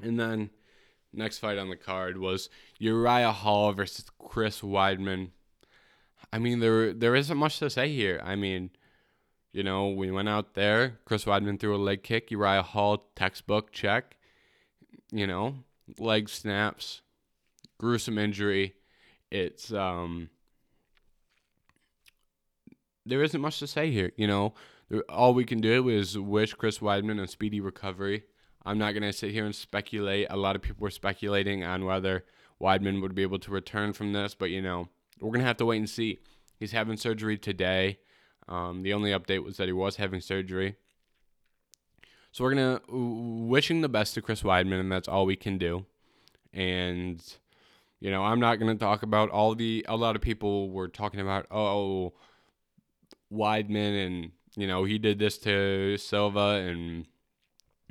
And 0.03 0.21
then 0.21 0.51
next 1.11 1.39
fight 1.39 1.57
on 1.57 1.71
the 1.71 1.77
card 1.77 2.19
was 2.19 2.51
Uriah 2.79 3.33
Hall 3.33 3.73
versus 3.73 4.05
Chris 4.19 4.61
Weidman. 4.61 5.31
I 6.31 6.39
mean, 6.39 6.61
there 6.61 6.93
there 6.93 7.15
isn't 7.15 7.39
much 7.39 7.59
to 7.61 7.71
say 7.71 7.91
here. 7.91 8.21
I 8.23 8.37
mean, 8.37 8.71
you 9.59 9.65
know, 9.65 9.89
we 9.89 10.11
went 10.11 10.29
out 10.29 10.55
there. 10.55 10.99
Chris 11.05 11.25
Weidman 11.25 11.61
threw 11.61 11.75
a 11.75 11.79
leg 11.79 12.03
kick. 12.03 12.31
Uriah 12.31 12.63
Hall 12.63 13.11
textbook 13.15 13.73
check. 13.73 14.17
You 15.13 15.27
know, 15.27 15.57
leg 15.99 16.29
snaps, 16.29 17.03
gruesome 17.79 18.19
injury 18.19 18.75
it's 19.31 19.73
um 19.73 20.31
there 23.07 23.23
isn't 23.23 23.41
much 23.41 23.59
to 23.59 23.67
say 23.67 23.91
here. 23.91 24.13
You 24.17 24.27
know, 24.27 24.55
all 25.09 25.33
we 25.33 25.45
can 25.45 25.61
do 25.61 25.89
is 25.89 26.19
wish 26.19 26.53
Chris 26.53 26.79
Weidman 26.79 27.23
a 27.23 27.27
speedy 27.27 27.59
recovery. 27.59 28.25
I'm 28.67 28.77
not 28.77 28.93
going 28.93 29.03
to 29.03 29.15
sit 29.15 29.31
here 29.31 29.47
and 29.47 29.55
speculate. 29.55 30.27
A 30.29 30.37
lot 30.37 30.57
of 30.57 30.61
people 30.61 30.83
were 30.83 30.91
speculating 30.91 31.65
on 31.65 31.87
whether 31.87 32.27
Weidman 32.61 33.01
would 33.01 33.15
be 33.15 33.23
able 33.23 33.39
to 33.39 33.51
return 33.51 33.95
from 33.95 34.13
this, 34.13 34.35
but 34.35 34.51
you 34.51 34.61
know, 34.61 34.89
we're 35.21 35.31
going 35.31 35.41
to 35.41 35.47
have 35.47 35.57
to 35.59 35.65
wait 35.65 35.79
and 35.79 35.89
see. 35.89 36.19
He's 36.61 36.73
having 36.73 36.99
surgery 36.99 37.39
today. 37.39 37.99
Um, 38.49 38.83
the 38.83 38.95
only 38.95 39.11
update 39.11 39.45
was 39.45 39.59
that 39.59 39.67
he 39.67 39.73
was 39.73 39.97
having 39.97 40.21
surgery. 40.21 40.77
So 42.33 42.45
we're 42.45 42.55
going 42.55 42.79
to 42.79 43.47
wishing 43.49 43.81
the 43.81 43.89
best 43.89 44.15
to 44.15 44.23
Chris 44.23 44.43
Weidman, 44.43 44.81
and 44.81 44.91
that's 44.93 45.09
all 45.09 45.27
we 45.27 45.37
can 45.37 45.59
do. 45.59 45.87
And 46.53 47.23
You 48.01 48.11
know, 48.11 48.23
I'm 48.25 48.39
not 48.39 48.57
going 48.57 48.77
to 48.77 48.79
talk 48.79 49.03
about 49.03 49.31
all 49.31 49.55
the. 49.55 49.85
A 49.89 49.97
lot 49.97 50.15
of 50.15 50.23
people 50.23 50.71
were 50.71 50.89
talking 50.89 51.21
about, 51.21 51.47
oh, 51.51 52.13
Weidman, 53.33 54.07
and 54.07 54.33
you 54.57 54.67
know 54.67 54.85
he 54.85 54.99
did 54.99 55.19
this 55.19 55.37
to 55.39 55.97
Silva, 55.99 56.65
and 56.69 57.07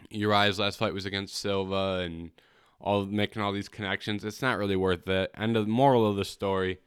Uriah's 0.10 0.60
last 0.60 0.80
fight 0.80 0.94
was 0.94 1.06
against 1.06 1.36
Silva, 1.36 2.02
and 2.06 2.32
all 2.80 3.06
making 3.06 3.42
all 3.42 3.52
these 3.52 3.68
connections. 3.70 4.24
It's 4.24 4.42
not 4.42 4.58
really 4.58 4.76
worth 4.78 5.08
it. 5.10 5.32
And 5.34 5.56
the 5.56 5.66
moral 5.66 6.10
of 6.10 6.16
the 6.16 6.26
story, 6.26 6.80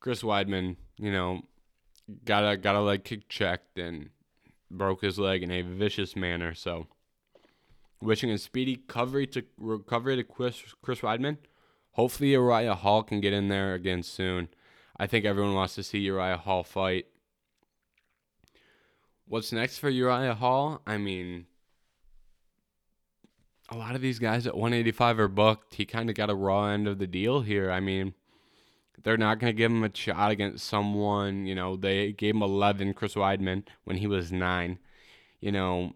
Chris 0.00 0.22
Weidman, 0.22 0.76
you 0.98 1.10
know, 1.12 1.42
got 2.24 2.44
a 2.44 2.56
got 2.56 2.74
a 2.74 2.80
leg 2.80 3.04
kick 3.04 3.28
checked 3.28 3.78
and 3.78 4.10
broke 4.70 5.02
his 5.02 5.18
leg 5.18 5.42
in 5.42 5.50
a 5.50 5.62
vicious 5.62 6.16
manner. 6.16 6.54
So, 6.54 6.86
wishing 8.00 8.30
a 8.30 8.38
speedy 8.38 8.76
recovery 8.76 9.26
to 9.28 9.44
recovery 9.58 10.16
to 10.16 10.24
Chris 10.24 10.62
Chris 10.82 11.00
Weidman. 11.00 11.38
Hopefully, 11.92 12.30
Uriah 12.30 12.74
Hall 12.74 13.02
can 13.02 13.20
get 13.20 13.32
in 13.32 13.48
there 13.48 13.74
again 13.74 14.02
soon. 14.02 14.48
I 14.96 15.06
think 15.06 15.24
everyone 15.24 15.54
wants 15.54 15.74
to 15.76 15.82
see 15.82 15.98
Uriah 15.98 16.36
Hall 16.36 16.64
fight. 16.64 17.06
What's 19.26 19.52
next 19.52 19.78
for 19.78 19.88
Uriah 19.88 20.34
Hall? 20.34 20.82
I 20.86 20.98
mean, 20.98 21.46
a 23.70 23.76
lot 23.76 23.94
of 23.94 24.02
these 24.02 24.18
guys 24.18 24.46
at 24.46 24.54
185 24.54 25.18
are 25.18 25.28
booked. 25.28 25.74
He 25.74 25.86
kind 25.86 26.10
of 26.10 26.16
got 26.16 26.30
a 26.30 26.34
raw 26.34 26.66
end 26.66 26.86
of 26.86 26.98
the 26.98 27.06
deal 27.06 27.40
here. 27.40 27.70
I 27.70 27.80
mean, 27.80 28.14
they're 29.04 29.16
not 29.16 29.38
going 29.38 29.52
to 29.52 29.56
give 29.56 29.70
him 29.70 29.84
a 29.84 29.90
shot 29.94 30.30
against 30.30 30.66
someone. 30.66 31.46
You 31.46 31.54
know, 31.54 31.76
they 31.76 32.12
gave 32.12 32.34
him 32.34 32.42
11, 32.42 32.94
Chris 32.94 33.14
Weidman, 33.14 33.64
when 33.84 33.98
he 33.98 34.06
was 34.06 34.32
nine. 34.32 34.78
You 35.40 35.52
know, 35.52 35.92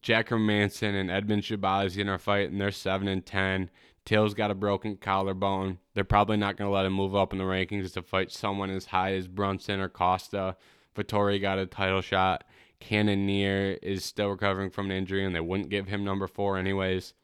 Jack 0.00 0.28
Hermansson 0.28 0.94
and 0.94 1.10
Edmen 1.10 1.42
Shahbazyan 1.42 2.08
are 2.08 2.18
fighting. 2.18 2.58
They're 2.58 2.70
7 2.70 3.08
and 3.08 3.26
10. 3.26 3.70
Till's 4.04 4.34
got 4.34 4.50
a 4.50 4.54
broken 4.54 4.96
collarbone. 4.96 5.78
They're 5.94 6.04
probably 6.04 6.36
not 6.36 6.56
going 6.56 6.68
to 6.68 6.74
let 6.74 6.86
him 6.86 6.92
move 6.92 7.14
up 7.14 7.32
in 7.32 7.38
the 7.38 7.44
rankings 7.44 7.92
to 7.92 8.02
fight 8.02 8.30
someone 8.30 8.70
as 8.70 8.86
high 8.86 9.14
as 9.14 9.28
Brunson 9.28 9.80
or 9.80 9.88
Costa. 9.88 10.56
Vettori 10.96 11.40
got 11.40 11.58
a 11.58 11.66
title 11.66 12.00
shot. 12.00 12.44
Cannonier 12.78 13.78
is 13.82 14.04
still 14.04 14.28
recovering 14.28 14.70
from 14.70 14.86
an 14.86 14.96
injury, 14.96 15.24
and 15.24 15.34
they 15.34 15.40
wouldn't 15.40 15.68
give 15.68 15.88
him 15.88 16.04
number 16.04 16.26
four 16.26 16.56
anyways. 16.56 17.14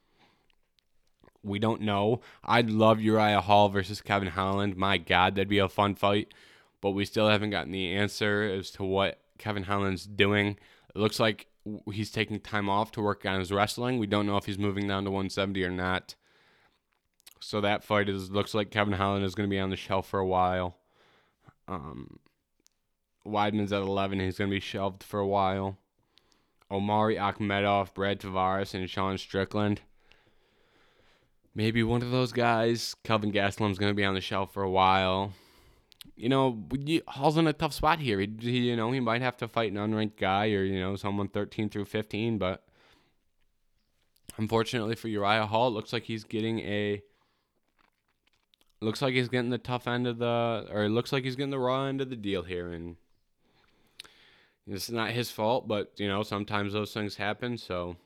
We 1.46 1.58
don't 1.58 1.82
know. 1.82 2.20
I'd 2.44 2.70
love 2.70 3.00
Uriah 3.00 3.40
Hall 3.40 3.68
versus 3.68 4.00
Kevin 4.00 4.28
Holland. 4.28 4.76
My 4.76 4.98
God, 4.98 5.34
that'd 5.34 5.48
be 5.48 5.58
a 5.58 5.68
fun 5.68 5.94
fight. 5.94 6.34
But 6.80 6.90
we 6.90 7.04
still 7.04 7.28
haven't 7.28 7.50
gotten 7.50 7.72
the 7.72 7.94
answer 7.94 8.42
as 8.42 8.70
to 8.72 8.84
what 8.84 9.20
Kevin 9.38 9.64
Holland's 9.64 10.04
doing. 10.06 10.58
It 10.94 10.98
looks 10.98 11.20
like 11.20 11.46
he's 11.90 12.10
taking 12.10 12.40
time 12.40 12.68
off 12.68 12.92
to 12.92 13.00
work 13.00 13.24
on 13.24 13.38
his 13.38 13.52
wrestling. 13.52 13.98
We 13.98 14.06
don't 14.06 14.26
know 14.26 14.36
if 14.36 14.46
he's 14.46 14.58
moving 14.58 14.86
down 14.86 15.04
to 15.04 15.10
170 15.10 15.64
or 15.64 15.70
not. 15.70 16.14
So 17.40 17.60
that 17.60 17.84
fight 17.84 18.08
is 18.08 18.30
looks 18.30 18.54
like 18.54 18.70
Kevin 18.70 18.94
Holland 18.94 19.24
is 19.24 19.34
going 19.34 19.48
to 19.48 19.54
be 19.54 19.60
on 19.60 19.70
the 19.70 19.76
shelf 19.76 20.08
for 20.08 20.18
a 20.18 20.26
while. 20.26 20.76
Um, 21.68 22.18
Weidman's 23.26 23.72
at 23.72 23.82
11. 23.82 24.20
He's 24.20 24.38
going 24.38 24.50
to 24.50 24.56
be 24.56 24.60
shelved 24.60 25.02
for 25.02 25.20
a 25.20 25.26
while. 25.26 25.78
Omari 26.70 27.16
Akhmedov, 27.16 27.94
Brad 27.94 28.20
Tavares, 28.20 28.74
and 28.74 28.88
Sean 28.88 29.18
Strickland. 29.18 29.82
Maybe 31.56 31.82
one 31.82 32.02
of 32.02 32.10
those 32.10 32.32
guys. 32.32 32.94
Kelvin 33.02 33.32
Gastelum's 33.32 33.78
going 33.78 33.90
to 33.90 33.96
be 33.96 34.04
on 34.04 34.12
the 34.12 34.20
shelf 34.20 34.52
for 34.52 34.62
a 34.62 34.70
while. 34.70 35.32
You 36.14 36.28
know, 36.28 36.62
Hall's 37.08 37.38
in 37.38 37.46
a 37.46 37.54
tough 37.54 37.72
spot 37.72 37.98
here. 37.98 38.20
He, 38.20 38.30
he, 38.38 38.58
you 38.68 38.76
know, 38.76 38.92
he 38.92 39.00
might 39.00 39.22
have 39.22 39.38
to 39.38 39.48
fight 39.48 39.72
an 39.72 39.78
unranked 39.78 40.18
guy 40.18 40.50
or, 40.50 40.62
you 40.64 40.78
know, 40.78 40.96
someone 40.96 41.28
13 41.28 41.70
through 41.70 41.86
15, 41.86 42.36
but 42.36 42.62
unfortunately 44.36 44.96
for 44.96 45.08
Uriah 45.08 45.46
Hall, 45.46 45.68
it 45.68 45.70
looks 45.70 45.94
like 45.94 46.02
he's 46.02 46.24
getting 46.24 46.60
a 46.60 47.02
looks 48.82 49.00
like 49.00 49.14
he's 49.14 49.30
getting 49.30 49.48
the 49.48 49.56
tough 49.56 49.88
end 49.88 50.06
of 50.06 50.18
the 50.18 50.66
or 50.70 50.84
it 50.84 50.90
looks 50.90 51.10
like 51.10 51.24
he's 51.24 51.36
getting 51.36 51.50
the 51.50 51.58
raw 51.58 51.86
end 51.86 52.02
of 52.02 52.10
the 52.10 52.16
deal 52.16 52.42
here 52.42 52.70
and 52.70 52.96
it's 54.68 54.90
not 54.90 55.10
his 55.10 55.30
fault, 55.30 55.66
but 55.66 55.92
you 55.96 56.06
know, 56.06 56.22
sometimes 56.22 56.74
those 56.74 56.92
things 56.92 57.16
happen. 57.16 57.56
So, 57.56 57.96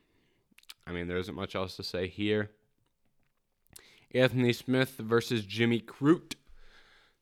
I 0.87 0.93
mean, 0.93 1.09
there 1.09 1.19
isn't 1.19 1.35
much 1.35 1.57
else 1.57 1.75
to 1.77 1.83
say 1.83 2.07
here. 2.07 2.51
Anthony 4.15 4.53
Smith 4.53 4.97
versus 4.99 5.45
Jimmy 5.45 5.81
Crute. 5.81 6.35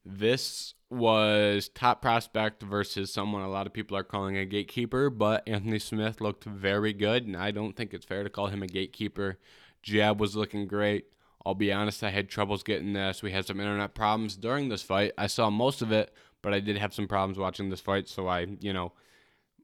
This 0.04 0.74
was 0.90 1.68
top 1.68 2.00
prospect 2.00 2.62
versus 2.62 3.12
someone 3.12 3.42
a 3.42 3.50
lot 3.50 3.66
of 3.66 3.74
people 3.74 3.96
are 3.96 4.04
calling 4.04 4.38
a 4.38 4.46
gatekeeper, 4.46 5.10
but 5.10 5.46
Anthony 5.46 5.78
Smith 5.78 6.20
looked 6.20 6.44
very 6.44 6.94
good, 6.94 7.26
and 7.26 7.36
I 7.36 7.50
don't 7.50 7.76
think 7.76 7.92
it's 7.92 8.06
fair 8.06 8.24
to 8.24 8.30
call 8.30 8.46
him 8.46 8.62
a 8.62 8.66
gatekeeper. 8.66 9.38
Jab 9.82 10.18
was 10.20 10.34
looking 10.34 10.66
great. 10.66 11.06
I'll 11.44 11.54
be 11.54 11.72
honest, 11.72 12.02
I 12.02 12.10
had 12.10 12.28
troubles 12.28 12.62
getting 12.62 12.94
this. 12.94 13.22
We 13.22 13.32
had 13.32 13.46
some 13.46 13.60
internet 13.60 13.94
problems 13.94 14.36
during 14.36 14.68
this 14.68 14.82
fight. 14.82 15.12
I 15.18 15.26
saw 15.26 15.50
most 15.50 15.82
of 15.82 15.92
it, 15.92 16.12
but 16.42 16.54
I 16.54 16.60
did 16.60 16.78
have 16.78 16.94
some 16.94 17.06
problems 17.06 17.38
watching 17.38 17.68
this 17.68 17.80
fight, 17.80 18.08
so 18.08 18.26
I, 18.26 18.46
you 18.60 18.72
know, 18.72 18.92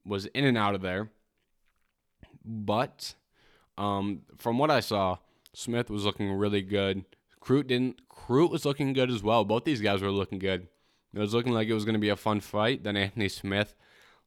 was 0.04 0.26
in 0.26 0.44
and 0.44 0.58
out 0.58 0.74
of 0.74 0.82
there. 0.82 1.10
But 2.44 3.14
um, 3.78 4.22
from 4.36 4.58
what 4.58 4.70
I 4.70 4.80
saw, 4.80 5.18
Smith 5.54 5.88
was 5.88 6.04
looking 6.04 6.32
really 6.32 6.62
good. 6.62 7.04
Crute 7.44 7.66
didn't. 7.66 8.08
Crute 8.08 8.50
was 8.50 8.64
looking 8.64 8.92
good 8.92 9.10
as 9.10 9.22
well. 9.22 9.44
Both 9.44 9.64
these 9.64 9.82
guys 9.82 10.00
were 10.00 10.10
looking 10.10 10.38
good. 10.38 10.68
It 11.12 11.18
was 11.18 11.34
looking 11.34 11.52
like 11.52 11.68
it 11.68 11.74
was 11.74 11.84
going 11.84 11.94
to 11.94 12.00
be 12.00 12.08
a 12.08 12.16
fun 12.16 12.40
fight. 12.40 12.84
Then 12.84 12.96
Anthony 12.96 13.28
Smith 13.28 13.74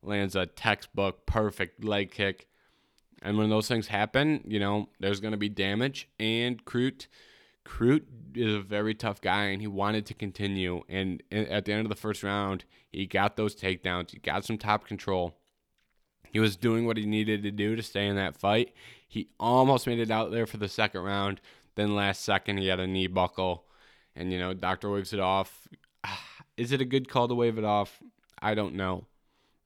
lands 0.03 0.35
a 0.35 0.45
textbook 0.45 1.25
perfect 1.25 1.83
leg 1.83 2.11
kick. 2.11 2.47
And 3.21 3.37
when 3.37 3.49
those 3.49 3.67
things 3.67 3.87
happen, 3.87 4.43
you 4.45 4.59
know, 4.59 4.89
there's 4.99 5.19
going 5.19 5.31
to 5.31 5.37
be 5.37 5.49
damage. 5.49 6.07
And 6.19 6.63
Crute, 6.63 7.07
Crute 7.65 8.05
is 8.35 8.53
a 8.53 8.61
very 8.61 8.93
tough 8.93 9.19
guy, 9.19 9.45
and 9.45 9.59
he 9.59 9.67
wanted 9.67 10.05
to 10.05 10.13
continue. 10.13 10.83
And 10.87 11.23
at 11.31 11.65
the 11.65 11.73
end 11.73 11.81
of 11.81 11.89
the 11.89 11.95
first 11.95 12.21
round, 12.21 12.65
he 12.91 13.07
got 13.07 13.35
those 13.35 13.55
takedowns. 13.55 14.11
He 14.11 14.19
got 14.19 14.45
some 14.45 14.59
top 14.59 14.85
control. 14.85 15.35
He 16.31 16.39
was 16.39 16.55
doing 16.55 16.85
what 16.85 16.97
he 16.97 17.05
needed 17.05 17.41
to 17.43 17.51
do 17.51 17.75
to 17.75 17.81
stay 17.81 18.05
in 18.05 18.15
that 18.17 18.37
fight. 18.37 18.73
He 19.07 19.29
almost 19.39 19.87
made 19.87 19.99
it 19.99 20.11
out 20.11 20.31
there 20.31 20.45
for 20.45 20.57
the 20.57 20.67
second 20.67 21.01
round. 21.01 21.41
Then 21.77 21.95
last 21.95 22.25
second, 22.25 22.57
he 22.57 22.67
had 22.67 22.81
a 22.81 22.87
knee 22.87 23.07
buckle, 23.07 23.63
and 24.15 24.33
you 24.33 24.37
know, 24.37 24.53
doctor 24.53 24.91
waves 24.91 25.13
it 25.13 25.21
off. 25.21 25.69
Is 26.57 26.73
it 26.73 26.81
a 26.81 26.85
good 26.85 27.07
call 27.07 27.29
to 27.29 27.35
wave 27.35 27.57
it 27.57 27.63
off? 27.63 27.99
I 28.41 28.53
don't 28.53 28.75
know. 28.75 29.05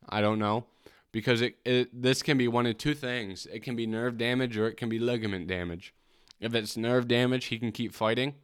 I 0.07 0.21
don't 0.21 0.37
know 0.37 0.65
because 1.11 1.41
it, 1.41 1.55
it 1.65 1.89
this 1.99 2.21
can 2.21 2.37
be 2.37 2.47
one 2.47 2.67
of 2.67 2.77
two 2.77 2.93
things. 2.93 3.47
It 3.51 3.63
can 3.63 3.75
be 3.75 3.87
nerve 3.87 4.17
damage 4.17 4.57
or 4.57 4.67
it 4.67 4.77
can 4.77 4.89
be 4.89 4.99
ligament 4.99 5.47
damage. 5.47 5.93
If 6.39 6.53
it's 6.53 6.77
nerve 6.77 7.07
damage, 7.07 7.45
he 7.45 7.57
can 7.57 7.71
keep 7.71 7.93
fighting. 7.93 8.35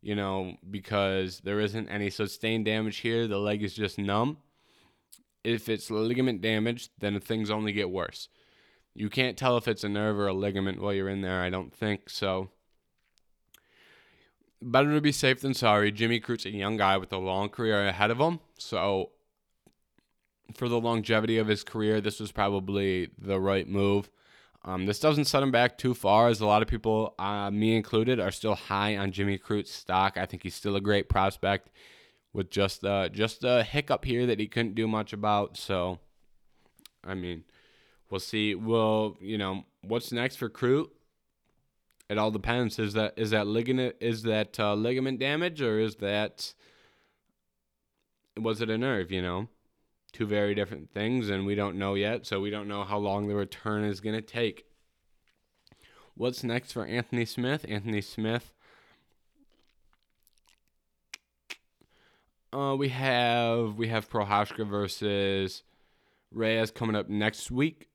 You 0.00 0.14
know, 0.14 0.56
because 0.70 1.40
there 1.40 1.60
isn't 1.60 1.90
any 1.90 2.08
sustained 2.08 2.64
damage 2.64 2.98
here. 2.98 3.26
The 3.26 3.38
leg 3.38 3.62
is 3.62 3.74
just 3.74 3.98
numb 3.98 4.38
if 5.44 5.68
it's 5.68 5.90
ligament 5.90 6.40
damage, 6.40 6.90
then 6.98 7.18
things 7.20 7.50
only 7.50 7.72
get 7.72 7.90
worse. 7.90 8.28
You 8.94 9.08
can't 9.08 9.36
tell 9.36 9.56
if 9.56 9.68
it's 9.68 9.84
a 9.84 9.88
nerve 9.88 10.18
or 10.18 10.26
a 10.26 10.34
ligament 10.34 10.80
while 10.80 10.92
you're 10.92 11.08
in 11.08 11.22
there, 11.22 11.42
I 11.42 11.50
don't 11.50 11.72
think. 11.72 12.10
So, 12.10 12.50
better 14.62 14.92
to 14.94 15.00
be 15.00 15.12
safe 15.12 15.40
than 15.40 15.54
sorry. 15.54 15.92
Jimmy 15.92 16.20
Crute's 16.20 16.46
a 16.46 16.50
young 16.50 16.76
guy 16.76 16.96
with 16.96 17.12
a 17.12 17.18
long 17.18 17.48
career 17.48 17.86
ahead 17.86 18.10
of 18.10 18.18
him. 18.18 18.40
So, 18.58 19.10
for 20.54 20.68
the 20.68 20.80
longevity 20.80 21.38
of 21.38 21.46
his 21.46 21.62
career, 21.64 22.00
this 22.00 22.20
was 22.20 22.32
probably 22.32 23.10
the 23.18 23.40
right 23.40 23.68
move. 23.68 24.10
Um, 24.64 24.84
this 24.84 25.00
doesn't 25.00 25.24
set 25.24 25.42
him 25.42 25.50
back 25.50 25.78
too 25.78 25.94
far, 25.94 26.28
as 26.28 26.40
a 26.40 26.46
lot 26.46 26.60
of 26.60 26.68
people, 26.68 27.14
uh, 27.18 27.50
me 27.50 27.74
included, 27.74 28.20
are 28.20 28.30
still 28.30 28.54
high 28.54 28.96
on 28.96 29.10
Jimmy 29.10 29.38
Crute's 29.38 29.70
stock. 29.70 30.18
I 30.18 30.26
think 30.26 30.42
he's 30.42 30.54
still 30.54 30.76
a 30.76 30.80
great 30.82 31.08
prospect 31.08 31.70
with 32.32 32.50
just 32.50 32.84
uh, 32.84 33.08
just 33.08 33.42
a 33.42 33.62
hiccup 33.62 34.04
here 34.04 34.26
that 34.26 34.38
he 34.38 34.46
couldn't 34.46 34.74
do 34.74 34.86
much 34.86 35.14
about. 35.14 35.56
So, 35.56 35.98
I 37.02 37.14
mean, 37.14 37.44
we'll 38.10 38.20
see. 38.20 38.54
Well, 38.54 39.16
you 39.20 39.38
know, 39.38 39.64
what's 39.82 40.12
next 40.12 40.36
for 40.36 40.50
Crute? 40.50 40.90
It 42.10 42.18
all 42.18 42.30
depends. 42.30 42.78
Is 42.78 42.92
that 42.94 43.14
is 43.16 43.30
that 43.30 43.46
ligament 43.46 43.94
is 44.00 44.24
that 44.24 44.60
uh, 44.60 44.74
ligament 44.74 45.18
damage 45.18 45.62
or 45.62 45.78
is 45.78 45.96
that 45.96 46.52
was 48.36 48.60
it 48.60 48.68
a 48.68 48.76
nerve? 48.76 49.10
You 49.10 49.22
know, 49.22 49.48
two 50.12 50.26
very 50.26 50.54
different 50.54 50.90
things, 50.90 51.30
and 51.30 51.46
we 51.46 51.54
don't 51.54 51.78
know 51.78 51.94
yet. 51.94 52.26
So 52.26 52.40
we 52.40 52.50
don't 52.50 52.68
know 52.68 52.84
how 52.84 52.98
long 52.98 53.28
the 53.28 53.34
return 53.34 53.84
is 53.84 54.00
going 54.00 54.16
to 54.16 54.22
take. 54.22 54.66
What's 56.14 56.44
next 56.44 56.72
for 56.72 56.84
Anthony 56.84 57.24
Smith? 57.24 57.64
Anthony 57.68 58.02
Smith 58.02 58.52
Uh, 62.52 62.74
we 62.76 62.88
have 62.88 63.76
we 63.76 63.86
have 63.88 64.10
Prochazka 64.10 64.66
versus 64.66 65.62
Reyes 66.32 66.72
coming 66.72 66.96
up 66.96 67.08
next 67.08 67.50
week. 67.50 67.89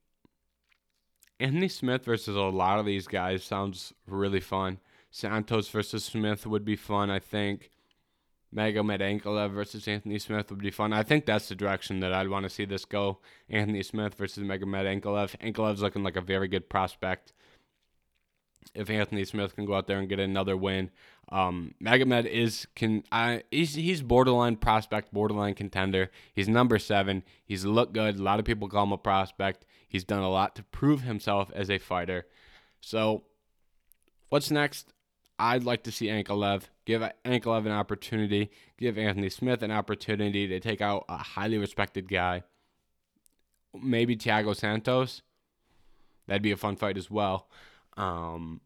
Anthony 1.38 1.68
Smith 1.68 2.04
versus 2.04 2.36
a 2.36 2.40
lot 2.42 2.78
of 2.78 2.86
these 2.86 3.06
guys 3.06 3.44
sounds 3.44 3.92
really 4.06 4.40
fun. 4.40 4.78
Santos 5.10 5.68
versus 5.68 6.04
Smith 6.04 6.46
would 6.46 6.64
be 6.64 6.76
fun, 6.76 7.10
I 7.10 7.18
think. 7.18 7.70
Magomed 8.54 9.00
Ankalaev 9.00 9.52
versus 9.52 9.86
Anthony 9.88 10.18
Smith 10.18 10.50
would 10.50 10.60
be 10.60 10.70
fun. 10.70 10.92
I 10.92 11.02
think 11.02 11.26
that's 11.26 11.48
the 11.48 11.54
direction 11.54 12.00
that 12.00 12.12
I'd 12.12 12.28
want 12.28 12.44
to 12.44 12.50
see 12.50 12.64
this 12.64 12.84
go. 12.84 13.18
Anthony 13.50 13.82
Smith 13.82 14.14
versus 14.14 14.44
Magomed 14.44 15.00
Ankalaev. 15.02 15.36
Ankalaev's 15.40 15.82
looking 15.82 16.02
like 16.02 16.16
a 16.16 16.20
very 16.22 16.48
good 16.48 16.68
prospect. 16.68 17.32
if 18.74 18.90
Anthony 18.90 19.24
Smith 19.24 19.54
can 19.54 19.64
go 19.64 19.74
out 19.74 19.86
there 19.86 19.98
and 19.98 20.08
get 20.08 20.20
another 20.20 20.56
win. 20.56 20.90
Um, 21.30 21.74
Magomed 21.82 22.26
is 22.26 22.66
can 22.76 23.02
I 23.10 23.42
he's 23.50 23.74
he's 23.74 24.02
borderline 24.02 24.56
prospect, 24.56 25.12
borderline 25.12 25.54
contender. 25.54 26.10
He's 26.34 26.48
number 26.48 26.78
seven. 26.78 27.24
He's 27.44 27.64
looked 27.64 27.94
good. 27.94 28.18
A 28.18 28.22
lot 28.22 28.38
of 28.38 28.44
people 28.44 28.68
call 28.68 28.84
him 28.84 28.92
a 28.92 28.98
prospect. 28.98 29.66
He's 29.88 30.04
done 30.04 30.22
a 30.22 30.30
lot 30.30 30.56
to 30.56 30.62
prove 30.62 31.02
himself 31.02 31.50
as 31.54 31.70
a 31.70 31.78
fighter. 31.78 32.26
So, 32.80 33.24
what's 34.28 34.50
next? 34.50 34.92
I'd 35.38 35.64
like 35.64 35.82
to 35.84 35.92
see 35.92 36.06
Ankalaev 36.06 36.62
give 36.86 37.02
Ankalaev 37.24 37.66
an 37.66 37.72
opportunity, 37.72 38.50
give 38.78 38.96
Anthony 38.96 39.28
Smith 39.28 39.62
an 39.62 39.70
opportunity 39.70 40.46
to 40.46 40.60
take 40.60 40.80
out 40.80 41.04
a 41.08 41.18
highly 41.18 41.58
respected 41.58 42.08
guy. 42.08 42.44
Maybe 43.74 44.16
Thiago 44.16 44.56
Santos. 44.56 45.22
That'd 46.26 46.42
be 46.42 46.52
a 46.52 46.56
fun 46.56 46.76
fight 46.76 46.96
as 46.96 47.10
well. 47.10 47.48
Um, 47.96 48.60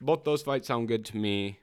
both 0.00 0.24
those 0.24 0.42
fights 0.42 0.68
sound 0.68 0.88
good 0.88 1.04
to 1.06 1.16
me, 1.16 1.60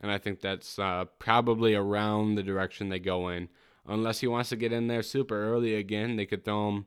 and 0.00 0.10
I 0.10 0.18
think 0.18 0.40
that's 0.40 0.78
uh, 0.78 1.04
probably 1.18 1.74
around 1.74 2.34
the 2.34 2.42
direction 2.42 2.88
they 2.88 2.98
go 2.98 3.28
in. 3.28 3.48
Unless 3.86 4.20
he 4.20 4.26
wants 4.26 4.50
to 4.50 4.56
get 4.56 4.72
in 4.72 4.86
there 4.86 5.02
super 5.02 5.42
early 5.42 5.74
again, 5.74 6.16
they 6.16 6.26
could 6.26 6.44
throw 6.44 6.68
him. 6.68 6.86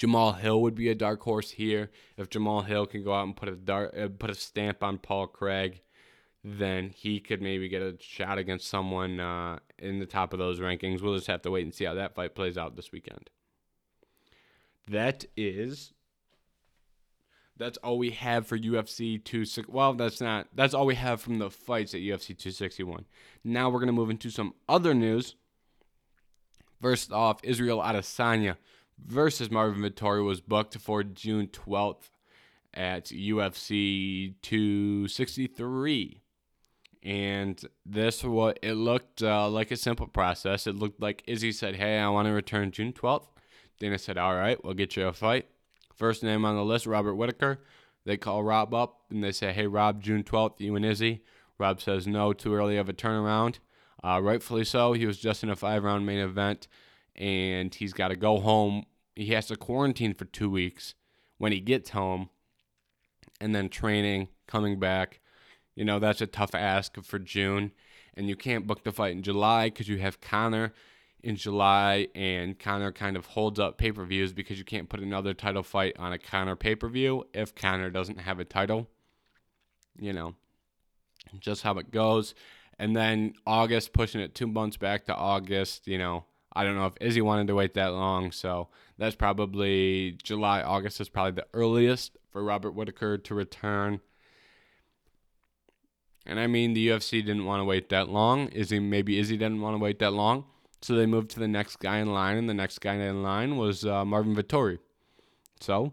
Jamal 0.00 0.32
Hill 0.32 0.62
would 0.62 0.74
be 0.74 0.88
a 0.88 0.94
dark 0.94 1.20
horse 1.20 1.50
here. 1.50 1.90
If 2.16 2.30
Jamal 2.30 2.62
Hill 2.62 2.86
can 2.86 3.04
go 3.04 3.12
out 3.12 3.24
and 3.24 3.36
put 3.36 3.50
a 3.50 3.54
dark, 3.54 3.94
uh, 3.94 4.08
put 4.08 4.30
a 4.30 4.34
stamp 4.34 4.82
on 4.82 4.96
Paul 4.96 5.26
Craig, 5.26 5.82
then 6.42 6.88
he 6.88 7.20
could 7.20 7.42
maybe 7.42 7.68
get 7.68 7.82
a 7.82 7.98
shot 8.00 8.38
against 8.38 8.66
someone 8.66 9.20
uh, 9.20 9.58
in 9.78 9.98
the 9.98 10.06
top 10.06 10.32
of 10.32 10.38
those 10.38 10.58
rankings. 10.58 11.02
We'll 11.02 11.16
just 11.16 11.26
have 11.26 11.42
to 11.42 11.50
wait 11.50 11.64
and 11.64 11.74
see 11.74 11.84
how 11.84 11.92
that 11.92 12.14
fight 12.14 12.34
plays 12.34 12.56
out 12.56 12.76
this 12.76 12.90
weekend. 12.90 13.28
That 14.88 15.26
is 15.36 15.92
that's 17.58 17.76
all 17.84 17.98
we 17.98 18.12
have 18.12 18.46
for 18.46 18.58
UFC 18.58 19.22
260. 19.22 19.70
Well, 19.70 19.92
that's 19.92 20.22
not. 20.22 20.48
That's 20.54 20.72
all 20.72 20.86
we 20.86 20.94
have 20.94 21.20
from 21.20 21.40
the 21.40 21.50
fights 21.50 21.92
at 21.92 22.00
UFC 22.00 22.28
261. 22.28 23.04
Now 23.44 23.68
we're 23.68 23.80
going 23.80 23.88
to 23.88 23.92
move 23.92 24.08
into 24.08 24.30
some 24.30 24.54
other 24.66 24.94
news. 24.94 25.34
First 26.80 27.12
off, 27.12 27.40
Israel 27.44 27.80
Adesanya 27.80 28.56
versus 29.06 29.50
Marvin 29.50 29.82
Vettori 29.82 30.24
was 30.24 30.40
booked 30.40 30.76
for 30.78 31.02
June 31.02 31.48
12th 31.48 32.10
at 32.72 33.06
UFC 33.06 34.34
263. 34.42 36.22
And 37.02 37.64
this 37.86 38.22
what 38.22 38.58
it 38.62 38.74
looked 38.74 39.22
uh, 39.22 39.48
like 39.48 39.70
a 39.70 39.76
simple 39.76 40.06
process. 40.06 40.66
It 40.66 40.76
looked 40.76 41.00
like 41.00 41.22
Izzy 41.26 41.52
said, 41.52 41.76
"Hey, 41.76 41.98
I 41.98 42.08
want 42.10 42.28
to 42.28 42.32
return 42.32 42.72
June 42.72 42.92
12th." 42.92 43.28
Dana 43.78 43.96
said, 43.96 44.18
"All 44.18 44.34
right, 44.34 44.62
we'll 44.62 44.74
get 44.74 44.96
you 44.96 45.06
a 45.06 45.12
fight." 45.14 45.48
First 46.00 46.22
name 46.22 46.44
on 46.44 46.56
the 46.56 46.64
list, 46.64 46.86
Robert 46.86 47.14
Whitaker. 47.14 47.58
They 48.04 48.16
call 48.16 48.42
Rob 48.42 48.72
up 48.72 49.02
and 49.10 49.22
they 49.22 49.32
say, 49.32 49.52
hey, 49.52 49.66
Rob, 49.66 50.02
June 50.02 50.22
12th, 50.22 50.60
you 50.60 50.74
and 50.74 50.84
Izzy. 50.84 51.22
Rob 51.58 51.80
says, 51.80 52.06
no, 52.06 52.32
too 52.32 52.54
early 52.54 52.78
of 52.78 52.88
a 52.88 52.94
turnaround. 52.94 53.58
Uh, 54.02 54.20
rightfully 54.22 54.64
so. 54.64 54.94
He 54.94 55.04
was 55.04 55.18
just 55.18 55.42
in 55.42 55.50
a 55.50 55.56
five 55.56 55.84
round 55.84 56.06
main 56.06 56.18
event 56.18 56.68
and 57.16 57.74
he's 57.74 57.92
got 57.92 58.08
to 58.08 58.16
go 58.16 58.40
home. 58.40 58.86
He 59.14 59.28
has 59.28 59.46
to 59.46 59.56
quarantine 59.56 60.14
for 60.14 60.24
two 60.24 60.50
weeks 60.50 60.94
when 61.38 61.52
he 61.52 61.60
gets 61.60 61.90
home 61.90 62.30
and 63.40 63.54
then 63.54 63.68
training, 63.68 64.28
coming 64.46 64.78
back. 64.78 65.20
You 65.74 65.84
know, 65.84 65.98
that's 65.98 66.20
a 66.20 66.26
tough 66.26 66.54
ask 66.54 67.02
for 67.02 67.18
June. 67.18 67.72
And 68.14 68.28
you 68.28 68.36
can't 68.36 68.66
book 68.66 68.84
the 68.84 68.92
fight 68.92 69.12
in 69.12 69.22
July 69.22 69.68
because 69.68 69.88
you 69.88 69.98
have 69.98 70.20
Conor 70.20 70.72
in 71.22 71.36
July, 71.36 72.08
and 72.14 72.58
Conor 72.58 72.92
kind 72.92 73.16
of 73.16 73.26
holds 73.26 73.60
up 73.60 73.78
pay 73.78 73.92
per 73.92 74.04
views 74.04 74.32
because 74.32 74.58
you 74.58 74.64
can't 74.64 74.88
put 74.88 75.00
another 75.00 75.34
title 75.34 75.62
fight 75.62 75.94
on 75.98 76.12
a 76.12 76.18
Conor 76.18 76.56
pay 76.56 76.74
per 76.74 76.88
view 76.88 77.24
if 77.34 77.54
Conor 77.54 77.90
doesn't 77.90 78.20
have 78.20 78.40
a 78.40 78.44
title. 78.44 78.88
You 79.98 80.12
know, 80.12 80.34
just 81.38 81.62
how 81.62 81.78
it 81.78 81.90
goes. 81.90 82.34
And 82.78 82.96
then 82.96 83.34
August, 83.46 83.92
pushing 83.92 84.22
it 84.22 84.34
two 84.34 84.46
months 84.46 84.78
back 84.78 85.04
to 85.06 85.14
August, 85.14 85.86
you 85.86 85.98
know, 85.98 86.24
I 86.52 86.64
don't 86.64 86.76
know 86.76 86.86
if 86.86 86.94
Izzy 87.00 87.20
wanted 87.20 87.46
to 87.46 87.54
wait 87.54 87.74
that 87.74 87.92
long, 87.92 88.32
so 88.32 88.68
that's 88.98 89.14
probably 89.14 90.18
July, 90.22 90.62
August 90.62 91.00
is 91.00 91.08
probably 91.08 91.32
the 91.32 91.46
earliest 91.54 92.16
for 92.30 92.42
Robert 92.42 92.72
Whitaker 92.72 93.18
to 93.18 93.34
return. 93.34 94.00
And 96.26 96.38
I 96.38 96.46
mean, 96.46 96.74
the 96.74 96.88
UFC 96.88 97.24
didn't 97.24 97.44
want 97.44 97.60
to 97.60 97.64
wait 97.64 97.88
that 97.88 98.08
long. 98.08 98.48
Izzy 98.48 98.78
maybe 98.78 99.18
Izzy 99.18 99.36
didn't 99.36 99.60
want 99.60 99.74
to 99.74 99.78
wait 99.78 99.98
that 100.00 100.12
long. 100.12 100.44
So 100.82 100.94
they 100.94 101.06
moved 101.06 101.30
to 101.32 101.40
the 101.40 101.48
next 101.48 101.78
guy 101.78 101.98
in 101.98 102.12
line, 102.12 102.36
and 102.36 102.48
the 102.48 102.54
next 102.54 102.80
guy 102.80 102.94
in 102.94 103.22
line 103.22 103.56
was 103.56 103.84
uh, 103.84 104.04
Marvin 104.04 104.34
Vettori. 104.34 104.78
So 105.60 105.92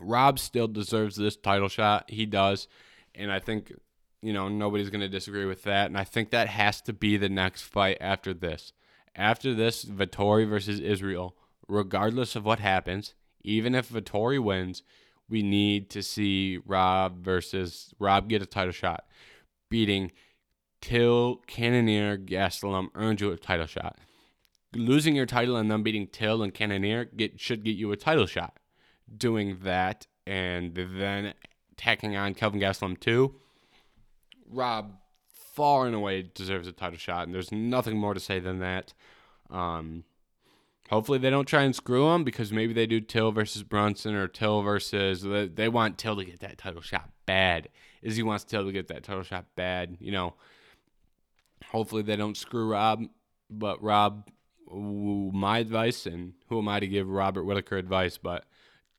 Rob 0.00 0.38
still 0.38 0.68
deserves 0.68 1.16
this 1.16 1.36
title 1.36 1.68
shot. 1.68 2.10
He 2.10 2.26
does. 2.26 2.66
And 3.14 3.30
I 3.30 3.38
think, 3.38 3.72
you 4.22 4.32
know, 4.32 4.48
nobody's 4.48 4.90
going 4.90 5.02
to 5.02 5.08
disagree 5.08 5.44
with 5.44 5.64
that. 5.64 5.86
And 5.86 5.98
I 5.98 6.04
think 6.04 6.30
that 6.30 6.48
has 6.48 6.80
to 6.82 6.92
be 6.92 7.16
the 7.16 7.28
next 7.28 7.62
fight 7.62 7.98
after 8.00 8.32
this. 8.32 8.72
After 9.14 9.54
this, 9.54 9.84
Vettori 9.84 10.48
versus 10.48 10.80
Israel, 10.80 11.36
regardless 11.68 12.34
of 12.34 12.44
what 12.44 12.60
happens, 12.60 13.14
even 13.42 13.74
if 13.74 13.90
Vettori 13.90 14.42
wins, 14.42 14.82
we 15.28 15.42
need 15.42 15.90
to 15.90 16.02
see 16.02 16.58
Rob 16.64 17.24
versus 17.24 17.92
Rob 17.98 18.28
get 18.28 18.42
a 18.42 18.46
title 18.46 18.72
shot, 18.72 19.04
beating 19.70 20.12
Till, 20.80 21.36
Cannonier, 21.46 22.18
Gastelum 22.18 22.88
earned 22.94 23.20
you 23.20 23.30
a 23.30 23.36
title 23.36 23.66
shot. 23.66 23.98
Losing 24.74 25.14
your 25.14 25.26
title 25.26 25.56
and 25.56 25.70
then 25.70 25.82
beating 25.82 26.08
Till 26.08 26.42
and 26.42 26.52
Cannonier 26.52 27.04
get, 27.04 27.38
should 27.38 27.64
get 27.64 27.76
you 27.76 27.92
a 27.92 27.96
title 27.96 28.26
shot. 28.26 28.58
Doing 29.16 29.58
that 29.62 30.06
and 30.26 30.74
then 30.74 31.34
tacking 31.76 32.16
on 32.16 32.34
Kelvin 32.34 32.60
Gastelum 32.60 32.98
too, 32.98 33.34
Rob 34.48 34.98
far 35.52 35.86
and 35.86 35.94
away 35.94 36.22
deserves 36.34 36.66
a 36.66 36.72
title 36.72 36.98
shot, 36.98 37.26
and 37.26 37.34
there's 37.34 37.52
nothing 37.52 37.98
more 37.98 38.14
to 38.14 38.20
say 38.20 38.40
than 38.40 38.58
that. 38.60 38.94
Um, 39.50 40.04
hopefully 40.88 41.18
they 41.18 41.30
don't 41.30 41.46
try 41.46 41.62
and 41.62 41.74
screw 41.74 42.10
him 42.10 42.24
because 42.24 42.52
maybe 42.52 42.72
they 42.72 42.86
do 42.86 43.00
Till 43.00 43.32
versus 43.32 43.62
Brunson 43.62 44.14
or 44.14 44.28
Till 44.28 44.62
versus 44.62 45.22
they 45.54 45.68
want 45.68 45.98
Till 45.98 46.16
to 46.16 46.24
get 46.24 46.40
that 46.40 46.58
title 46.58 46.80
shot 46.80 47.10
bad. 47.26 47.68
Izzy 48.02 48.22
wants 48.22 48.44
Till 48.44 48.64
to 48.64 48.72
get 48.72 48.88
that 48.88 49.02
title 49.02 49.22
shot 49.22 49.46
bad. 49.54 49.98
You 50.00 50.12
know, 50.12 50.34
hopefully 51.66 52.02
they 52.02 52.16
don't 52.16 52.36
screw 52.36 52.70
Rob. 52.70 53.04
But 53.50 53.82
Rob, 53.82 54.30
my 54.70 55.58
advice, 55.58 56.06
and 56.06 56.32
who 56.48 56.58
am 56.58 56.68
I 56.68 56.80
to 56.80 56.86
give 56.86 57.08
Robert 57.08 57.44
Whitaker 57.44 57.76
advice? 57.76 58.16
But 58.16 58.46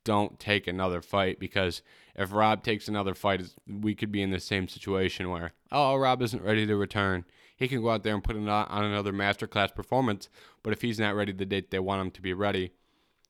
don't 0.03 0.39
take 0.39 0.67
another 0.67 1.01
fight 1.01 1.39
because 1.39 1.81
if 2.15 2.31
Rob 2.31 2.63
takes 2.63 2.87
another 2.87 3.13
fight, 3.13 3.43
we 3.67 3.95
could 3.95 4.11
be 4.11 4.21
in 4.21 4.31
the 4.31 4.39
same 4.39 4.67
situation 4.67 5.29
where 5.29 5.53
oh 5.71 5.95
Rob 5.95 6.21
isn't 6.21 6.43
ready 6.43 6.65
to 6.65 6.75
return. 6.75 7.25
He 7.55 7.67
can 7.67 7.81
go 7.81 7.91
out 7.91 8.03
there 8.03 8.13
and 8.13 8.23
put 8.23 8.35
on 8.35 8.47
another 8.47 9.13
masterclass 9.13 9.73
performance, 9.73 10.29
but 10.63 10.73
if 10.73 10.81
he's 10.81 10.99
not 10.99 11.15
ready 11.15 11.31
the 11.31 11.45
date 11.45 11.71
they 11.71 11.79
want 11.79 12.01
him 12.01 12.11
to 12.11 12.21
be 12.21 12.33
ready, 12.33 12.73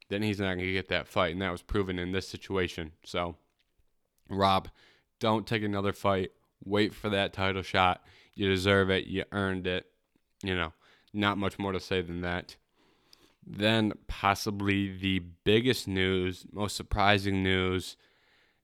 then 0.09 0.21
he's 0.21 0.39
not 0.39 0.55
going 0.55 0.65
to 0.65 0.71
get 0.71 0.89
that 0.89 1.07
fight, 1.07 1.33
and 1.33 1.41
that 1.41 1.51
was 1.51 1.61
proven 1.61 1.99
in 1.99 2.11
this 2.11 2.27
situation. 2.27 2.91
So, 3.03 3.35
Rob, 4.29 4.69
don't 5.19 5.47
take 5.47 5.63
another 5.63 5.93
fight. 5.93 6.31
Wait 6.63 6.93
for 6.93 7.09
that 7.09 7.33
title 7.33 7.61
shot. 7.61 8.03
You 8.33 8.47
deserve 8.47 8.89
it. 8.89 9.07
You 9.07 9.25
earned 9.31 9.67
it. 9.67 9.85
You 10.41 10.55
know, 10.55 10.73
not 11.13 11.37
much 11.37 11.59
more 11.59 11.71
to 11.71 11.79
say 11.79 12.01
than 12.01 12.21
that. 12.21 12.55
Then, 13.45 13.93
possibly 14.07 14.95
the 14.95 15.19
biggest 15.19 15.87
news, 15.87 16.45
most 16.51 16.75
surprising 16.75 17.43
news 17.43 17.97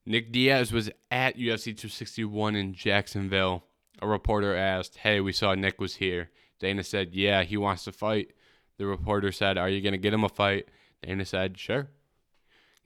Nick 0.05 0.31
Diaz 0.31 0.71
was 0.71 0.89
at 1.11 1.37
UFC 1.37 1.65
261 1.65 2.55
in 2.55 2.73
Jacksonville. 2.73 3.63
A 4.01 4.07
reporter 4.07 4.55
asked, 4.55 4.97
Hey, 4.97 5.19
we 5.19 5.33
saw 5.33 5.53
Nick 5.55 5.79
was 5.79 5.95
here. 5.95 6.29
Dana 6.59 6.83
said, 6.83 7.13
Yeah, 7.13 7.43
he 7.43 7.57
wants 7.57 7.83
to 7.83 7.91
fight. 7.91 8.31
The 8.77 8.85
reporter 8.85 9.31
said, 9.31 9.57
Are 9.57 9.69
you 9.69 9.81
going 9.81 9.93
to 9.93 9.97
get 9.97 10.13
him 10.13 10.23
a 10.23 10.29
fight? 10.29 10.67
Dana 11.03 11.25
said, 11.25 11.57
Sure. 11.59 11.89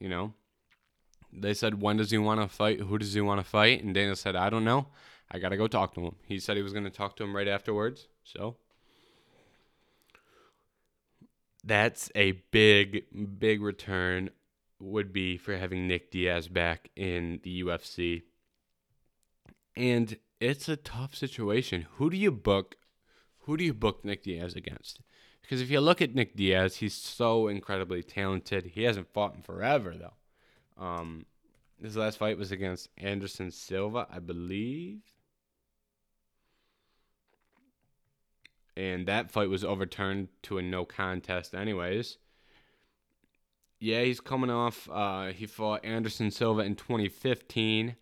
You 0.00 0.08
know, 0.08 0.34
they 1.32 1.54
said, 1.54 1.80
When 1.80 1.96
does 1.96 2.10
he 2.10 2.18
want 2.18 2.40
to 2.40 2.48
fight? 2.48 2.80
Who 2.80 2.98
does 2.98 3.14
he 3.14 3.20
want 3.20 3.40
to 3.40 3.48
fight? 3.48 3.82
And 3.82 3.94
Dana 3.94 4.16
said, 4.16 4.36
I 4.36 4.50
don't 4.50 4.64
know. 4.64 4.88
I 5.30 5.38
got 5.38 5.50
to 5.50 5.56
go 5.56 5.66
talk 5.66 5.94
to 5.94 6.00
him. 6.00 6.16
He 6.26 6.38
said 6.38 6.56
he 6.56 6.62
was 6.62 6.72
going 6.72 6.84
to 6.84 6.90
talk 6.90 7.16
to 7.16 7.24
him 7.24 7.34
right 7.34 7.48
afterwards. 7.48 8.08
So 8.24 8.56
that's 11.64 12.10
a 12.14 12.32
big, 12.50 13.04
big 13.38 13.62
return 13.62 14.30
would 14.84 15.12
be 15.12 15.36
for 15.36 15.56
having 15.56 15.86
Nick 15.86 16.10
Diaz 16.10 16.48
back 16.48 16.90
in 16.96 17.40
the 17.42 17.62
UFC. 17.62 18.22
And 19.76 20.16
it's 20.40 20.68
a 20.68 20.76
tough 20.76 21.14
situation. 21.14 21.86
Who 21.96 22.10
do 22.10 22.16
you 22.16 22.30
book? 22.30 22.76
Who 23.40 23.56
do 23.56 23.64
you 23.64 23.74
book 23.74 24.04
Nick 24.04 24.22
Diaz 24.22 24.54
against? 24.54 25.00
Because 25.42 25.60
if 25.60 25.70
you 25.70 25.80
look 25.80 26.00
at 26.00 26.14
Nick 26.14 26.36
Diaz, 26.36 26.76
he's 26.76 26.94
so 26.94 27.48
incredibly 27.48 28.02
talented. 28.02 28.72
He 28.74 28.84
hasn't 28.84 29.12
fought 29.12 29.34
in 29.34 29.42
forever 29.42 29.94
though. 29.96 30.82
Um, 30.82 31.26
his 31.82 31.96
last 31.96 32.18
fight 32.18 32.38
was 32.38 32.50
against 32.52 32.88
Anderson 32.96 33.50
Silva, 33.50 34.06
I 34.10 34.18
believe. 34.18 35.02
and 38.76 39.06
that 39.06 39.30
fight 39.30 39.48
was 39.48 39.64
overturned 39.64 40.28
to 40.42 40.58
a 40.58 40.62
no 40.62 40.84
contest 40.84 41.54
anyways 41.54 42.18
Yeah, 43.84 44.00
he's 44.00 44.18
coming 44.18 44.48
off. 44.48 44.88
Uh, 44.90 45.26
he 45.26 45.46
fought 45.46 45.84
Anderson 45.84 46.30
Silva 46.30 46.62
in 46.62 46.74
2015. 46.74 47.96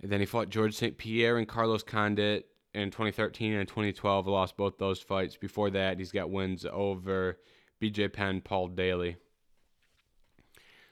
And 0.00 0.10
then 0.10 0.20
he 0.20 0.26
fought 0.26 0.48
George 0.48 0.74
St. 0.74 0.96
Pierre 0.96 1.36
and 1.36 1.46
Carlos 1.46 1.82
Condit 1.82 2.46
in 2.72 2.90
2013 2.90 3.52
and 3.52 3.68
2012. 3.68 4.26
Lost 4.26 4.56
both 4.56 4.78
those 4.78 5.00
fights. 5.00 5.36
Before 5.36 5.68
that, 5.68 5.98
he's 5.98 6.12
got 6.12 6.30
wins 6.30 6.64
over 6.72 7.36
BJ 7.78 8.10
Penn, 8.10 8.40
Paul 8.40 8.68
Daley. 8.68 9.16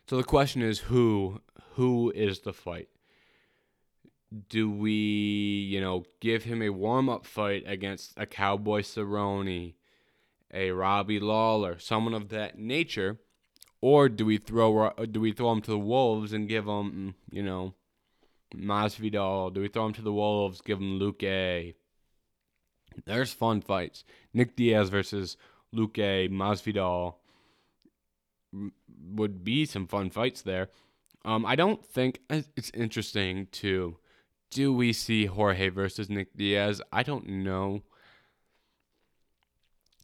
So 0.07 0.19
the 0.19 0.23
question 0.23 0.61
is 0.61 0.81
who 0.81 1.41
who 1.77 2.13
is 2.15 2.41
the 2.41 2.53
fight? 2.53 2.91
Do 4.51 4.71
we, 4.71 4.93
you 4.93 5.81
know, 5.81 6.05
give 6.21 6.45
him 6.45 6.61
a 6.61 6.69
warm-up 6.69 7.25
fight 7.25 7.65
against 7.67 8.13
a 8.19 8.27
Cowboy 8.27 8.83
Cerrone, 8.83 9.73
a 10.53 10.73
Robbie 10.73 11.21
Lawler, 11.21 11.79
someone 11.79 12.13
of 12.13 12.29
that 12.29 12.59
nature, 12.59 13.19
or 13.85 14.09
do 14.09 14.25
we 14.25 14.39
throw 14.39 14.91
do 15.11 15.21
we 15.21 15.33
throw 15.33 15.53
him 15.53 15.61
to 15.61 15.71
the 15.73 15.79
wolves 15.79 16.33
and 16.33 16.49
give 16.49 16.65
him, 16.65 17.15
you 17.31 17.43
know, 17.43 17.75
Masvidal? 18.57 19.53
Do 19.53 19.61
we 19.61 19.69
throw 19.69 19.85
him 19.85 19.93
to 19.93 20.01
the 20.01 20.11
wolves, 20.11 20.63
give 20.63 20.79
him 20.79 20.99
Luque? 20.99 21.75
There's 23.05 23.35
fun 23.35 23.61
fights. 23.61 24.03
Nick 24.33 24.57
Diaz 24.57 24.89
versus 24.89 25.37
Luque, 25.75 26.31
Masvidal 26.31 27.17
would 29.13 29.45
be 29.45 29.67
some 29.67 29.87
fun 29.87 30.09
fights 30.09 30.41
there. 30.41 30.71
Um, 31.27 31.45
I 31.45 31.55
don't 31.55 31.85
think 31.85 32.21
it's 32.31 32.71
interesting 32.73 33.49
to 33.53 33.99
do 34.51 34.73
we 34.73 34.95
see 34.95 35.27
Jorge 35.27 35.69
versus 35.69 36.09
Nick 36.09 36.35
Diaz? 36.35 36.81
I 36.91 37.03
don't 37.03 37.29
know. 37.29 37.83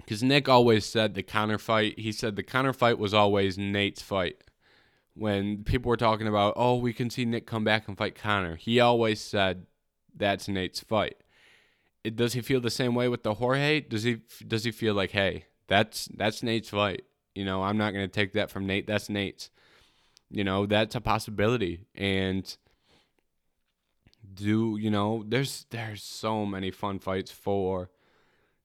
Because 0.00 0.22
Nick 0.22 0.48
always 0.48 0.84
said 0.84 1.14
the 1.14 1.22
Conor 1.22 1.58
fight, 1.58 1.98
he 1.98 2.12
said 2.12 2.36
the 2.36 2.42
Conor 2.42 2.72
fight 2.72 2.98
was 2.98 3.14
always 3.14 3.56
Nate's 3.58 4.02
fight. 4.02 4.42
When 5.14 5.64
people 5.64 5.88
were 5.88 5.96
talking 5.96 6.26
about, 6.26 6.54
oh, 6.56 6.76
we 6.76 6.92
can 6.92 7.10
see 7.10 7.24
Nick 7.24 7.46
come 7.46 7.64
back 7.64 7.88
and 7.88 7.96
fight 7.96 8.14
Conor, 8.14 8.56
he 8.56 8.80
always 8.80 9.20
said 9.20 9.66
that's 10.16 10.48
Nate's 10.48 10.80
fight. 10.80 11.16
It, 12.02 12.16
does 12.16 12.32
he 12.32 12.40
feel 12.40 12.60
the 12.60 12.70
same 12.70 12.94
way 12.94 13.08
with 13.08 13.22
the 13.22 13.34
Jorge? 13.34 13.80
Does 13.80 14.04
he 14.04 14.20
does 14.46 14.64
he 14.64 14.70
feel 14.70 14.94
like, 14.94 15.10
hey, 15.10 15.44
that's 15.66 16.08
that's 16.16 16.42
Nate's 16.42 16.70
fight? 16.70 17.02
You 17.34 17.44
know, 17.44 17.62
I'm 17.62 17.76
not 17.76 17.92
going 17.92 18.06
to 18.06 18.12
take 18.12 18.32
that 18.32 18.50
from 18.50 18.66
Nate. 18.66 18.86
That's 18.86 19.08
Nate's. 19.08 19.50
You 20.30 20.44
know, 20.44 20.64
that's 20.64 20.94
a 20.94 21.00
possibility. 21.00 21.86
And 21.94 22.56
do, 24.34 24.78
you 24.80 24.90
know, 24.90 25.24
there's 25.26 25.66
there's 25.70 26.02
so 26.02 26.46
many 26.46 26.70
fun 26.70 26.98
fights 26.98 27.30
for 27.30 27.90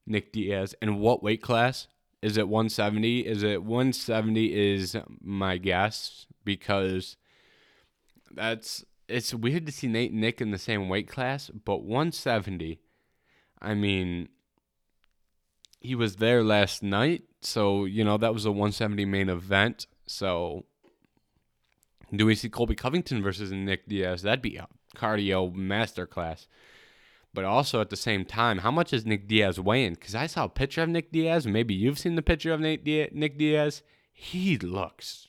Nick 0.06 0.32
Diaz. 0.32 0.76
And 0.82 1.00
what 1.00 1.24
weight 1.24 1.42
class? 1.42 1.88
Is 2.22 2.38
it 2.38 2.48
170? 2.48 3.20
Is 3.20 3.44
it 3.44 3.64
170 3.64 4.74
is 4.74 4.98
my 5.22 5.58
guess 5.58 6.26
because 6.44 7.18
that's 8.32 8.84
it's 9.08 9.34
weird 9.34 9.68
to 9.68 9.72
see 9.72 9.88
Nate 9.88 10.14
Nick 10.14 10.42
in 10.42 10.50
the 10.52 10.58
same 10.58 10.90
weight 10.90 11.08
class, 11.08 11.50
but 11.50 11.84
170 11.84 12.80
I 13.62 13.74
mean 13.74 14.30
he 15.80 15.94
was 15.94 16.16
there 16.16 16.44
last 16.44 16.82
night, 16.82 17.24
so 17.42 17.86
you 17.86 18.04
know 18.04 18.18
that 18.18 18.34
was 18.34 18.46
a 18.46 18.52
170 18.52 19.06
main 19.06 19.30
event. 19.30 19.86
So 20.08 20.66
do 22.14 22.26
we 22.26 22.36
see 22.36 22.50
Colby 22.50 22.76
Covington 22.76 23.22
versus 23.22 23.52
Nick 23.52 23.88
Diaz? 23.88 24.24
That'd 24.24 24.42
be 24.42 24.58
a 24.58 24.68
cardio 24.96 25.54
masterclass. 25.54 26.48
But 27.36 27.44
also 27.44 27.82
at 27.82 27.90
the 27.90 27.98
same 27.98 28.24
time, 28.26 28.60
how 28.60 28.72
much 28.72 28.94
is 28.94 29.06
Nick 29.06 29.28
Diaz 29.28 29.60
weighing? 29.60 29.94
Because 29.96 30.16
I 30.16 30.26
saw 30.26 30.46
a 30.46 30.50
picture 30.50 30.82
of 30.82 30.90
Nick 30.90 31.12
Diaz. 31.12 31.46
Maybe 31.46 31.74
you've 31.74 32.00
seen 32.00 32.16
the 32.16 32.22
picture 32.22 32.54
of 32.54 32.62
Nick 32.62 32.84
Diaz. 32.86 33.84
He 34.14 34.58
looks, 34.58 35.28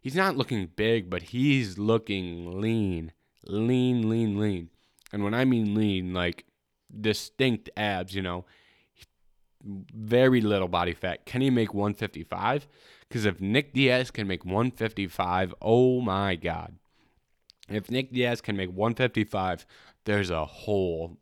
he's 0.00 0.14
not 0.14 0.36
looking 0.36 0.70
big, 0.76 1.10
but 1.10 1.22
he's 1.24 1.76
looking 1.76 2.60
lean, 2.60 3.12
lean, 3.44 4.08
lean, 4.08 4.38
lean. 4.38 4.70
And 5.12 5.24
when 5.24 5.34
I 5.34 5.44
mean 5.44 5.74
lean, 5.74 6.14
like 6.14 6.44
distinct 7.00 7.68
abs, 7.76 8.14
you 8.14 8.22
know, 8.22 8.44
very 9.64 10.40
little 10.40 10.68
body 10.68 10.92
fat. 10.92 11.26
Can 11.26 11.40
he 11.40 11.50
make 11.50 11.74
155? 11.74 12.68
Because 13.08 13.24
if 13.24 13.40
Nick 13.40 13.74
Diaz 13.74 14.12
can 14.12 14.28
make 14.28 14.44
155, 14.44 15.54
oh 15.60 16.00
my 16.00 16.36
God. 16.36 16.76
If 17.68 17.90
Nick 17.90 18.12
Diaz 18.12 18.40
can 18.40 18.56
make 18.56 18.70
155, 18.70 19.66
there's 20.04 20.30
a 20.30 20.44
whole 20.44 21.16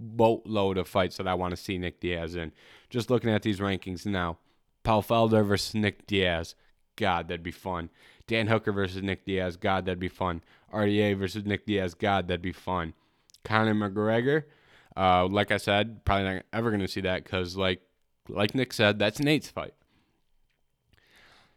boatload 0.00 0.78
of 0.78 0.88
fights 0.88 1.16
that 1.18 1.28
I 1.28 1.34
want 1.34 1.52
to 1.52 1.56
see 1.56 1.78
Nick 1.78 2.00
Diaz 2.00 2.34
in. 2.34 2.52
Just 2.88 3.10
looking 3.10 3.30
at 3.30 3.42
these 3.42 3.60
rankings 3.60 4.06
now. 4.06 4.38
Paul 4.82 5.02
Felder 5.02 5.46
versus 5.46 5.74
Nick 5.74 6.06
Diaz. 6.06 6.54
God, 6.96 7.28
that'd 7.28 7.42
be 7.42 7.50
fun. 7.50 7.90
Dan 8.26 8.46
Hooker 8.46 8.72
versus 8.72 9.02
Nick 9.02 9.24
Diaz. 9.24 9.56
God, 9.56 9.84
that'd 9.84 9.98
be 9.98 10.08
fun. 10.08 10.42
RDA 10.72 11.18
versus 11.18 11.44
Nick 11.44 11.66
Diaz. 11.66 11.94
God, 11.94 12.28
that'd 12.28 12.42
be 12.42 12.52
fun. 12.52 12.94
Conor 13.44 13.74
McGregor. 13.74 14.44
Uh, 14.96 15.26
like 15.26 15.50
I 15.50 15.56
said, 15.56 16.04
probably 16.04 16.24
not 16.24 16.42
ever 16.52 16.70
going 16.70 16.80
to 16.80 16.88
see 16.88 17.00
that 17.02 17.24
because, 17.24 17.56
like, 17.56 17.80
like 18.28 18.54
Nick 18.54 18.72
said, 18.72 18.98
that's 18.98 19.20
Nate's 19.20 19.48
fight. 19.48 19.74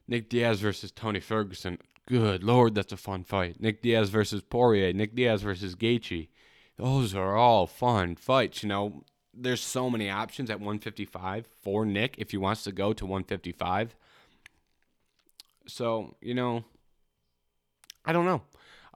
Nick 0.07 0.29
Diaz 0.29 0.59
versus 0.59 0.91
Tony 0.91 1.19
Ferguson. 1.19 1.77
Good 2.05 2.43
lord, 2.43 2.75
that's 2.75 2.91
a 2.91 2.97
fun 2.97 3.23
fight. 3.23 3.61
Nick 3.61 3.81
Diaz 3.81 4.09
versus 4.09 4.41
Poirier. 4.41 4.93
Nick 4.93 5.15
Diaz 5.15 5.41
versus 5.41 5.75
Gaethje. 5.75 6.27
Those 6.77 7.13
are 7.13 7.35
all 7.35 7.67
fun 7.67 8.15
fights. 8.15 8.63
You 8.63 8.69
know, 8.69 9.03
there's 9.33 9.61
so 9.61 9.89
many 9.89 10.09
options 10.09 10.49
at 10.49 10.59
155 10.59 11.47
for 11.61 11.85
Nick 11.85 12.15
if 12.17 12.31
he 12.31 12.37
wants 12.37 12.63
to 12.63 12.71
go 12.71 12.93
to 12.93 13.05
155. 13.05 13.95
So, 15.67 16.15
you 16.21 16.33
know, 16.33 16.65
I 18.05 18.13
don't 18.13 18.25
know. 18.25 18.41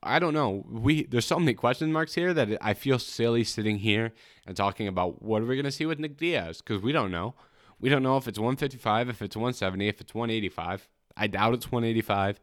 I 0.04 0.20
don't 0.20 0.34
know. 0.34 0.64
We 0.70 1.04
there's 1.04 1.26
so 1.26 1.40
many 1.40 1.54
question 1.54 1.92
marks 1.92 2.14
here 2.14 2.34
that 2.34 2.58
I 2.62 2.74
feel 2.74 3.00
silly 3.00 3.44
sitting 3.44 3.80
here 3.80 4.14
and 4.46 4.56
talking 4.56 4.88
about 4.88 5.24
what 5.24 5.42
are 5.42 5.46
we 5.46 5.62
to 5.62 5.72
see 5.72 5.86
with 5.86 6.00
Nick 6.00 6.18
Diaz 6.18 6.62
because 6.62 6.84
we 6.84 6.92
don't 6.92 7.12
know. 7.12 7.34
We 7.80 7.90
don't 7.90 8.04
know 8.04 8.18
if 8.18 8.28
it's 8.28 8.40
155, 8.40 9.10
if 9.10 9.22
it's 9.22 9.36
170, 9.36 9.88
if 9.88 10.02
it's 10.02 10.14
185. 10.14 10.88
I 11.16 11.28
doubt 11.28 11.54
it's 11.54 11.72
185. 11.72 12.40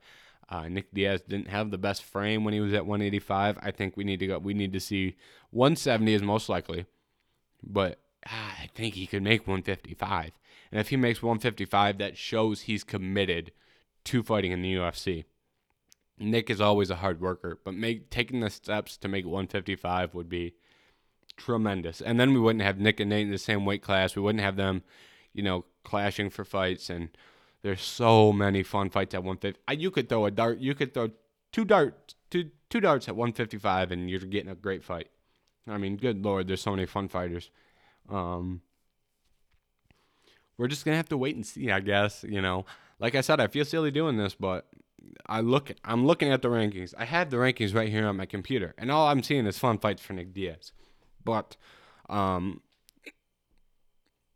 Uh, 0.49 0.69
Nick 0.69 0.93
Diaz 0.93 1.23
didn't 1.23 1.49
have 1.49 1.71
the 1.71 1.79
best 1.79 2.03
frame 2.03 2.45
when 2.45 2.55
he 2.55 2.61
was 2.61 2.73
at 2.73 2.87
185. 2.87 3.59
I 3.63 3.71
think 3.71 3.97
we 3.97 4.05
need 4.05 4.21
to 4.21 4.27
go. 4.27 4.39
We 4.39 4.55
need 4.55 4.73
to 4.73 4.81
see 4.81 5.17
170 5.51 6.15
is 6.15 6.23
most 6.23 6.49
likely, 6.49 6.87
but 7.63 7.99
ah, 8.27 8.57
I 8.63 8.69
think 8.75 8.95
he 8.95 9.07
could 9.07 9.23
make 9.23 9.47
155. 9.47 10.33
And 10.71 10.81
if 10.81 10.89
he 10.89 10.97
makes 10.97 11.23
155, 11.23 11.99
that 11.99 12.17
shows 12.17 12.63
he's 12.63 12.85
committed 12.85 13.53
to 14.05 14.23
fighting 14.23 14.53
in 14.53 14.63
the 14.63 14.75
UFC. 14.75 15.25
Nick 16.19 16.51
is 16.51 16.61
always 16.61 16.91
a 16.91 16.97
hard 16.97 17.21
worker, 17.21 17.59
but 17.65 17.75
make 17.75 18.11
taking 18.11 18.41
the 18.41 18.51
steps 18.51 18.97
to 18.99 19.09
make 19.09 19.25
155 19.25 20.15
would 20.15 20.29
be 20.29 20.55
tremendous. 21.37 22.01
And 22.01 22.21
then 22.21 22.33
we 22.33 22.41
wouldn't 22.41 22.65
have 22.65 22.79
Nick 22.79 23.01
and 23.01 23.11
Nate 23.11 23.27
in 23.27 23.33
the 23.33 23.39
same 23.39 23.65
weight 23.65 23.83
class. 23.83 24.15
We 24.15 24.23
wouldn't 24.23 24.45
have 24.45 24.57
them, 24.57 24.83
you 25.33 25.43
know, 25.43 25.65
clashing 25.83 26.31
for 26.31 26.45
fights. 26.45 26.89
And 26.89 27.09
there's 27.65 27.81
so 27.81 28.31
many 28.31 28.63
fun 28.63 28.91
fights 28.91 29.15
at 29.15 29.25
150. 29.25 29.75
You 29.83 29.91
could 29.91 30.11
throw 30.11 30.27
a 30.27 30.31
dart. 30.31 30.59
You 30.59 30.75
could 30.75 30.93
throw 30.93 31.09
two 31.51 31.65
darts, 31.65 32.15
two 32.31 32.51
two 32.69 32.79
darts 32.79 33.09
at 33.09 33.17
155, 33.17 33.91
and 33.91 34.11
you're 34.11 34.21
getting 34.21 34.51
a 34.51 34.55
great 34.55 34.85
fight. 34.85 35.09
I 35.67 35.79
mean, 35.79 35.97
good 35.97 36.23
lord, 36.23 36.47
there's 36.47 36.61
so 36.61 36.73
many 36.73 36.85
fun 36.85 37.09
fighters. 37.09 37.49
Um, 38.11 38.61
we're 40.59 40.69
just 40.69 40.85
gonna 40.85 40.99
have 40.99 41.09
to 41.09 41.17
wait 41.17 41.37
and 41.37 41.47
see, 41.47 41.71
I 41.71 41.81
guess. 41.81 42.23
You 42.29 42.43
know, 42.43 42.67
like 43.01 43.15
I 43.15 43.23
said, 43.23 43.41
I 43.41 43.47
feel 43.47 43.65
silly 43.65 43.91
doing 43.91 44.19
this, 44.19 44.35
but 44.35 44.67
I 45.27 45.41
look 45.41 45.73
I'm 45.87 46.07
looking 46.07 46.31
at 46.31 46.43
the 46.43 46.49
rankings. 46.49 46.93
I 46.99 47.07
have 47.07 47.31
the 47.31 47.39
rankings 47.39 47.75
right 47.75 47.89
here 47.89 48.07
on 48.07 48.19
my 48.19 48.27
computer, 48.27 48.75
and 48.77 48.91
all 48.93 49.09
I'm 49.09 49.23
seeing 49.23 49.47
is 49.47 49.59
fun 49.59 49.79
fights 49.79 50.03
for 50.03 50.13
Nick 50.13 50.35
Diaz. 50.35 50.73
But 51.25 51.57
um, 52.11 52.61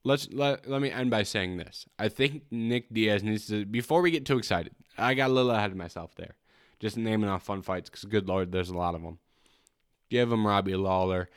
let's 0.09 0.29
let, 0.33 0.69
let 0.69 0.83
me 0.83 0.91
end 0.91 1.11
by 1.11 1.23
saying 1.23 1.57
this. 1.57 1.87
I 1.99 2.09
think 2.09 2.45
Nick 2.51 2.93
Diaz 2.93 3.23
needs 3.23 3.47
to 3.49 3.65
before 3.65 4.03
we 4.03 4.11
get 4.11 4.27
too 4.27 4.39
excited. 4.39 4.75
I 4.97 5.15
got 5.15 5.31
a 5.31 5.33
little 5.33 5.51
ahead 5.51 5.71
of 5.71 5.77
myself 5.77 6.15
there. 6.17 6.35
Just 6.81 6.97
naming 6.97 7.29
off 7.29 7.45
fun 7.45 7.63
fights 7.63 7.91
because 7.91 8.05
good 8.05 8.29
lord, 8.29 8.53
there's 8.53 8.71
a 8.71 8.77
lot 8.77 8.95
of 8.95 9.03
them. 9.03 9.19
Give 10.11 10.33
him 10.33 10.47
Robbie 10.47 10.77
Lawler, 10.77 11.29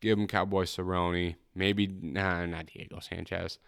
give 0.00 0.18
him 0.18 0.26
Cowboy 0.26 0.64
Cerrone, 0.64 1.36
maybe 1.54 1.86
nah, 1.86 2.44
not 2.46 2.66
Diego 2.66 3.00
Sanchez. 3.00 3.58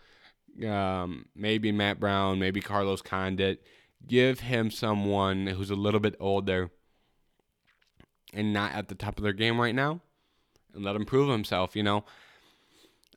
Um, 0.66 1.26
maybe 1.34 1.72
Matt 1.72 1.98
Brown, 2.00 2.38
maybe 2.38 2.61
Carlos 2.61 3.02
Condit 3.02 3.62
give 4.06 4.40
him 4.40 4.70
someone 4.70 5.46
who's 5.46 5.70
a 5.70 5.76
little 5.76 6.00
bit 6.00 6.16
older 6.20 6.70
and 8.32 8.52
not 8.52 8.72
at 8.72 8.88
the 8.88 8.94
top 8.94 9.18
of 9.18 9.24
their 9.24 9.32
game 9.32 9.61
right 9.61 9.74
now 9.74 10.00
and 10.74 10.84
let 10.84 10.96
him 10.96 11.04
prove 11.04 11.28
himself, 11.28 11.74
you 11.74 11.82
know. 11.82 12.04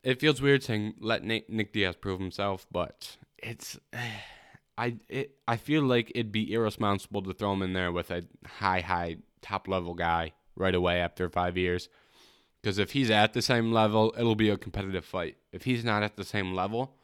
It 0.04 0.20
feels 0.20 0.42
weird 0.42 0.64
saying 0.64 0.96
let 1.00 1.24
Nick, 1.24 1.50
Nick 1.50 1.72
Diaz 1.72 1.96
prove 1.96 2.20
himself, 2.20 2.68
but 2.72 3.18
it's 3.38 3.80
I 4.78 4.98
it 5.08 5.38
I 5.48 5.58
feel 5.58 5.84
like 5.84 6.12
it'd 6.14 6.32
be 6.32 6.52
irresponsible 6.52 7.22
to 7.24 7.34
throw 7.34 7.54
him 7.54 7.62
in 7.62 7.74
there 7.74 7.92
with 7.92 8.12
a 8.12 8.24
high 8.46 8.82
high 8.82 9.18
top 9.42 9.68
level 9.68 9.94
guy 9.94 10.34
right 10.56 10.76
away 10.76 11.00
after 11.00 11.30
5 11.30 11.58
years. 11.58 11.90
Because 12.62 12.78
if 12.78 12.92
he's 12.92 13.10
at 13.10 13.34
the 13.34 13.42
same 13.42 13.72
level, 13.72 14.14
it'll 14.18 14.36
be 14.36 14.50
a 14.50 14.58
competitive 14.58 15.04
fight. 15.04 15.36
If 15.52 15.64
he's 15.64 15.84
not 15.84 16.02
at 16.02 16.16
the 16.16 16.24
same 16.24 16.54
level, 16.54 16.96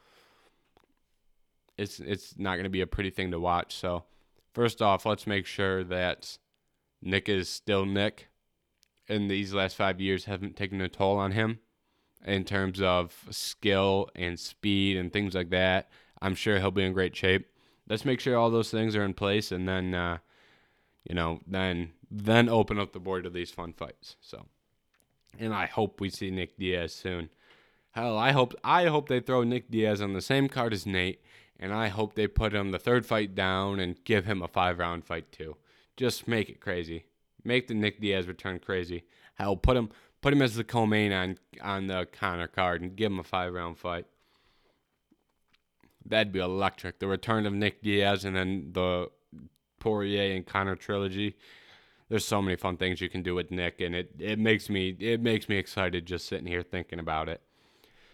it's 1.78 2.00
it's 2.00 2.38
not 2.38 2.56
going 2.56 2.64
to 2.64 2.70
be 2.70 2.82
a 2.82 2.88
pretty 2.88 3.10
thing 3.10 3.32
to 3.32 3.40
watch. 3.40 3.76
So, 3.76 4.06
first 4.54 4.82
off, 4.82 5.06
let's 5.06 5.28
make 5.28 5.46
sure 5.46 5.84
that 5.84 6.38
Nick 7.02 7.28
is 7.30 7.50
still 7.50 7.86
Nick, 7.86 8.30
and 9.08 9.30
these 9.30 9.54
last 9.54 9.76
five 9.76 10.00
years 10.00 10.26
haven't 10.26 10.56
taken 10.56 10.82
a 10.82 10.90
toll 10.90 11.18
on 11.18 11.34
him 11.34 11.60
in 12.26 12.44
terms 12.44 12.82
of 12.82 13.26
skill 13.30 14.10
and 14.16 14.40
speed 14.40 14.98
and 14.98 15.12
things 15.12 15.34
like 15.34 15.50
that. 15.50 15.90
I'm 16.22 16.36
sure 16.36 16.60
he'll 16.60 16.72
be 16.72 16.84
in 16.84 16.94
great 16.94 17.16
shape. 17.16 17.48
Let's 17.88 18.06
make 18.06 18.20
sure 18.20 18.38
all 18.38 18.52
those 18.52 18.70
things 18.70 18.96
are 18.96 19.04
in 19.04 19.14
place, 19.14 19.52
and 19.52 19.68
then, 19.68 19.96
uh, 19.96 20.18
you 21.04 21.16
know, 21.16 21.40
then 21.48 21.94
then 22.12 22.50
open 22.50 22.80
up 22.80 22.94
the 22.94 23.00
board 23.00 23.24
to 23.24 23.30
these 23.30 23.52
fun 23.52 23.74
fights. 23.74 24.16
So, 24.22 24.46
and 25.40 25.54
I 25.54 25.66
hope 25.66 26.02
we 26.02 26.10
see 26.10 26.32
Nick 26.32 26.58
Diaz 26.58 26.94
soon. 26.94 27.30
Hell, 27.92 28.18
I 28.18 28.32
hope 28.32 28.54
I 28.64 28.86
hope 28.86 29.10
they 29.10 29.20
throw 29.20 29.44
Nick 29.44 29.72
Diaz 29.72 30.02
on 30.02 30.14
the 30.14 30.22
same 30.22 30.48
card 30.50 30.74
as 30.74 30.86
Nate, 30.86 31.22
and 31.60 31.74
I 31.74 31.88
hope 31.88 32.14
they 32.14 32.28
put 32.28 32.54
him 32.54 32.72
the 32.72 32.80
third 32.80 33.06
fight 33.06 33.34
down 33.34 33.80
and 33.80 34.04
give 34.04 34.26
him 34.26 34.42
a 34.42 34.48
five 34.48 34.78
round 34.78 35.06
fight 35.06 35.32
too. 35.32 35.56
Just 35.98 36.28
make 36.28 36.50
it 36.50 36.62
crazy. 36.62 37.06
Make 37.44 37.68
the 37.68 37.74
Nick 37.74 38.00
Diaz 38.00 38.28
return 38.28 38.60
crazy. 38.60 39.04
Hell, 39.36 39.56
put 39.56 39.78
him 39.78 39.90
put 40.22 40.34
him 40.34 40.42
as 40.42 40.56
the 40.56 40.64
co-main 40.64 41.12
on 41.12 41.38
on 41.62 41.88
the 41.88 42.08
Conor 42.12 42.48
card 42.48 42.82
and 42.82 42.96
give 42.96 43.12
him 43.12 43.20
a 43.20 43.24
five 43.24 43.54
round 43.54 43.78
fight. 43.78 44.06
That'd 46.06 46.34
be 46.34 46.40
electric. 46.40 47.00
The 47.00 47.08
return 47.08 47.46
of 47.46 47.54
Nick 47.54 47.84
Diaz 47.84 48.26
and 48.26 48.36
then 48.36 48.70
the 48.72 49.10
Poirier 49.80 50.36
and 50.36 50.46
Conor 50.46 50.76
trilogy. 50.76 51.36
There's 52.10 52.26
so 52.26 52.42
many 52.42 52.56
fun 52.56 52.78
things 52.78 53.02
you 53.02 53.10
can 53.10 53.22
do 53.22 53.36
with 53.36 53.52
Nick, 53.52 53.82
and 53.82 53.94
it, 53.94 54.16
it 54.18 54.40
makes 54.40 54.70
me 54.70 54.96
it 55.00 55.22
makes 55.22 55.48
me 55.48 55.58
excited 55.58 56.06
just 56.06 56.28
sitting 56.28 56.48
here 56.48 56.64
thinking 56.64 57.00
about 57.00 57.30
it. 57.30 57.42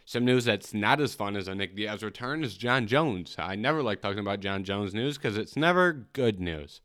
Some 0.05 0.25
news 0.25 0.45
that's 0.45 0.73
not 0.73 1.01
as 1.01 1.15
fun 1.15 1.35
as 1.35 1.47
a 1.47 1.55
Nick 1.55 1.75
Diaz 1.75 2.03
return 2.03 2.43
is 2.43 2.57
Jon 2.57 2.85
Jones. 2.85 3.35
I 3.39 3.55
never 3.55 3.81
like 3.81 4.01
talking 4.01 4.19
about 4.19 4.39
Jon 4.39 4.63
Jones 4.63 4.93
news 4.93 5.17
because 5.17 5.37
it's 5.37 5.55
never 5.55 5.93
good 6.13 6.39
news. 6.39 6.81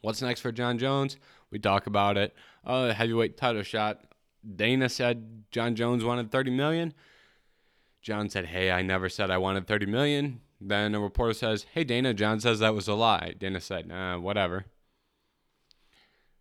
What's 0.00 0.20
next 0.20 0.40
for 0.40 0.50
Jon 0.50 0.78
Jones? 0.78 1.16
We 1.50 1.60
talk 1.60 1.86
about 1.86 2.16
it. 2.16 2.34
Uh, 2.64 2.92
heavyweight 2.92 3.36
title 3.36 3.62
shot. 3.62 4.04
Dana 4.56 4.88
said 4.88 5.44
Jon 5.50 5.74
Jones 5.74 6.04
wanted 6.04 6.30
30 6.30 6.50
million. 6.50 6.94
Jon 8.00 8.28
said, 8.28 8.46
"Hey, 8.46 8.70
I 8.70 8.82
never 8.82 9.08
said 9.08 9.30
I 9.30 9.38
wanted 9.38 9.66
30 9.66 9.86
million." 9.86 10.40
Then 10.60 10.94
a 10.94 11.00
reporter 11.00 11.34
says, 11.34 11.66
"Hey, 11.72 11.84
Dana, 11.84 12.14
Jon 12.14 12.40
says 12.40 12.58
that 12.58 12.74
was 12.74 12.88
a 12.88 12.94
lie." 12.94 13.34
Dana 13.38 13.60
said, 13.60 13.86
"Nah, 13.86 14.18
whatever." 14.18 14.66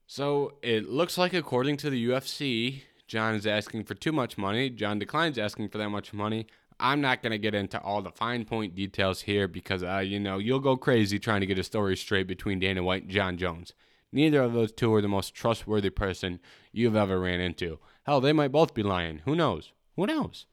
So 0.07 0.55
it 0.61 0.89
looks 0.89 1.17
like, 1.17 1.33
according 1.33 1.77
to 1.77 1.89
the 1.89 2.09
UFC, 2.09 2.83
Jon 3.07 3.35
is 3.35 3.47
asking 3.47 3.85
for 3.85 3.93
too 3.93 4.11
much 4.11 4.37
money. 4.37 4.69
Jon 4.69 4.99
declines 4.99 5.37
asking 5.37 5.69
for 5.69 5.77
that 5.77 5.89
much 5.89 6.13
money. 6.13 6.47
I'm 6.81 6.99
not 6.99 7.21
going 7.21 7.31
to 7.31 7.37
get 7.37 7.53
into 7.53 7.79
all 7.79 8.01
the 8.01 8.11
fine 8.11 8.43
point 8.43 8.75
details 8.75 9.21
here 9.21 9.47
because, 9.47 9.83
uh, 9.83 9.99
you 9.99 10.19
know, 10.19 10.37
you'll 10.37 10.59
go 10.59 10.75
crazy 10.75 11.19
trying 11.19 11.41
to 11.41 11.45
get 11.45 11.59
a 11.59 11.63
story 11.63 11.95
straight 11.95 12.27
between 12.27 12.59
Dana 12.59 12.83
White 12.83 13.03
and 13.03 13.11
Jon 13.11 13.37
Jones. 13.37 13.73
Neither 14.11 14.41
of 14.41 14.53
those 14.53 14.71
two 14.71 14.93
are 14.93 15.01
the 15.01 15.07
most 15.07 15.33
trustworthy 15.33 15.89
person 15.89 16.39
you've 16.71 16.95
ever 16.95 17.19
ran 17.19 17.39
into. 17.39 17.79
Hell, 18.03 18.19
they 18.19 18.33
might 18.33 18.51
both 18.51 18.73
be 18.73 18.83
lying. 18.83 19.21
Who 19.25 19.35
knows? 19.35 19.71
Who 19.95 20.05
knows? 20.05 20.45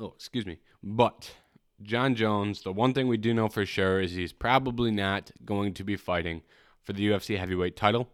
Oh, 0.00 0.14
excuse 0.16 0.46
me. 0.46 0.56
But 0.82 1.34
Jon 1.82 2.14
Jones, 2.14 2.62
the 2.62 2.72
one 2.72 2.94
thing 2.94 3.08
we 3.08 3.18
do 3.18 3.34
know 3.34 3.48
for 3.48 3.66
sure 3.66 4.00
is 4.00 4.12
he's 4.12 4.32
probably 4.32 4.90
not 4.90 5.30
going 5.44 5.74
to 5.74 5.84
be 5.84 5.96
fighting 5.96 6.40
for 6.82 6.94
the 6.94 7.08
UFC 7.08 7.38
heavyweight 7.38 7.76
title. 7.76 8.08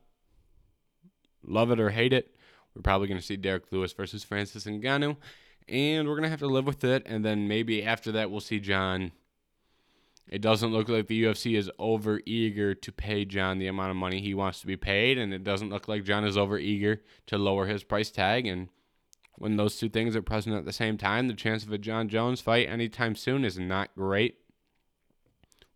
Love 1.44 1.70
it 1.70 1.78
or 1.78 1.90
hate 1.90 2.12
it, 2.12 2.34
we're 2.74 2.82
probably 2.82 3.08
going 3.08 3.20
to 3.20 3.26
see 3.26 3.36
Derek 3.36 3.72
Lewis 3.72 3.92
versus 3.92 4.22
Francis 4.22 4.64
Ngannou, 4.64 5.16
and 5.68 6.06
we're 6.06 6.14
going 6.14 6.24
to 6.24 6.28
have 6.28 6.40
to 6.40 6.46
live 6.46 6.66
with 6.66 6.84
it. 6.84 7.02
And 7.06 7.24
then 7.24 7.48
maybe 7.48 7.82
after 7.82 8.12
that, 8.12 8.30
we'll 8.30 8.40
see 8.40 8.60
Jon. 8.60 9.12
It 10.28 10.42
doesn't 10.42 10.72
look 10.72 10.88
like 10.88 11.06
the 11.06 11.24
UFC 11.24 11.56
is 11.56 11.70
over 11.78 12.20
eager 12.26 12.74
to 12.74 12.92
pay 12.92 13.24
Jon 13.24 13.58
the 13.58 13.66
amount 13.66 13.90
of 13.90 13.96
money 13.96 14.20
he 14.20 14.34
wants 14.34 14.60
to 14.60 14.66
be 14.66 14.76
paid, 14.76 15.16
and 15.16 15.32
it 15.32 15.42
doesn't 15.42 15.70
look 15.70 15.88
like 15.88 16.04
Jon 16.04 16.24
is 16.24 16.36
over 16.36 16.58
eager 16.58 17.02
to 17.26 17.38
lower 17.38 17.66
his 17.66 17.82
price 17.82 18.10
tag. 18.10 18.46
And 18.46 18.68
when 19.36 19.56
those 19.56 19.78
two 19.78 19.88
things 19.88 20.14
are 20.14 20.22
present 20.22 20.54
at 20.54 20.66
the 20.66 20.72
same 20.72 20.98
time, 20.98 21.28
the 21.28 21.34
chance 21.34 21.64
of 21.64 21.72
a 21.72 21.78
Jon 21.78 22.08
Jones 22.08 22.42
fight 22.42 22.68
anytime 22.68 23.14
soon 23.14 23.44
is 23.44 23.58
not 23.58 23.94
great. 23.96 24.36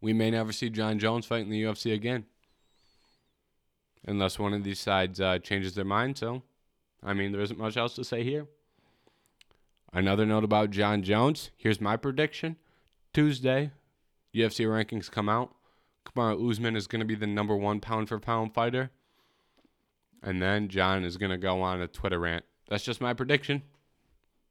We 0.02 0.12
may 0.12 0.30
never 0.30 0.52
see 0.52 0.68
Jon 0.68 0.98
Jones 0.98 1.24
fight 1.24 1.44
in 1.44 1.50
the 1.50 1.62
UFC 1.62 1.94
again 1.94 2.26
unless 4.06 4.38
one 4.38 4.52
of 4.52 4.64
these 4.64 4.80
sides 4.80 5.20
uh, 5.20 5.38
changes 5.38 5.74
their 5.74 5.84
mind. 5.84 6.18
So, 6.18 6.42
I 7.02 7.14
mean, 7.14 7.32
there 7.32 7.40
isn't 7.40 7.58
much 7.58 7.76
else 7.76 7.94
to 7.94 8.04
say 8.04 8.24
here. 8.24 8.46
Another 9.92 10.26
note 10.26 10.44
about 10.44 10.70
Jon 10.70 11.02
Jones. 11.02 11.50
Here's 11.56 11.80
my 11.80 11.96
prediction: 11.96 12.56
Tuesday, 13.14 13.70
UFC 14.34 14.66
rankings 14.66 15.10
come 15.10 15.28
out. 15.28 15.54
Kamaru 16.04 16.50
Usman 16.50 16.76
is 16.76 16.86
going 16.86 17.00
to 17.00 17.06
be 17.06 17.14
the 17.14 17.26
number 17.26 17.56
one 17.56 17.80
pound 17.80 18.08
for 18.08 18.18
pound 18.18 18.54
fighter, 18.54 18.90
and 20.22 20.42
then 20.42 20.68
Jon 20.68 21.04
is 21.04 21.16
going 21.16 21.30
to 21.30 21.38
go 21.38 21.60
on 21.62 21.80
a 21.80 21.86
Twitter 21.86 22.18
rant. 22.18 22.44
That's 22.68 22.84
just 22.84 23.00
my 23.00 23.14
prediction. 23.14 23.62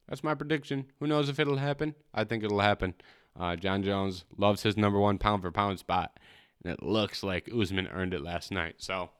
That's 0.08 0.24
my 0.24 0.34
prediction. 0.34 0.86
Who 1.00 1.06
knows 1.06 1.28
if 1.28 1.38
it'll 1.38 1.58
happen? 1.58 1.94
I 2.12 2.24
think 2.24 2.44
it'll 2.44 2.60
happen. 2.60 2.94
Uh, 3.38 3.56
Jon 3.56 3.82
Jones 3.82 4.24
loves 4.36 4.62
his 4.62 4.76
number 4.76 4.98
one 4.98 5.18
pound 5.18 5.42
for 5.42 5.50
pound 5.50 5.78
spot, 5.78 6.18
and 6.62 6.72
it 6.72 6.82
looks 6.82 7.22
like 7.22 7.48
Usman 7.52 7.88
earned 7.88 8.14
it 8.14 8.22
last 8.22 8.50
night. 8.50 8.76
So 8.78 9.10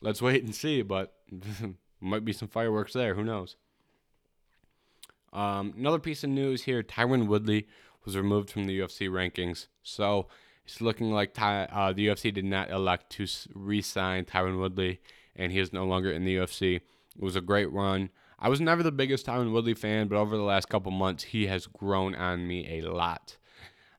let's 0.00 0.22
wait 0.22 0.44
and 0.44 0.54
see. 0.54 0.82
But 0.82 1.14
might 2.00 2.24
be 2.24 2.32
some 2.32 2.48
fireworks 2.48 2.92
there. 2.92 3.14
Who 3.14 3.24
knows? 3.24 3.56
Um, 5.32 5.74
another 5.76 5.98
piece 5.98 6.24
of 6.24 6.30
news 6.30 6.62
here: 6.62 6.82
Tyron 6.82 7.26
Woodley 7.26 7.66
was 8.04 8.16
removed 8.16 8.50
from 8.50 8.64
the 8.64 8.78
UFC 8.78 9.08
rankings. 9.08 9.66
So 9.82 10.28
it's 10.64 10.80
looking 10.80 11.10
like 11.10 11.34
Ty, 11.34 11.64
uh, 11.64 11.92
the 11.92 12.08
UFC 12.08 12.32
did 12.32 12.44
not 12.44 12.70
elect 12.70 13.10
to 13.12 13.26
re-sign 13.54 14.24
Tyron 14.24 14.58
Woodley, 14.58 15.00
and 15.36 15.52
he 15.52 15.58
is 15.58 15.72
no 15.72 15.84
longer 15.84 16.10
in 16.10 16.24
the 16.24 16.36
UFC. 16.36 16.76
It 16.76 16.82
was 17.22 17.36
a 17.36 17.40
great 17.40 17.70
run. 17.72 18.10
I 18.38 18.48
was 18.48 18.60
never 18.60 18.82
the 18.82 18.92
biggest 18.92 19.26
Tyron 19.26 19.52
Woodley 19.52 19.74
fan, 19.74 20.08
but 20.08 20.16
over 20.16 20.36
the 20.36 20.42
last 20.42 20.68
couple 20.68 20.90
months, 20.90 21.24
he 21.24 21.46
has 21.46 21.66
grown 21.66 22.14
on 22.14 22.46
me 22.46 22.78
a 22.78 22.90
lot. 22.90 23.36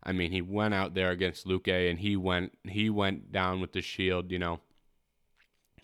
I 0.04 0.12
mean, 0.12 0.32
he 0.32 0.42
went 0.42 0.74
out 0.74 0.94
there 0.94 1.10
against 1.10 1.48
Luque, 1.48 1.90
and 1.90 2.00
he 2.00 2.16
went 2.16 2.58
he 2.64 2.90
went 2.90 3.32
down 3.32 3.60
with 3.60 3.74
the 3.74 3.82
shield, 3.82 4.32
you 4.32 4.38
know, 4.38 4.60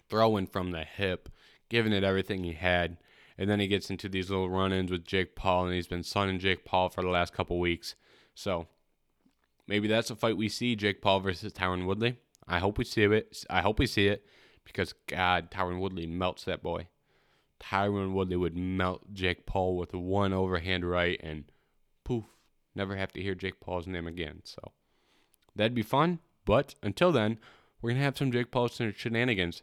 throwing 0.09 0.45
from 0.45 0.71
the 0.71 0.83
hip, 0.83 1.29
giving 1.69 1.93
it 1.93 2.03
everything 2.03 2.43
he 2.43 2.53
had. 2.53 2.97
And 3.37 3.49
then 3.49 3.59
he 3.59 3.67
gets 3.67 3.89
into 3.89 4.07
these 4.07 4.29
little 4.29 4.49
run 4.49 4.71
ins 4.71 4.91
with 4.91 5.05
Jake 5.05 5.35
Paul, 5.35 5.65
and 5.65 5.73
he's 5.73 5.87
been 5.87 6.03
sunning 6.03 6.37
Jake 6.37 6.65
Paul 6.65 6.89
for 6.89 7.01
the 7.01 7.09
last 7.09 7.33
couple 7.33 7.59
weeks. 7.59 7.95
So 8.41 8.65
maybe 9.67 9.87
that's 9.87 10.09
a 10.09 10.15
fight 10.15 10.35
we 10.35 10.49
see 10.49 10.75
Jake 10.75 10.99
Paul 10.99 11.19
versus 11.19 11.53
Tyron 11.53 11.85
Woodley. 11.85 12.17
I 12.47 12.57
hope 12.57 12.79
we 12.79 12.83
see 12.83 13.03
it. 13.03 13.45
I 13.51 13.61
hope 13.61 13.77
we 13.77 13.85
see 13.85 14.07
it 14.07 14.25
because, 14.65 14.95
God, 15.05 15.51
Tyron 15.51 15.79
Woodley 15.79 16.07
melts 16.07 16.45
that 16.45 16.63
boy. 16.63 16.87
Tyron 17.59 18.13
Woodley 18.13 18.37
would 18.37 18.57
melt 18.57 19.13
Jake 19.13 19.45
Paul 19.45 19.77
with 19.77 19.93
one 19.93 20.33
overhand 20.33 20.89
right, 20.89 21.19
and 21.23 21.43
poof, 22.03 22.25
never 22.73 22.95
have 22.95 23.11
to 23.13 23.21
hear 23.21 23.35
Jake 23.35 23.61
Paul's 23.61 23.85
name 23.85 24.07
again. 24.07 24.41
So 24.43 24.71
that'd 25.55 25.75
be 25.75 25.83
fun. 25.83 26.17
But 26.43 26.73
until 26.81 27.11
then, 27.11 27.37
we're 27.79 27.91
going 27.91 27.99
to 27.99 28.05
have 28.05 28.17
some 28.17 28.31
Jake 28.31 28.49
Paul 28.49 28.69
shenanigans. 28.69 29.61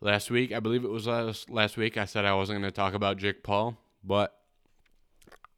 Last 0.00 0.30
week, 0.30 0.52
I 0.52 0.60
believe 0.60 0.84
it 0.84 0.90
was 0.90 1.08
last, 1.08 1.50
last 1.50 1.76
week, 1.76 1.96
I 1.96 2.04
said 2.04 2.24
I 2.24 2.34
wasn't 2.34 2.60
going 2.60 2.70
to 2.70 2.76
talk 2.76 2.94
about 2.94 3.16
Jake 3.16 3.42
Paul, 3.42 3.76
but 4.04 4.38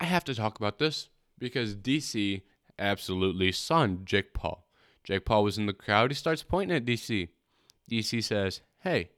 I 0.00 0.04
have 0.04 0.24
to 0.24 0.34
talk 0.34 0.56
about 0.56 0.78
this 0.78 1.10
because 1.40 1.74
DC 1.74 2.42
absolutely 2.78 3.50
sunned 3.50 4.06
Jake 4.06 4.32
Paul. 4.32 4.68
Jake 5.02 5.24
Paul 5.24 5.42
was 5.42 5.58
in 5.58 5.66
the 5.66 5.72
crowd. 5.72 6.12
He 6.12 6.14
starts 6.14 6.44
pointing 6.44 6.76
at 6.76 6.84
DC. 6.84 7.28
DC 7.90 8.22
says, 8.22 8.60
Hey, 8.80 9.10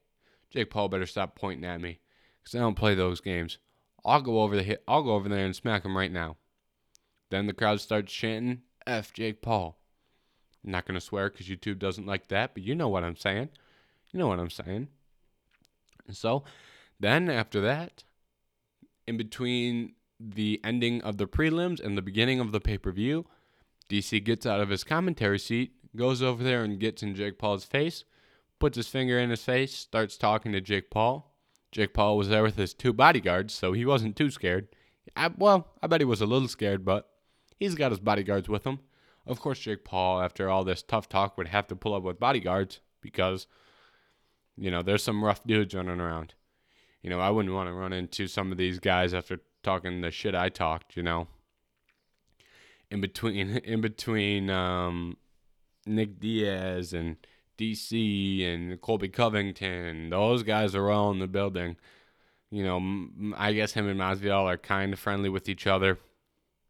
Jake 0.50 0.70
Paul 0.70 0.88
better 0.88 1.04
stop 1.04 1.36
pointing 1.36 1.68
at 1.68 1.80
me 1.80 1.98
because 2.42 2.54
I 2.54 2.60
don't 2.60 2.76
play 2.76 2.94
those 2.94 3.20
games. 3.20 3.58
I'll 4.04 4.22
go 4.22 4.40
over 4.40 4.56
the 4.56 4.62
hit. 4.62 4.82
I'll 4.88 5.02
go 5.02 5.14
over 5.14 5.28
there 5.28 5.44
and 5.44 5.54
smack 5.54 5.84
him 5.84 5.96
right 5.96 6.10
now. 6.10 6.36
Then 7.30 7.46
the 7.46 7.52
crowd 7.52 7.80
starts 7.80 8.12
chanting, 8.12 8.62
F 8.86 9.12
Jake 9.12 9.42
Paul. 9.42 9.78
I'm 10.64 10.72
not 10.72 10.86
to 10.86 11.00
swear 11.00 11.30
because 11.30 11.48
YouTube 11.48 11.78
doesn't 11.78 12.06
like 12.06 12.28
that, 12.28 12.54
but 12.54 12.62
you 12.62 12.74
know 12.74 12.88
what 12.88 13.04
I'm 13.04 13.16
saying. 13.16 13.48
You 14.12 14.18
know 14.18 14.28
what 14.28 14.38
I'm 14.38 14.50
saying. 14.50 14.88
And 16.06 16.16
So 16.16 16.44
then 17.00 17.30
after 17.30 17.60
that, 17.62 18.04
in 19.06 19.16
between 19.16 19.94
the 20.30 20.60
ending 20.64 21.02
of 21.02 21.16
the 21.16 21.26
prelims 21.26 21.80
and 21.80 21.96
the 21.96 22.02
beginning 22.02 22.40
of 22.40 22.52
the 22.52 22.60
pay 22.60 22.78
per 22.78 22.92
view, 22.92 23.26
DC 23.88 24.22
gets 24.24 24.46
out 24.46 24.60
of 24.60 24.68
his 24.68 24.84
commentary 24.84 25.38
seat, 25.38 25.72
goes 25.96 26.22
over 26.22 26.42
there 26.42 26.64
and 26.64 26.80
gets 26.80 27.02
in 27.02 27.14
Jake 27.14 27.38
Paul's 27.38 27.64
face, 27.64 28.04
puts 28.58 28.76
his 28.76 28.88
finger 28.88 29.18
in 29.18 29.30
his 29.30 29.44
face, 29.44 29.74
starts 29.74 30.16
talking 30.16 30.52
to 30.52 30.60
Jake 30.60 30.90
Paul. 30.90 31.34
Jake 31.70 31.94
Paul 31.94 32.16
was 32.16 32.28
there 32.28 32.42
with 32.42 32.56
his 32.56 32.74
two 32.74 32.92
bodyguards, 32.92 33.54
so 33.54 33.72
he 33.72 33.84
wasn't 33.84 34.16
too 34.16 34.30
scared. 34.30 34.68
I, 35.16 35.30
well, 35.36 35.68
I 35.82 35.86
bet 35.86 36.00
he 36.00 36.04
was 36.04 36.20
a 36.20 36.26
little 36.26 36.48
scared, 36.48 36.84
but 36.84 37.08
he's 37.58 37.74
got 37.74 37.92
his 37.92 38.00
bodyguards 38.00 38.48
with 38.48 38.64
him. 38.64 38.80
Of 39.26 39.40
course, 39.40 39.58
Jake 39.58 39.84
Paul, 39.84 40.20
after 40.20 40.48
all 40.48 40.64
this 40.64 40.82
tough 40.82 41.08
talk, 41.08 41.36
would 41.38 41.48
have 41.48 41.66
to 41.68 41.76
pull 41.76 41.94
up 41.94 42.02
with 42.02 42.20
bodyguards 42.20 42.80
because 43.00 43.46
you 44.56 44.70
know, 44.70 44.82
there's 44.82 45.02
some 45.02 45.24
rough 45.24 45.42
dudes 45.44 45.74
running 45.74 46.00
around. 46.00 46.34
You 47.02 47.10
know, 47.10 47.20
I 47.20 47.30
wouldn't 47.30 47.54
want 47.54 47.68
to 47.68 47.72
run 47.72 47.92
into 47.92 48.26
some 48.28 48.52
of 48.52 48.58
these 48.58 48.78
guys 48.78 49.14
after 49.14 49.40
talking 49.62 50.00
the 50.00 50.10
shit 50.10 50.34
I 50.34 50.48
talked, 50.48 50.96
you 50.96 51.02
know. 51.02 51.28
in 52.90 53.00
between 53.00 53.56
in 53.64 53.80
between 53.80 54.50
um, 54.50 55.16
Nick 55.86 56.20
Diaz 56.20 56.92
and 56.92 57.16
DC 57.58 58.44
and 58.46 58.80
Colby 58.80 59.08
Covington. 59.08 60.10
Those 60.10 60.42
guys 60.42 60.74
are 60.74 60.90
all 60.90 61.10
in 61.10 61.18
the 61.18 61.26
building. 61.26 61.76
You 62.50 62.64
know, 62.64 63.34
I 63.36 63.52
guess 63.54 63.72
him 63.72 63.88
and 63.88 63.98
Masvidal 63.98 64.44
are 64.44 64.58
kind 64.58 64.92
of 64.92 64.98
friendly 64.98 65.30
with 65.30 65.48
each 65.48 65.66
other, 65.66 65.98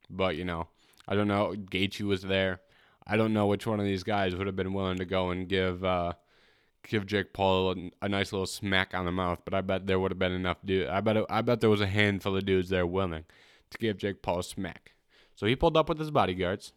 but 0.08 0.36
you 0.36 0.44
know, 0.44 0.68
I 1.08 1.16
don't 1.16 1.28
know. 1.28 1.54
Gaethje 1.56 2.02
was 2.02 2.22
there. 2.22 2.60
I 3.04 3.16
don't 3.16 3.32
know 3.32 3.46
which 3.46 3.66
one 3.66 3.80
of 3.80 3.86
these 3.86 4.04
guys 4.04 4.36
would 4.36 4.46
have 4.46 4.54
been 4.54 4.74
willing 4.74 4.98
to 4.98 5.04
go 5.04 5.30
and 5.30 5.48
give 5.48 5.84
uh, 5.84 6.12
give 6.88 7.06
Jake 7.06 7.32
Paul 7.32 7.72
a, 7.72 8.04
a, 8.06 8.08
nice 8.08 8.32
little 8.32 8.46
smack 8.46 8.94
on 8.94 9.04
the 9.04 9.12
mouth, 9.12 9.40
but 9.44 9.54
I 9.54 9.60
bet 9.60 9.86
there 9.86 10.00
would 10.00 10.10
have 10.10 10.18
been 10.18 10.32
enough 10.32 10.58
dude. 10.64 10.88
I 10.88 11.00
bet 11.00 11.16
it, 11.16 11.26
I 11.30 11.40
bet 11.42 11.60
there 11.60 11.70
was 11.70 11.80
a 11.80 11.86
handful 11.86 12.36
of 12.36 12.44
dudes 12.44 12.68
there 12.68 12.86
willing 12.86 13.24
to 13.70 13.78
give 13.78 13.96
Jake 13.96 14.22
Paul 14.22 14.40
a 14.40 14.44
smack. 14.44 14.92
So 15.34 15.46
he 15.46 15.56
pulled 15.56 15.76
up 15.76 15.88
with 15.88 15.98
his 15.98 16.10
bodyguards. 16.10 16.72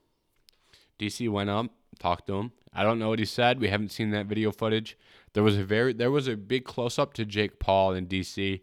DC 0.99 1.29
went 1.29 1.49
up, 1.49 1.67
talked 1.99 2.27
to 2.27 2.35
him. 2.35 2.51
I 2.73 2.83
don't 2.83 2.99
know 2.99 3.09
what 3.09 3.19
he 3.19 3.25
said. 3.25 3.59
We 3.59 3.69
haven't 3.69 3.91
seen 3.91 4.11
that 4.11 4.27
video 4.27 4.51
footage. 4.51 4.97
There 5.33 5.43
was 5.43 5.57
a 5.57 5.63
very 5.63 5.93
there 5.93 6.11
was 6.11 6.27
a 6.27 6.37
big 6.37 6.65
close 6.65 6.97
up 6.97 7.13
to 7.13 7.25
Jake 7.25 7.59
Paul 7.59 7.93
and 7.93 8.07
DC, 8.07 8.61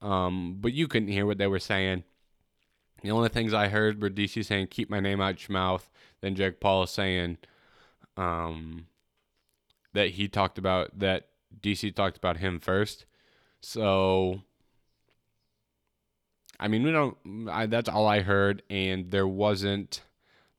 um, 0.00 0.56
but 0.60 0.72
you 0.72 0.88
couldn't 0.88 1.08
hear 1.08 1.26
what 1.26 1.38
they 1.38 1.46
were 1.46 1.58
saying. 1.58 2.04
The 3.02 3.10
only 3.10 3.28
things 3.28 3.52
I 3.52 3.68
heard 3.68 4.00
were 4.00 4.10
DC 4.10 4.44
saying 4.44 4.68
"keep 4.68 4.90
my 4.90 5.00
name 5.00 5.20
out 5.20 5.48
your 5.48 5.52
mouth," 5.52 5.90
then 6.20 6.34
Jake 6.34 6.60
Paul 6.60 6.86
saying 6.86 7.38
um, 8.16 8.86
that 9.92 10.10
he 10.10 10.28
talked 10.28 10.58
about 10.58 10.98
that 10.98 11.28
DC 11.60 11.94
talked 11.94 12.16
about 12.16 12.38
him 12.38 12.58
first. 12.60 13.04
So 13.60 14.42
I 16.62 16.68
mean, 16.68 16.84
we 16.84 16.92
don't. 16.92 17.16
I, 17.50 17.66
that's 17.66 17.88
all 17.88 18.06
I 18.06 18.20
heard, 18.20 18.62
and 18.70 19.10
there 19.10 19.26
wasn't. 19.26 20.02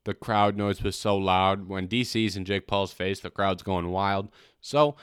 The 0.03 0.13
crowd 0.13 0.57
noise 0.57 0.84
was 0.84 0.97
so 0.97 1.15
loud 1.15 1.69
when 1.69 1.88
DC's 1.88 2.36
in 2.36 2.43
Jake 2.43 2.67
Paul's 2.67 2.91
face. 2.91 3.21
The 3.21 3.29
crowd's 3.29 3.63
going 3.63 3.88
wild. 3.89 4.27
So 4.59 4.97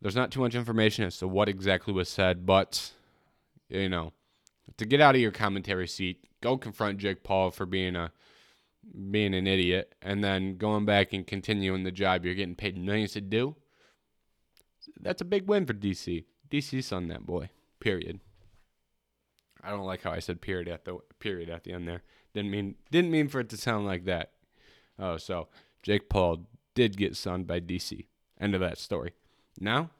there's 0.00 0.14
not 0.14 0.30
too 0.30 0.38
much 0.38 0.54
information 0.54 1.04
as 1.04 1.18
to 1.18 1.26
what 1.26 1.48
exactly 1.48 1.92
was 1.92 2.08
said, 2.08 2.46
but 2.46 2.92
you 3.68 3.88
know, 3.88 4.12
to 4.76 4.86
get 4.86 5.00
out 5.00 5.16
of 5.16 5.20
your 5.20 5.32
commentary 5.32 5.88
seat, 5.88 6.24
go 6.40 6.56
confront 6.56 6.98
Jake 6.98 7.24
Paul 7.24 7.50
for 7.50 7.66
being 7.66 7.96
a 7.96 8.12
being 9.10 9.34
an 9.34 9.48
idiot, 9.48 9.96
and 10.00 10.22
then 10.22 10.58
going 10.58 10.84
back 10.84 11.12
and 11.12 11.26
continuing 11.26 11.82
the 11.82 11.90
job 11.90 12.24
you're 12.24 12.34
getting 12.34 12.54
paid 12.54 12.78
millions 12.78 13.14
to 13.14 13.20
do. 13.20 13.56
That's 15.00 15.20
a 15.20 15.26
big 15.26 15.46
win 15.48 15.66
for 15.66 15.74
DC. 15.74 16.24
DC's 16.50 16.92
on 16.92 17.08
that 17.08 17.26
boy. 17.26 17.50
Period. 17.80 18.20
I 19.62 19.70
don't 19.70 19.84
like 19.84 20.02
how 20.02 20.12
I 20.12 20.20
said 20.20 20.40
period 20.40 20.68
at 20.68 20.84
the 20.84 20.98
period 21.18 21.50
at 21.50 21.64
the 21.64 21.72
end 21.72 21.88
there. 21.88 22.02
Didn't 22.34 22.50
mean 22.50 22.76
didn't 22.90 23.10
mean 23.10 23.28
for 23.28 23.40
it 23.40 23.48
to 23.50 23.56
sound 23.56 23.86
like 23.86 24.04
that. 24.04 24.32
Oh, 24.98 25.16
so 25.16 25.48
Jake 25.82 26.08
Paul 26.08 26.46
did 26.74 26.96
get 26.96 27.16
sunned 27.16 27.46
by 27.46 27.60
DC. 27.60 28.06
End 28.40 28.54
of 28.54 28.60
that 28.60 28.78
story. 28.78 29.12
Now 29.58 29.90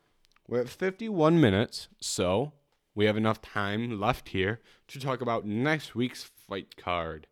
we're 0.47 0.61
at 0.61 0.69
51 0.69 1.41
minutes, 1.41 1.89
so 2.01 2.53
we 2.95 3.07
have 3.07 3.17
enough 3.17 3.43
time 3.43 4.01
left 4.01 4.29
here 4.29 4.61
to 4.89 5.01
talk 5.01 5.21
about 5.21 5.45
next 5.45 5.95
week's 5.95 6.31
fight 6.49 6.77
card, 6.77 7.27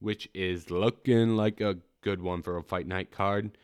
which 0.00 0.28
is 0.32 0.70
looking 0.70 1.36
like 1.36 1.60
a 1.60 1.78
good 2.00 2.22
one 2.22 2.42
for 2.42 2.56
a 2.56 2.62
fight 2.62 2.86
night 2.86 3.10
card. 3.10 3.58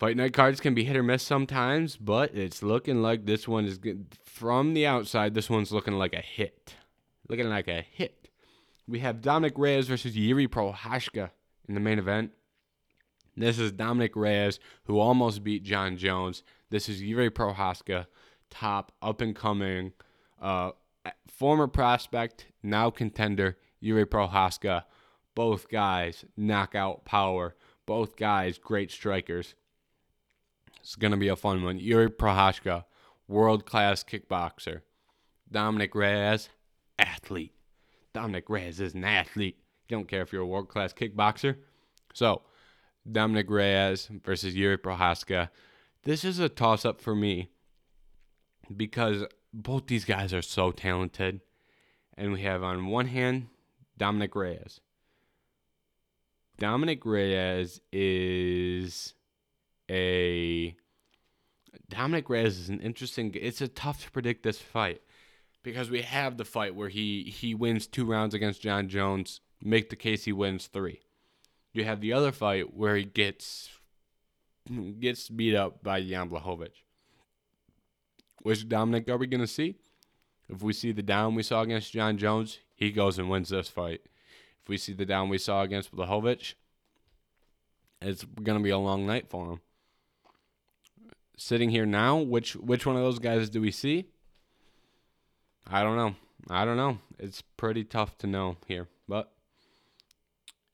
Fight 0.00 0.16
night 0.16 0.32
cards 0.32 0.60
can 0.60 0.72
be 0.72 0.84
hit 0.84 0.96
or 0.96 1.02
miss 1.02 1.22
sometimes, 1.22 1.98
but 1.98 2.34
it's 2.34 2.62
looking 2.62 3.02
like 3.02 3.26
this 3.26 3.46
one 3.46 3.66
is 3.66 3.76
good. 3.76 4.06
From 4.24 4.72
the 4.72 4.86
outside, 4.86 5.34
this 5.34 5.50
one's 5.50 5.72
looking 5.72 5.92
like 5.92 6.14
a 6.14 6.22
hit. 6.22 6.74
Looking 7.28 7.50
like 7.50 7.68
a 7.68 7.82
hit. 7.82 8.30
We 8.88 9.00
have 9.00 9.20
Dominic 9.20 9.58
Reyes 9.58 9.88
versus 9.88 10.16
Jiri 10.16 10.48
Prochazka 10.48 11.32
in 11.68 11.74
the 11.74 11.80
main 11.80 11.98
event. 11.98 12.30
This 13.36 13.58
is 13.58 13.72
Dominic 13.72 14.16
Reyes, 14.16 14.58
who 14.84 14.98
almost 14.98 15.44
beat 15.44 15.64
Jon 15.64 15.98
Jones. 15.98 16.42
This 16.70 16.88
is 16.88 17.02
Jiri 17.02 17.28
Prochazka, 17.28 18.06
top, 18.48 18.92
up 19.02 19.20
and 19.20 19.36
coming, 19.36 19.92
uh, 20.40 20.70
former 21.28 21.66
prospect, 21.66 22.46
now 22.62 22.88
contender, 22.88 23.58
Jiri 23.82 24.06
Prochazka. 24.06 24.84
Both 25.34 25.68
guys, 25.68 26.24
knockout 26.38 27.04
power. 27.04 27.54
Both 27.84 28.16
guys, 28.16 28.56
great 28.56 28.90
strikers. 28.90 29.54
It's 30.90 30.96
going 30.96 31.12
to 31.12 31.16
be 31.16 31.28
a 31.28 31.36
fun 31.36 31.62
one. 31.62 31.78
Yuri 31.78 32.10
Prochazka, 32.10 32.84
world 33.28 33.64
class 33.64 34.02
kickboxer. 34.02 34.80
Dominic 35.48 35.94
Reyes, 35.94 36.48
athlete. 36.98 37.54
Dominic 38.12 38.50
Reyes 38.50 38.80
is 38.80 38.94
an 38.94 39.04
athlete. 39.04 39.58
You 39.88 39.96
don't 39.96 40.08
care 40.08 40.22
if 40.22 40.32
you're 40.32 40.42
a 40.42 40.46
world 40.46 40.68
class 40.68 40.92
kickboxer. 40.92 41.58
So, 42.12 42.42
Dominic 43.08 43.48
Reyes 43.48 44.08
versus 44.24 44.56
Yuri 44.56 44.78
Prochazka. 44.78 45.50
This 46.02 46.24
is 46.24 46.40
a 46.40 46.48
toss 46.48 46.84
up 46.84 47.00
for 47.00 47.14
me 47.14 47.50
because 48.76 49.22
both 49.54 49.86
these 49.86 50.04
guys 50.04 50.34
are 50.34 50.42
so 50.42 50.72
talented. 50.72 51.40
And 52.14 52.32
we 52.32 52.42
have 52.42 52.64
on 52.64 52.88
one 52.88 53.06
hand 53.06 53.46
Dominic 53.96 54.34
Reyes. 54.34 54.80
Dominic 56.58 57.06
Reyes 57.06 57.80
is 57.92 59.14
a 59.90 60.76
Dominic 61.88 62.30
Reyes 62.30 62.58
is 62.58 62.68
an 62.68 62.80
interesting. 62.80 63.34
It's 63.34 63.60
a 63.60 63.68
tough 63.68 64.04
to 64.04 64.10
predict 64.10 64.44
this 64.44 64.60
fight 64.60 65.02
because 65.62 65.90
we 65.90 66.02
have 66.02 66.36
the 66.36 66.44
fight 66.44 66.74
where 66.74 66.88
he 66.88 67.24
he 67.24 67.54
wins 67.54 67.86
two 67.86 68.04
rounds 68.04 68.32
against 68.32 68.62
Jon 68.62 68.88
Jones, 68.88 69.40
make 69.60 69.90
the 69.90 69.96
case 69.96 70.24
he 70.24 70.32
wins 70.32 70.68
three. 70.68 71.00
You 71.72 71.84
have 71.84 72.00
the 72.00 72.12
other 72.12 72.32
fight 72.32 72.74
where 72.74 72.96
he 72.96 73.04
gets 73.04 73.68
gets 75.00 75.28
beat 75.28 75.56
up 75.56 75.82
by 75.82 76.00
Jan 76.00 76.30
Blachowicz. 76.30 76.82
Which 78.42 78.68
Dominic 78.68 79.08
are 79.10 79.18
we 79.18 79.26
gonna 79.26 79.46
see? 79.46 79.76
If 80.48 80.62
we 80.62 80.72
see 80.72 80.92
the 80.92 81.02
down 81.02 81.34
we 81.34 81.42
saw 81.42 81.62
against 81.62 81.92
Jon 81.92 82.16
Jones, 82.16 82.58
he 82.74 82.90
goes 82.92 83.18
and 83.18 83.28
wins 83.28 83.50
this 83.50 83.68
fight. 83.68 84.02
If 84.62 84.68
we 84.68 84.76
see 84.76 84.92
the 84.92 85.06
down 85.06 85.28
we 85.28 85.38
saw 85.38 85.62
against 85.62 85.94
Blachowicz, 85.94 86.54
it's 88.00 88.24
gonna 88.42 88.60
be 88.60 88.70
a 88.70 88.78
long 88.78 89.04
night 89.04 89.28
for 89.28 89.50
him 89.50 89.60
sitting 91.40 91.70
here 91.70 91.86
now, 91.86 92.18
which 92.18 92.54
which 92.54 92.86
one 92.86 92.96
of 92.96 93.02
those 93.02 93.18
guys 93.18 93.48
do 93.48 93.60
we 93.60 93.70
see? 93.70 94.06
I 95.66 95.82
don't 95.82 95.96
know. 95.96 96.14
I 96.50 96.64
don't 96.64 96.76
know. 96.76 96.98
It's 97.18 97.42
pretty 97.56 97.84
tough 97.84 98.18
to 98.18 98.26
know 98.26 98.56
here, 98.66 98.88
but 99.08 99.32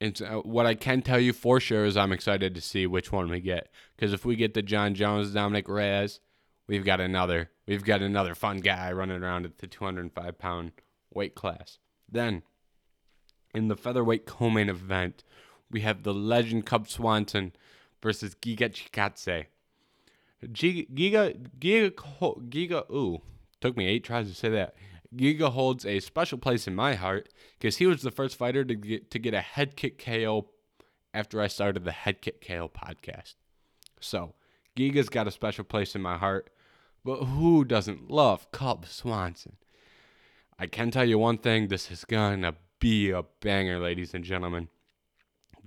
it's 0.00 0.20
uh, 0.20 0.40
what 0.42 0.66
I 0.66 0.74
can 0.74 1.02
tell 1.02 1.20
you 1.20 1.32
for 1.32 1.60
sure 1.60 1.84
is 1.84 1.96
I'm 1.96 2.12
excited 2.12 2.54
to 2.54 2.60
see 2.60 2.86
which 2.86 3.12
one 3.12 3.30
we 3.30 3.40
get. 3.40 3.68
Because 3.94 4.12
if 4.12 4.24
we 4.24 4.36
get 4.36 4.54
the 4.54 4.62
Jon 4.62 4.94
Jones, 4.94 5.32
Dominic 5.32 5.68
Reyes, 5.68 6.20
we've 6.66 6.84
got 6.84 7.00
another 7.00 7.50
we've 7.66 7.84
got 7.84 8.02
another 8.02 8.34
fun 8.34 8.58
guy 8.58 8.92
running 8.92 9.22
around 9.22 9.44
at 9.44 9.58
the 9.58 9.66
205 9.66 10.38
pound 10.38 10.72
weight 11.14 11.34
class. 11.34 11.78
Then, 12.10 12.42
in 13.54 13.68
the 13.68 13.76
featherweight 13.76 14.26
co-main 14.26 14.68
event, 14.68 15.22
we 15.70 15.80
have 15.82 16.02
the 16.02 16.14
legend 16.14 16.66
Cub 16.66 16.88
Swanson 16.88 17.52
versus 18.02 18.34
Giga 18.34 18.70
Chikadze. 18.70 19.46
Giga 20.52 20.88
Giga 21.58 22.48
Giga 22.48 22.90
ooh 22.90 23.20
took 23.60 23.76
me 23.76 23.86
eight 23.86 24.04
tries 24.04 24.28
to 24.28 24.34
say 24.34 24.48
that. 24.50 24.74
Giga 25.14 25.50
holds 25.52 25.86
a 25.86 26.00
special 26.00 26.38
place 26.38 26.66
in 26.66 26.74
my 26.74 26.94
heart 26.94 27.28
because 27.58 27.76
he 27.76 27.86
was 27.86 28.02
the 28.02 28.10
first 28.10 28.36
fighter 28.36 28.64
to 28.64 28.74
get 28.74 29.10
to 29.10 29.18
get 29.18 29.34
a 29.34 29.40
head 29.40 29.76
kick 29.76 30.02
KO 30.02 30.46
after 31.14 31.40
I 31.40 31.46
started 31.46 31.84
the 31.84 31.92
Head 31.92 32.20
Kick 32.20 32.46
KO 32.46 32.68
podcast. 32.68 33.34
So 34.00 34.34
Giga's 34.76 35.08
got 35.08 35.26
a 35.26 35.30
special 35.30 35.64
place 35.64 35.94
in 35.94 36.02
my 36.02 36.18
heart, 36.18 36.50
but 37.02 37.24
who 37.24 37.64
doesn't 37.64 38.10
love 38.10 38.52
Cub 38.52 38.86
Swanson? 38.86 39.56
I 40.58 40.66
can 40.66 40.90
tell 40.90 41.06
you 41.06 41.18
one 41.18 41.38
thing: 41.38 41.68
this 41.68 41.90
is 41.90 42.04
gonna 42.04 42.54
be 42.78 43.10
a 43.10 43.22
banger, 43.40 43.78
ladies 43.78 44.12
and 44.12 44.24
gentlemen. 44.24 44.68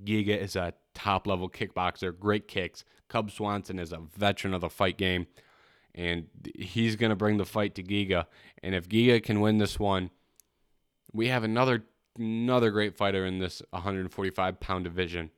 Giga 0.04 0.38
is 0.38 0.56
a 0.56 0.74
top 0.94 1.26
level 1.26 1.50
kickboxer, 1.50 2.18
great 2.18 2.48
kicks. 2.48 2.86
Cub 3.10 3.32
Swanson 3.32 3.80
is 3.80 3.92
a 3.92 4.00
veteran 4.16 4.54
of 4.54 4.62
the 4.62 4.70
fight 4.70 4.98
game, 4.98 5.28
and 5.94 6.28
he's 6.56 6.96
going 6.96 7.10
to 7.10 7.16
bring 7.16 7.38
the 7.38 7.46
fight 7.46 7.76
to 7.76 7.84
Giga. 7.84 8.26
And 8.64 8.74
if 8.74 8.88
Giga 8.88 9.22
can 9.22 9.42
win 9.42 9.58
this 9.58 9.80
one, 9.80 10.12
we 11.12 11.28
have 11.28 11.44
another 11.44 11.84
another 12.18 12.70
great 12.70 12.96
fighter 12.96 13.26
in 13.26 13.40
this 13.40 13.62
145 13.72 14.60
pound 14.60 14.84
division. 14.84 15.32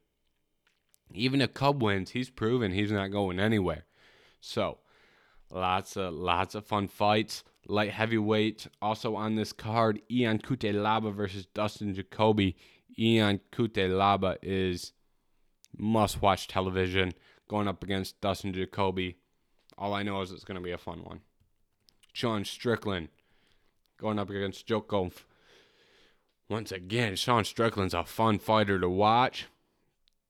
Even 1.13 1.41
if 1.41 1.53
Cub 1.53 1.82
wins, 1.82 2.11
he's 2.11 2.30
proven 2.30 2.72
he's 2.72 2.91
not 2.91 3.11
going 3.11 3.39
anywhere. 3.39 3.86
So, 4.39 4.80
lots 5.49 5.97
of 5.97 6.13
lots 6.13 6.55
of 6.55 6.65
fun 6.65 6.88
fights. 6.88 7.43
Light 7.67 7.91
heavyweight 7.91 8.67
also 8.82 9.15
on 9.15 9.36
this 9.36 9.53
card: 9.53 10.01
Ion 10.11 10.39
Cutelaba 10.39 11.13
versus 11.13 11.45
Dustin 11.45 11.93
Jacoby. 11.93 12.55
Ion 12.99 13.39
Cutelaba 13.51 14.38
is 14.41 14.93
must 15.78 16.22
watch 16.22 16.47
television 16.47 17.13
going 17.52 17.68
up 17.68 17.84
against 17.84 18.22
Dustin 18.22 18.54
Jacoby. 18.54 19.18
All 19.78 19.93
I 19.93 20.04
know 20.04 20.22
is 20.22 20.32
it's 20.32 20.45
going 20.45 20.56
to 20.56 20.64
be 20.64 20.72
a 20.72 20.78
fun 20.78 21.04
one. 21.04 21.20
Sean 22.14 22.45
Strickland 22.45 23.10
going 23.99 24.18
up 24.18 24.30
against 24.30 24.66
Jotko. 24.66 25.12
once 26.47 26.72
again, 26.72 27.18
Sean 27.18 27.43
Strickland's 27.43 27.93
a 27.93 28.06
fun 28.06 28.39
fighter 28.39 28.80
to 28.80 28.89
watch. 28.89 29.47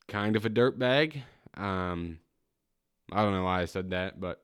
Kind 0.07 0.35
of 0.35 0.47
a 0.47 0.49
dirtbag. 0.49 1.21
Um, 1.55 2.17
I 3.11 3.21
don't 3.21 3.33
know 3.33 3.43
why 3.43 3.61
I 3.61 3.65
said 3.65 3.91
that, 3.91 4.19
but 4.19 4.41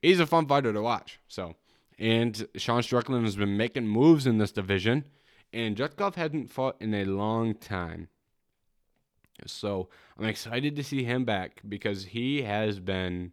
he's 0.00 0.20
a 0.20 0.26
fun 0.26 0.46
fighter 0.46 0.72
to 0.72 0.80
watch. 0.80 1.18
So, 1.26 1.56
and 1.98 2.46
Sean 2.54 2.84
Strickland 2.84 3.24
has 3.24 3.34
been 3.34 3.56
making 3.56 3.88
moves 3.88 4.28
in 4.28 4.38
this 4.38 4.52
division, 4.52 5.06
and 5.52 5.76
Jotko 5.76 6.14
hasn't 6.14 6.52
fought 6.52 6.76
in 6.80 6.94
a 6.94 7.04
long 7.04 7.54
time. 7.54 8.10
So 9.44 9.88
I'm 10.18 10.24
excited 10.24 10.76
to 10.76 10.84
see 10.84 11.04
him 11.04 11.24
back 11.24 11.60
because 11.68 12.04
he 12.06 12.42
has 12.42 12.80
been, 12.80 13.32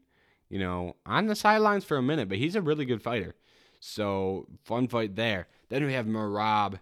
you 0.49 0.59
know, 0.59 0.95
on 1.05 1.27
the 1.27 1.35
sidelines 1.35 1.85
for 1.85 1.97
a 1.97 2.01
minute, 2.01 2.27
but 2.29 2.37
he's 2.37 2.55
a 2.55 2.61
really 2.61 2.85
good 2.85 3.01
fighter. 3.01 3.35
So 3.79 4.47
fun 4.63 4.87
fight 4.87 5.15
there. 5.15 5.47
Then 5.69 5.85
we 5.85 5.93
have 5.93 6.05
Merab 6.05 6.79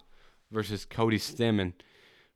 versus 0.50 0.84
Cody 0.84 1.18
Stamann, 1.18 1.72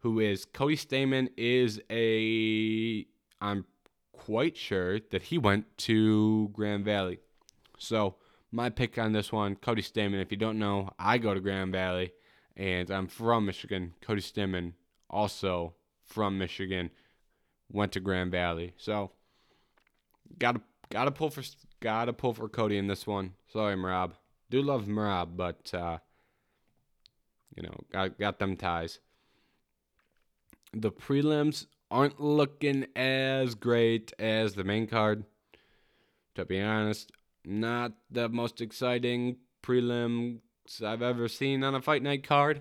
who 0.01 0.20
is 0.20 0.45
Cody 0.45 0.76
Stamann 0.76 1.28
is 1.37 1.80
a 1.91 3.07
I'm 3.41 3.64
quite 4.12 4.57
sure 4.57 4.99
that 5.11 5.22
he 5.22 5.39
went 5.39 5.66
to 5.78 6.49
Grand 6.53 6.84
Valley. 6.84 7.20
So 7.78 8.16
my 8.51 8.70
pick 8.70 8.99
on 8.99 9.12
this 9.12 9.30
one, 9.30 9.57
Cody 9.57 9.82
Stamann. 9.82 10.22
If 10.22 10.30
you 10.30 10.37
don't 10.37 10.59
know, 10.59 10.91
I 10.99 11.18
go 11.18 11.34
to 11.34 11.41
Grand 11.41 11.72
Valley, 11.72 12.12
and 12.57 12.91
I'm 12.91 13.07
from 13.07 13.47
Michigan. 13.47 13.95
Cody 14.01 14.22
Stamann 14.22 14.72
also 15.11 15.74
from 16.07 16.39
Michigan, 16.39 16.91
went 17.71 17.93
to 17.93 18.01
Grand 18.01 18.31
Valley. 18.31 18.75
So 18.77 19.11
gotta 20.39 20.61
gotta 20.91 21.11
pull 21.11 21.31
for 21.31 21.43
gotta 21.81 22.13
pull 22.13 22.35
for 22.35 22.49
Cody 22.49 22.79
in 22.79 22.87
this 22.87 23.07
one. 23.07 23.35
Sorry, 23.53 23.77
Merab. 23.77 24.13
Do 24.51 24.63
love 24.63 24.85
Merab, 24.85 25.37
but 25.37 25.73
uh, 25.75 25.99
you 27.55 27.63
know, 27.63 27.75
got 27.93 28.19
got 28.19 28.39
them 28.39 28.57
ties. 28.57 29.01
The 30.73 30.93
prelims 30.93 31.67
aren't 31.91 32.21
looking 32.21 32.87
as 32.95 33.55
great 33.55 34.13
as 34.19 34.55
the 34.55 34.65
main 34.65 34.87
card. 34.87 35.25
To 36.35 36.45
be 36.45 36.61
honest, 36.61 37.13
not 37.45 37.93
the 38.11 38.29
most 38.29 38.61
exciting 38.61 39.37
prelims 39.63 40.41
I've 40.85 41.03
ever 41.03 41.29
seen 41.29 41.65
on 41.65 41.75
a 41.75 41.81
fight 41.81 42.03
night 42.03 42.25
card. 42.25 42.61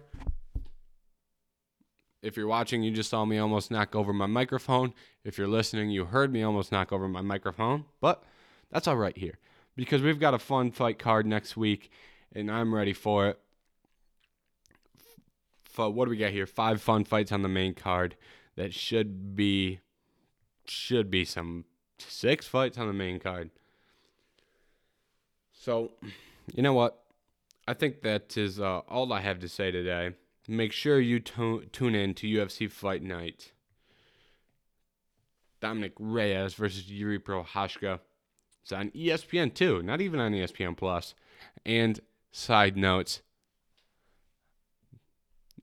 If 2.26 2.36
you're 2.36 2.47
watching, 2.47 2.82
you 2.82 2.89
just 2.89 3.11
saw 3.11 3.23
me 3.23 3.38
almost 3.38 3.69
knock 3.69 3.95
over 3.95 4.11
my 4.11 4.26
microphone. 4.26 4.95
If 5.23 5.38
you're 5.38 5.47
listening, 5.47 5.91
you 5.91 6.05
heard 6.05 6.34
me 6.34 6.41
almost 6.41 6.71
knock 6.71 6.91
over 6.91 7.07
my 7.07 7.21
microphone. 7.21 7.86
But 8.01 8.23
that's 8.71 8.88
all 8.88 8.97
right 8.97 9.15
here 9.15 9.38
because 9.76 10.01
we've 10.01 10.19
got 10.19 10.34
a 10.34 10.39
fun 10.39 10.71
fight 10.71 10.97
card 10.97 11.28
next 11.28 11.55
week 11.55 11.91
and 12.34 12.49
I'm 12.49 12.73
ready 12.73 12.93
for 12.93 13.28
it. 13.28 13.39
For 15.65 15.91
what 15.91 16.05
do 16.05 16.09
we 16.09 16.17
got 16.17 16.32
here? 16.32 16.47
Five 16.47 16.82
fun 16.82 17.03
fights 17.03 17.32
on 17.32 17.43
the 17.43 17.47
main 17.47 17.76
card 17.76 18.15
that 18.55 18.73
should 18.73 19.36
be 19.36 19.82
should 20.65 21.11
be 21.11 21.26
some 21.26 21.65
six 21.99 22.47
fights 22.47 22.80
on 22.80 22.88
the 22.88 22.93
main 22.93 23.19
card. 23.19 23.51
So, 25.53 25.91
you 26.55 26.63
know 26.63 26.73
what? 26.73 27.03
I 27.67 27.76
think 27.76 28.01
that 28.01 28.36
is 28.36 28.59
uh, 28.59 28.80
all 28.89 29.13
I 29.13 29.21
have 29.21 29.38
to 29.41 29.47
say 29.47 29.69
today 29.69 30.15
make 30.52 30.72
sure 30.72 31.00
you 31.00 31.20
tune 31.20 31.96
in 31.96 32.14
to 32.16 32.28
UFC 32.28 32.70
Fight 32.70 33.02
Night. 33.02 33.52
Dominic 35.60 35.93
Reyes 36.00 36.54
versus 36.54 36.91
Yuri 36.91 37.20
Prochazka. 37.20 38.00
It's 38.62 38.72
on 38.72 38.91
ESPN 38.91 39.54
too, 39.54 39.82
not 39.82 40.02
even 40.02 40.20
on 40.20 40.34
ESPN 40.34 40.78
Plus. 40.78 41.16
And 41.66 42.00
side 42.32 42.76
notes. 42.76 43.22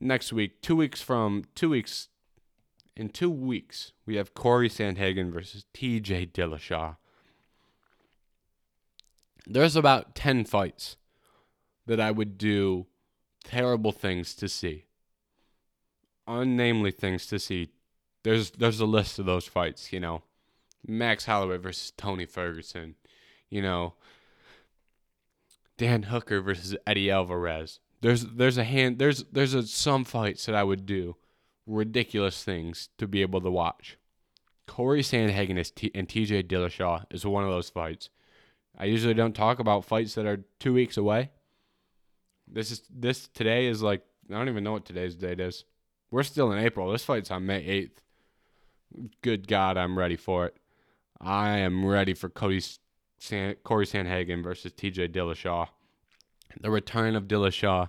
Next 0.00 0.32
week, 0.32 0.62
two 0.62 0.74
weeks 0.74 1.00
from 1.00 1.44
two 1.54 1.70
weeks, 1.70 2.08
in 2.96 3.10
two 3.10 3.30
weeks, 3.30 3.92
we 4.06 4.16
have 4.16 4.34
Corey 4.34 4.68
Sandhagen 4.68 5.32
versus 5.32 5.64
T.J. 5.72 6.26
Dillashaw. 6.26 6.96
There's 9.46 9.76
about 9.76 10.14
ten 10.14 10.44
fights 10.44 10.96
that 11.86 12.00
I 12.00 12.10
would 12.10 12.38
do 12.38 12.86
terrible 13.42 13.92
things 13.92 14.34
to 14.36 14.48
see. 14.48 14.84
Unnamely 16.26 16.90
things 16.90 17.26
to 17.26 17.38
see. 17.38 17.70
There's 18.22 18.52
there's 18.52 18.80
a 18.80 18.86
list 18.86 19.18
of 19.18 19.26
those 19.26 19.46
fights, 19.46 19.92
you 19.92 20.00
know. 20.00 20.22
Max 20.86 21.26
Holloway 21.26 21.58
versus 21.58 21.92
Tony 21.96 22.26
Ferguson, 22.26 22.96
you 23.50 23.62
know. 23.62 23.94
Dan 25.76 26.04
Hooker 26.04 26.40
versus 26.40 26.76
Eddie 26.86 27.10
Alvarez. 27.10 27.80
There's 28.00 28.24
there's 28.26 28.58
a 28.58 28.64
hand 28.64 28.98
there's 28.98 29.24
there's 29.32 29.54
a, 29.54 29.64
some 29.64 30.04
fights 30.04 30.46
that 30.46 30.54
I 30.54 30.64
would 30.64 30.86
do 30.86 31.16
ridiculous 31.66 32.42
things 32.42 32.88
to 32.98 33.06
be 33.06 33.22
able 33.22 33.40
to 33.40 33.50
watch. 33.50 33.96
Corey 34.66 35.02
Sandhagen 35.02 35.58
is 35.58 35.70
T- 35.70 35.90
and 35.94 36.08
TJ 36.08 36.44
Dillashaw 36.44 37.04
is 37.10 37.26
one 37.26 37.44
of 37.44 37.50
those 37.50 37.68
fights. 37.68 38.10
I 38.78 38.86
usually 38.86 39.14
don't 39.14 39.34
talk 39.34 39.58
about 39.58 39.84
fights 39.84 40.14
that 40.14 40.26
are 40.26 40.44
two 40.58 40.72
weeks 40.72 40.96
away 40.96 41.30
this 42.52 42.70
is 42.70 42.82
this 42.90 43.28
today 43.28 43.66
is 43.66 43.82
like 43.82 44.02
I 44.30 44.34
don't 44.34 44.48
even 44.48 44.64
know 44.64 44.72
what 44.72 44.84
today's 44.84 45.16
date 45.16 45.40
is. 45.40 45.64
We're 46.10 46.22
still 46.22 46.52
in 46.52 46.58
April. 46.58 46.90
This 46.90 47.04
fight's 47.04 47.30
on 47.30 47.46
May 47.46 47.64
eighth. 47.64 48.00
Good 49.22 49.48
God, 49.48 49.76
I'm 49.76 49.98
ready 49.98 50.16
for 50.16 50.46
it. 50.46 50.56
I 51.20 51.58
am 51.58 51.86
ready 51.86 52.14
for 52.14 52.28
Cody 52.28 52.60
San, 53.18 53.54
Corey 53.64 53.86
Sandhagen 53.86 54.42
versus 54.42 54.72
T.J. 54.72 55.08
Dillashaw. 55.08 55.68
The 56.60 56.70
return 56.70 57.16
of 57.16 57.24
Dillashaw, 57.24 57.88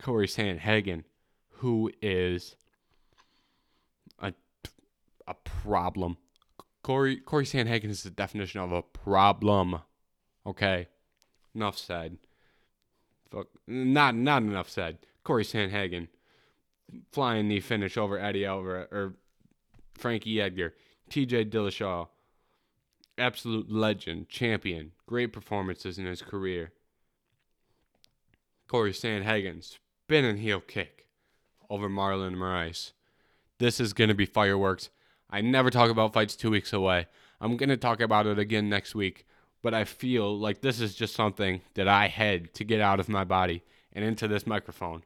Corey 0.00 0.28
Sandhagen, 0.28 1.02
who 1.54 1.90
is 2.00 2.54
a 4.20 4.32
a 5.26 5.34
problem. 5.34 6.18
Corey 6.82 7.16
Corey 7.16 7.44
Sandhagen 7.44 7.90
is 7.90 8.04
the 8.04 8.10
definition 8.10 8.60
of 8.60 8.70
a 8.70 8.82
problem. 8.82 9.80
Okay, 10.46 10.86
enough 11.54 11.76
said. 11.76 12.18
Fuck, 13.30 13.48
not 13.66 14.14
not 14.14 14.42
enough 14.42 14.68
said. 14.68 14.98
Corey 15.22 15.44
Sandhagen 15.44 16.08
flying 17.12 17.48
knee 17.48 17.60
finish 17.60 17.96
over 17.96 18.18
Eddie 18.18 18.46
Alvarez 18.46 18.88
or 18.90 19.14
Frankie 19.94 20.40
Edgar, 20.40 20.74
T.J. 21.10 21.46
Dillashaw, 21.46 22.08
absolute 23.18 23.70
legend, 23.70 24.28
champion, 24.28 24.92
great 25.06 25.32
performances 25.32 25.98
in 25.98 26.06
his 26.06 26.22
career. 26.22 26.72
Corey 28.68 28.92
Sandhagen 28.92 29.62
spin 29.62 30.24
and 30.24 30.38
heel 30.38 30.60
kick 30.60 31.06
over 31.68 31.88
Marlon 31.88 32.36
Moraes. 32.36 32.92
This 33.58 33.80
is 33.80 33.92
gonna 33.92 34.14
be 34.14 34.26
fireworks. 34.26 34.88
I 35.30 35.42
never 35.42 35.68
talk 35.68 35.90
about 35.90 36.14
fights 36.14 36.36
two 36.36 36.50
weeks 36.50 36.72
away. 36.72 37.06
I'm 37.40 37.56
gonna 37.56 37.76
talk 37.76 38.00
about 38.00 38.26
it 38.26 38.38
again 38.38 38.68
next 38.68 38.94
week 38.94 39.26
but 39.62 39.74
I 39.74 39.84
feel 39.84 40.38
like 40.38 40.60
this 40.60 40.80
is 40.80 40.94
just 40.94 41.14
something 41.14 41.60
that 41.74 41.88
I 41.88 42.08
had 42.08 42.54
to 42.54 42.64
get 42.64 42.80
out 42.80 43.00
of 43.00 43.08
my 43.08 43.24
body 43.24 43.62
and 43.92 44.04
into 44.04 44.28
this 44.28 44.46
microphone. 44.46 45.02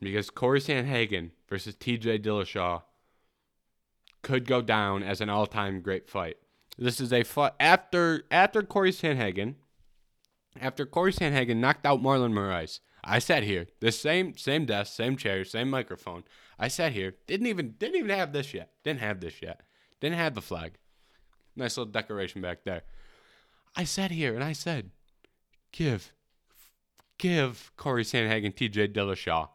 Because 0.00 0.30
Corey 0.30 0.60
Sandhagen 0.60 1.30
versus 1.48 1.74
TJ 1.74 2.22
Dillashaw 2.22 2.82
could 4.22 4.46
go 4.46 4.62
down 4.62 5.02
as 5.02 5.20
an 5.20 5.28
all-time 5.28 5.80
great 5.80 6.08
fight. 6.08 6.36
This 6.76 7.00
is 7.00 7.12
a 7.12 7.24
fight 7.24 7.52
after 7.58 8.22
after 8.30 8.62
Corey 8.62 8.92
Sandhagen, 8.92 9.56
after 10.60 10.86
Corey 10.86 11.12
Sandhagen 11.12 11.56
knocked 11.56 11.84
out 11.84 12.00
Marlon 12.00 12.32
Moraes. 12.32 12.78
I 13.02 13.18
sat 13.18 13.42
here, 13.42 13.66
the 13.80 13.90
same 13.90 14.36
same 14.36 14.64
desk, 14.64 14.94
same 14.94 15.16
chair, 15.16 15.44
same 15.44 15.70
microphone. 15.70 16.22
I 16.58 16.68
sat 16.68 16.92
here, 16.92 17.14
didn't 17.26 17.48
even 17.48 17.74
didn't 17.78 17.96
even 17.96 18.10
have 18.10 18.32
this 18.32 18.54
yet. 18.54 18.70
Didn't 18.84 19.00
have 19.00 19.20
this 19.20 19.42
yet. 19.42 19.62
Didn't 20.00 20.18
have 20.18 20.34
the 20.34 20.40
flag. 20.40 20.74
Nice 21.56 21.76
little 21.76 21.90
decoration 21.90 22.40
back 22.40 22.58
there. 22.64 22.82
I 23.78 23.84
sat 23.84 24.10
here 24.10 24.34
and 24.34 24.42
I 24.42 24.52
said, 24.52 24.90
give, 25.70 26.12
give 27.16 27.70
Corey 27.76 28.02
Sandhagen 28.02 28.52
TJ 28.52 28.92
Dillashaw. 28.92 29.50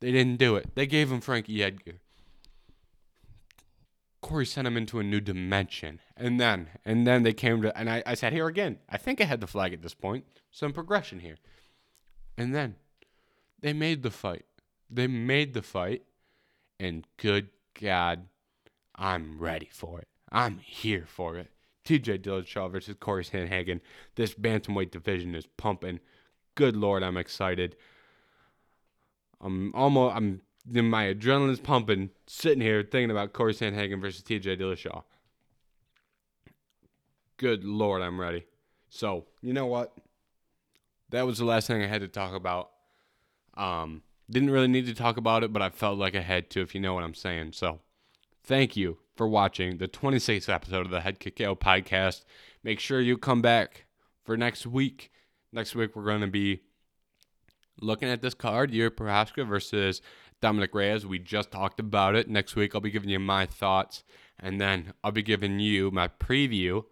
They 0.00 0.12
didn't 0.12 0.36
do 0.36 0.56
it. 0.56 0.74
They 0.74 0.86
gave 0.86 1.10
him 1.10 1.22
Frankie 1.22 1.62
Edgar. 1.62 1.94
Corey 4.20 4.44
sent 4.44 4.66
him 4.66 4.76
into 4.76 4.98
a 4.98 5.02
new 5.02 5.22
dimension. 5.22 6.00
And 6.18 6.38
then, 6.38 6.68
and 6.84 7.06
then 7.06 7.22
they 7.22 7.32
came 7.32 7.62
to, 7.62 7.74
and 7.76 7.88
I, 7.88 8.02
I 8.04 8.14
sat 8.14 8.34
here 8.34 8.46
again. 8.46 8.76
I 8.90 8.98
think 8.98 9.22
I 9.22 9.24
had 9.24 9.40
the 9.40 9.46
flag 9.46 9.72
at 9.72 9.80
this 9.80 9.94
point. 9.94 10.26
Some 10.50 10.74
progression 10.74 11.20
here. 11.20 11.36
And 12.36 12.54
then 12.54 12.74
they 13.62 13.72
made 13.72 14.02
the 14.02 14.10
fight. 14.10 14.44
They 14.90 15.06
made 15.06 15.54
the 15.54 15.62
fight. 15.62 16.02
And 16.78 17.06
good 17.16 17.48
God, 17.80 18.26
I'm 18.94 19.38
ready 19.38 19.70
for 19.72 19.98
it. 20.00 20.08
I'm 20.30 20.58
here 20.58 21.06
for 21.06 21.38
it. 21.38 21.50
TJ 21.86 22.18
Dillashaw 22.20 22.70
versus 22.70 22.96
Corey 22.98 23.24
Sandhagen. 23.24 23.80
This 24.16 24.34
bantamweight 24.34 24.90
division 24.90 25.34
is 25.34 25.46
pumping. 25.46 26.00
Good 26.54 26.76
lord, 26.76 27.02
I'm 27.02 27.16
excited. 27.16 27.76
I'm 29.40 29.74
almost 29.74 30.16
I'm 30.16 30.42
my 30.68 31.04
adrenaline's 31.04 31.60
pumping, 31.60 32.10
sitting 32.26 32.60
here 32.60 32.82
thinking 32.82 33.12
about 33.12 33.32
Corey 33.32 33.54
Sandhagen 33.54 34.00
versus 34.00 34.22
TJ 34.22 34.60
Dillashaw. 34.60 35.04
Good 37.36 37.64
lord, 37.64 38.02
I'm 38.02 38.20
ready. 38.20 38.46
So, 38.88 39.26
you 39.42 39.52
know 39.52 39.66
what? 39.66 39.94
That 41.10 41.26
was 41.26 41.38
the 41.38 41.44
last 41.44 41.68
thing 41.68 41.82
I 41.82 41.86
had 41.86 42.00
to 42.00 42.08
talk 42.08 42.34
about 42.34 42.70
Um, 43.56 44.02
didn't 44.28 44.50
really 44.50 44.68
need 44.68 44.86
to 44.86 44.94
talk 44.94 45.16
about 45.16 45.44
it, 45.44 45.52
but 45.52 45.62
I 45.62 45.70
felt 45.70 45.98
like 45.98 46.16
I 46.16 46.20
had 46.20 46.50
to, 46.50 46.60
if 46.60 46.74
you 46.74 46.80
know 46.80 46.94
what 46.94 47.04
I'm 47.04 47.14
saying. 47.14 47.52
So, 47.52 47.80
thank 48.42 48.76
you 48.76 48.98
for 49.16 49.26
watching 49.26 49.78
the 49.78 49.88
26th 49.88 50.48
episode 50.48 50.86
of 50.86 50.90
the 50.90 51.00
Head 51.00 51.18
Kick 51.18 51.36
podcast. 51.36 52.24
Make 52.62 52.78
sure 52.78 53.00
you 53.00 53.16
come 53.16 53.42
back 53.42 53.86
for 54.24 54.36
next 54.36 54.66
week. 54.66 55.10
Next 55.52 55.74
week, 55.74 55.96
we're 55.96 56.04
going 56.04 56.20
to 56.20 56.26
be 56.26 56.60
looking 57.80 58.08
at 58.08 58.22
this 58.22 58.34
card, 58.34 58.72
Yuri 58.72 58.90
Prochazka 58.90 59.46
versus 59.48 60.02
Dominic 60.40 60.74
Reyes. 60.74 61.06
We 61.06 61.18
just 61.18 61.50
talked 61.50 61.80
about 61.80 62.14
it. 62.14 62.28
Next 62.28 62.56
week, 62.56 62.74
I'll 62.74 62.80
be 62.80 62.90
giving 62.90 63.08
you 63.08 63.18
my 63.18 63.46
thoughts, 63.46 64.04
and 64.38 64.60
then 64.60 64.92
I'll 65.02 65.12
be 65.12 65.22
giving 65.22 65.60
you 65.60 65.90
my 65.90 66.08
preview 66.08 66.84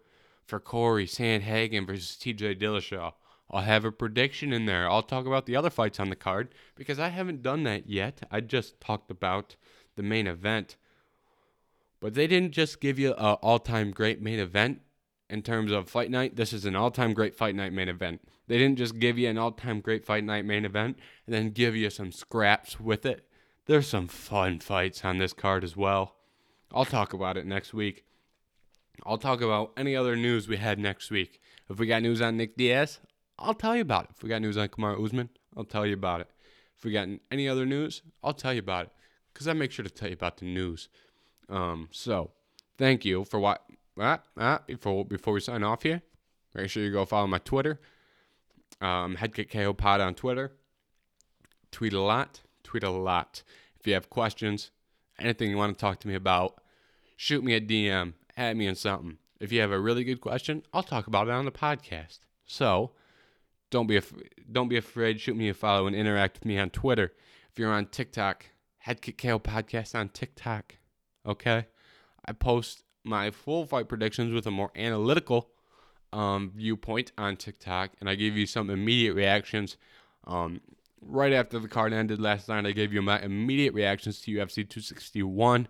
for 0.45 0.59
Corey 0.59 1.05
Sandhagen 1.05 1.85
versus 1.85 2.17
TJ 2.19 2.59
Dillashaw. 2.59 3.13
I'll 3.51 3.61
have 3.61 3.85
a 3.85 3.91
prediction 3.91 4.51
in 4.51 4.65
there. 4.65 4.89
I'll 4.89 5.03
talk 5.03 5.27
about 5.27 5.45
the 5.45 5.55
other 5.55 5.69
fights 5.69 5.99
on 5.99 6.09
the 6.09 6.15
card 6.15 6.53
because 6.75 6.99
I 6.99 7.09
haven't 7.09 7.43
done 7.43 7.63
that 7.63 7.87
yet. 7.87 8.21
I 8.31 8.41
just 8.41 8.79
talked 8.81 9.11
about 9.11 9.55
the 9.95 10.03
main 10.03 10.25
event. 10.25 10.77
But 11.99 12.13
they 12.13 12.27
didn't 12.27 12.51
just 12.51 12.81
give 12.81 12.99
you 12.99 13.13
an 13.13 13.37
all 13.41 13.59
time 13.59 13.91
great 13.91 14.21
main 14.21 14.39
event 14.39 14.81
in 15.29 15.41
terms 15.41 15.71
of 15.71 15.89
fight 15.89 16.11
night. 16.11 16.35
This 16.35 16.53
is 16.53 16.65
an 16.65 16.75
all 16.75 16.91
time 16.91 17.13
great 17.13 17.35
fight 17.35 17.55
night 17.55 17.73
main 17.73 17.89
event. 17.89 18.21
They 18.47 18.57
didn't 18.57 18.77
just 18.77 18.99
give 18.99 19.17
you 19.17 19.29
an 19.29 19.37
all 19.37 19.51
time 19.51 19.81
great 19.81 20.05
fight 20.05 20.23
night 20.23 20.45
main 20.45 20.65
event 20.65 20.99
and 21.25 21.33
then 21.33 21.49
give 21.49 21.75
you 21.75 21.89
some 21.89 22.11
scraps 22.11 22.79
with 22.79 23.05
it. 23.05 23.27
There's 23.65 23.87
some 23.87 24.07
fun 24.07 24.59
fights 24.59 25.03
on 25.03 25.17
this 25.17 25.33
card 25.33 25.63
as 25.63 25.75
well. 25.75 26.15
I'll 26.71 26.85
talk 26.85 27.13
about 27.13 27.37
it 27.37 27.45
next 27.45 27.73
week. 27.73 28.05
I'll 29.05 29.17
talk 29.17 29.41
about 29.41 29.71
any 29.75 29.95
other 29.95 30.15
news 30.15 30.47
we 30.47 30.57
had 30.57 30.79
next 30.79 31.09
week. 31.09 31.41
If 31.69 31.79
we 31.79 31.87
got 31.87 32.03
news 32.03 32.21
on 32.21 32.37
Nick 32.37 32.55
Diaz, 32.55 32.99
I'll 33.39 33.53
tell 33.53 33.75
you 33.75 33.81
about 33.81 34.05
it. 34.05 34.09
If 34.15 34.23
we 34.23 34.29
got 34.29 34.41
news 34.41 34.57
on 34.57 34.67
Kamaru 34.69 35.03
Usman, 35.03 35.29
I'll 35.57 35.63
tell 35.63 35.85
you 35.85 35.93
about 35.93 36.21
it. 36.21 36.29
If 36.77 36.83
we 36.83 36.91
got 36.91 37.07
any 37.31 37.49
other 37.49 37.65
news, 37.65 38.01
I'll 38.23 38.33
tell 38.33 38.53
you 38.53 38.59
about 38.59 38.85
it. 38.85 38.91
Because 39.33 39.47
I 39.47 39.53
make 39.53 39.71
sure 39.71 39.83
to 39.83 39.89
tell 39.89 40.07
you 40.07 40.13
about 40.13 40.37
the 40.37 40.45
news. 40.45 40.87
Um, 41.49 41.89
so, 41.91 42.31
thank 42.77 43.05
you 43.05 43.25
for 43.25 43.39
what. 43.39 43.63
Ah, 43.97 44.19
ah, 44.37 44.61
before, 44.65 45.05
before 45.05 45.33
we 45.33 45.39
sign 45.39 45.63
off 45.63 45.83
here, 45.83 46.01
make 46.53 46.69
sure 46.69 46.83
you 46.83 46.91
go 46.91 47.05
follow 47.05 47.27
my 47.27 47.37
Twitter. 47.37 47.79
Um, 48.81 49.15
Headkick 49.15 49.77
Pod 49.77 50.01
on 50.01 50.15
Twitter. 50.15 50.51
Tweet 51.71 51.93
a 51.93 52.01
lot. 52.01 52.41
Tweet 52.63 52.83
a 52.83 52.89
lot. 52.89 53.43
If 53.79 53.87
you 53.87 53.93
have 53.93 54.09
questions, 54.09 54.71
anything 55.19 55.49
you 55.49 55.57
want 55.57 55.77
to 55.77 55.79
talk 55.79 55.99
to 56.01 56.07
me 56.07 56.15
about, 56.15 56.59
shoot 57.15 57.43
me 57.43 57.53
a 57.53 57.61
DM, 57.61 58.13
add 58.35 58.57
me 58.57 58.67
in 58.67 58.75
something. 58.75 59.17
If 59.39 59.51
you 59.51 59.61
have 59.61 59.71
a 59.71 59.79
really 59.79 60.03
good 60.03 60.21
question, 60.21 60.63
I'll 60.73 60.83
talk 60.83 61.07
about 61.07 61.27
it 61.27 61.33
on 61.33 61.45
the 61.45 61.51
podcast. 61.51 62.19
So, 62.45 62.91
don't 63.69 63.87
be 63.87 63.97
af- 63.97 64.13
don't 64.51 64.69
be 64.69 64.77
afraid. 64.77 65.19
Shoot 65.19 65.35
me 65.35 65.49
a 65.49 65.53
follow 65.53 65.87
and 65.87 65.95
interact 65.95 66.37
with 66.37 66.45
me 66.45 66.57
on 66.57 66.69
Twitter. 66.69 67.13
If 67.51 67.59
you're 67.59 67.71
on 67.71 67.87
TikTok, 67.87 68.45
Headkick 68.85 69.17
Podcast 69.41 69.95
on 69.95 70.09
TikTok. 70.09 70.75
Okay, 71.25 71.65
I 72.25 72.31
post 72.33 72.83
my 73.03 73.31
full 73.31 73.65
fight 73.65 73.87
predictions 73.87 74.33
with 74.33 74.47
a 74.47 74.51
more 74.51 74.71
analytical 74.75 75.49
um, 76.13 76.51
viewpoint 76.55 77.11
on 77.17 77.37
TikTok, 77.37 77.91
and 77.99 78.09
I 78.09 78.15
give 78.15 78.35
you 78.37 78.45
some 78.45 78.69
immediate 78.69 79.13
reactions. 79.13 79.77
Um, 80.25 80.61
right 81.01 81.33
after 81.33 81.59
the 81.59 81.67
card 81.67 81.93
ended 81.93 82.19
last 82.19 82.49
night, 82.49 82.65
I 82.65 82.71
gave 82.71 82.93
you 82.93 83.01
my 83.01 83.21
immediate 83.21 83.73
reactions 83.73 84.21
to 84.21 84.31
UFC 84.31 84.67
261, 84.67 85.67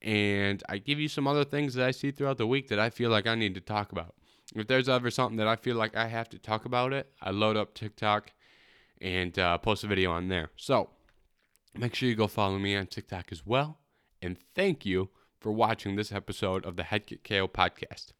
and 0.00 0.62
I 0.68 0.78
give 0.78 0.98
you 0.98 1.08
some 1.08 1.26
other 1.26 1.44
things 1.44 1.74
that 1.74 1.86
I 1.86 1.90
see 1.90 2.10
throughout 2.10 2.38
the 2.38 2.46
week 2.46 2.68
that 2.68 2.78
I 2.78 2.90
feel 2.90 3.10
like 3.10 3.26
I 3.26 3.34
need 3.34 3.54
to 3.54 3.60
talk 3.60 3.92
about 3.92 4.14
if 4.54 4.66
there's 4.66 4.88
ever 4.88 5.10
something 5.10 5.38
that 5.38 5.48
I 5.48 5.56
feel 5.56 5.76
like 5.76 5.96
I 5.96 6.06
have 6.06 6.28
to 6.30 6.38
talk 6.38 6.64
about 6.64 6.92
it, 6.92 7.10
I 7.20 7.30
load 7.30 7.56
up 7.56 7.74
TikTok 7.74 8.32
and 9.00 9.36
uh, 9.38 9.58
post 9.58 9.84
a 9.84 9.86
video 9.86 10.12
on 10.12 10.28
there. 10.28 10.50
So 10.56 10.90
make 11.76 11.94
sure 11.94 12.08
you 12.08 12.14
go 12.14 12.26
follow 12.26 12.58
me 12.58 12.76
on 12.76 12.86
TikTok 12.86 13.32
as 13.32 13.46
well. 13.46 13.78
And 14.22 14.38
thank 14.54 14.86
you 14.86 15.10
for 15.40 15.50
watching 15.50 15.96
this 15.96 16.12
episode 16.12 16.64
of 16.64 16.76
the 16.76 16.84
Head 16.84 17.06
Kick 17.06 17.24
KO 17.24 17.48
podcast. 17.48 18.12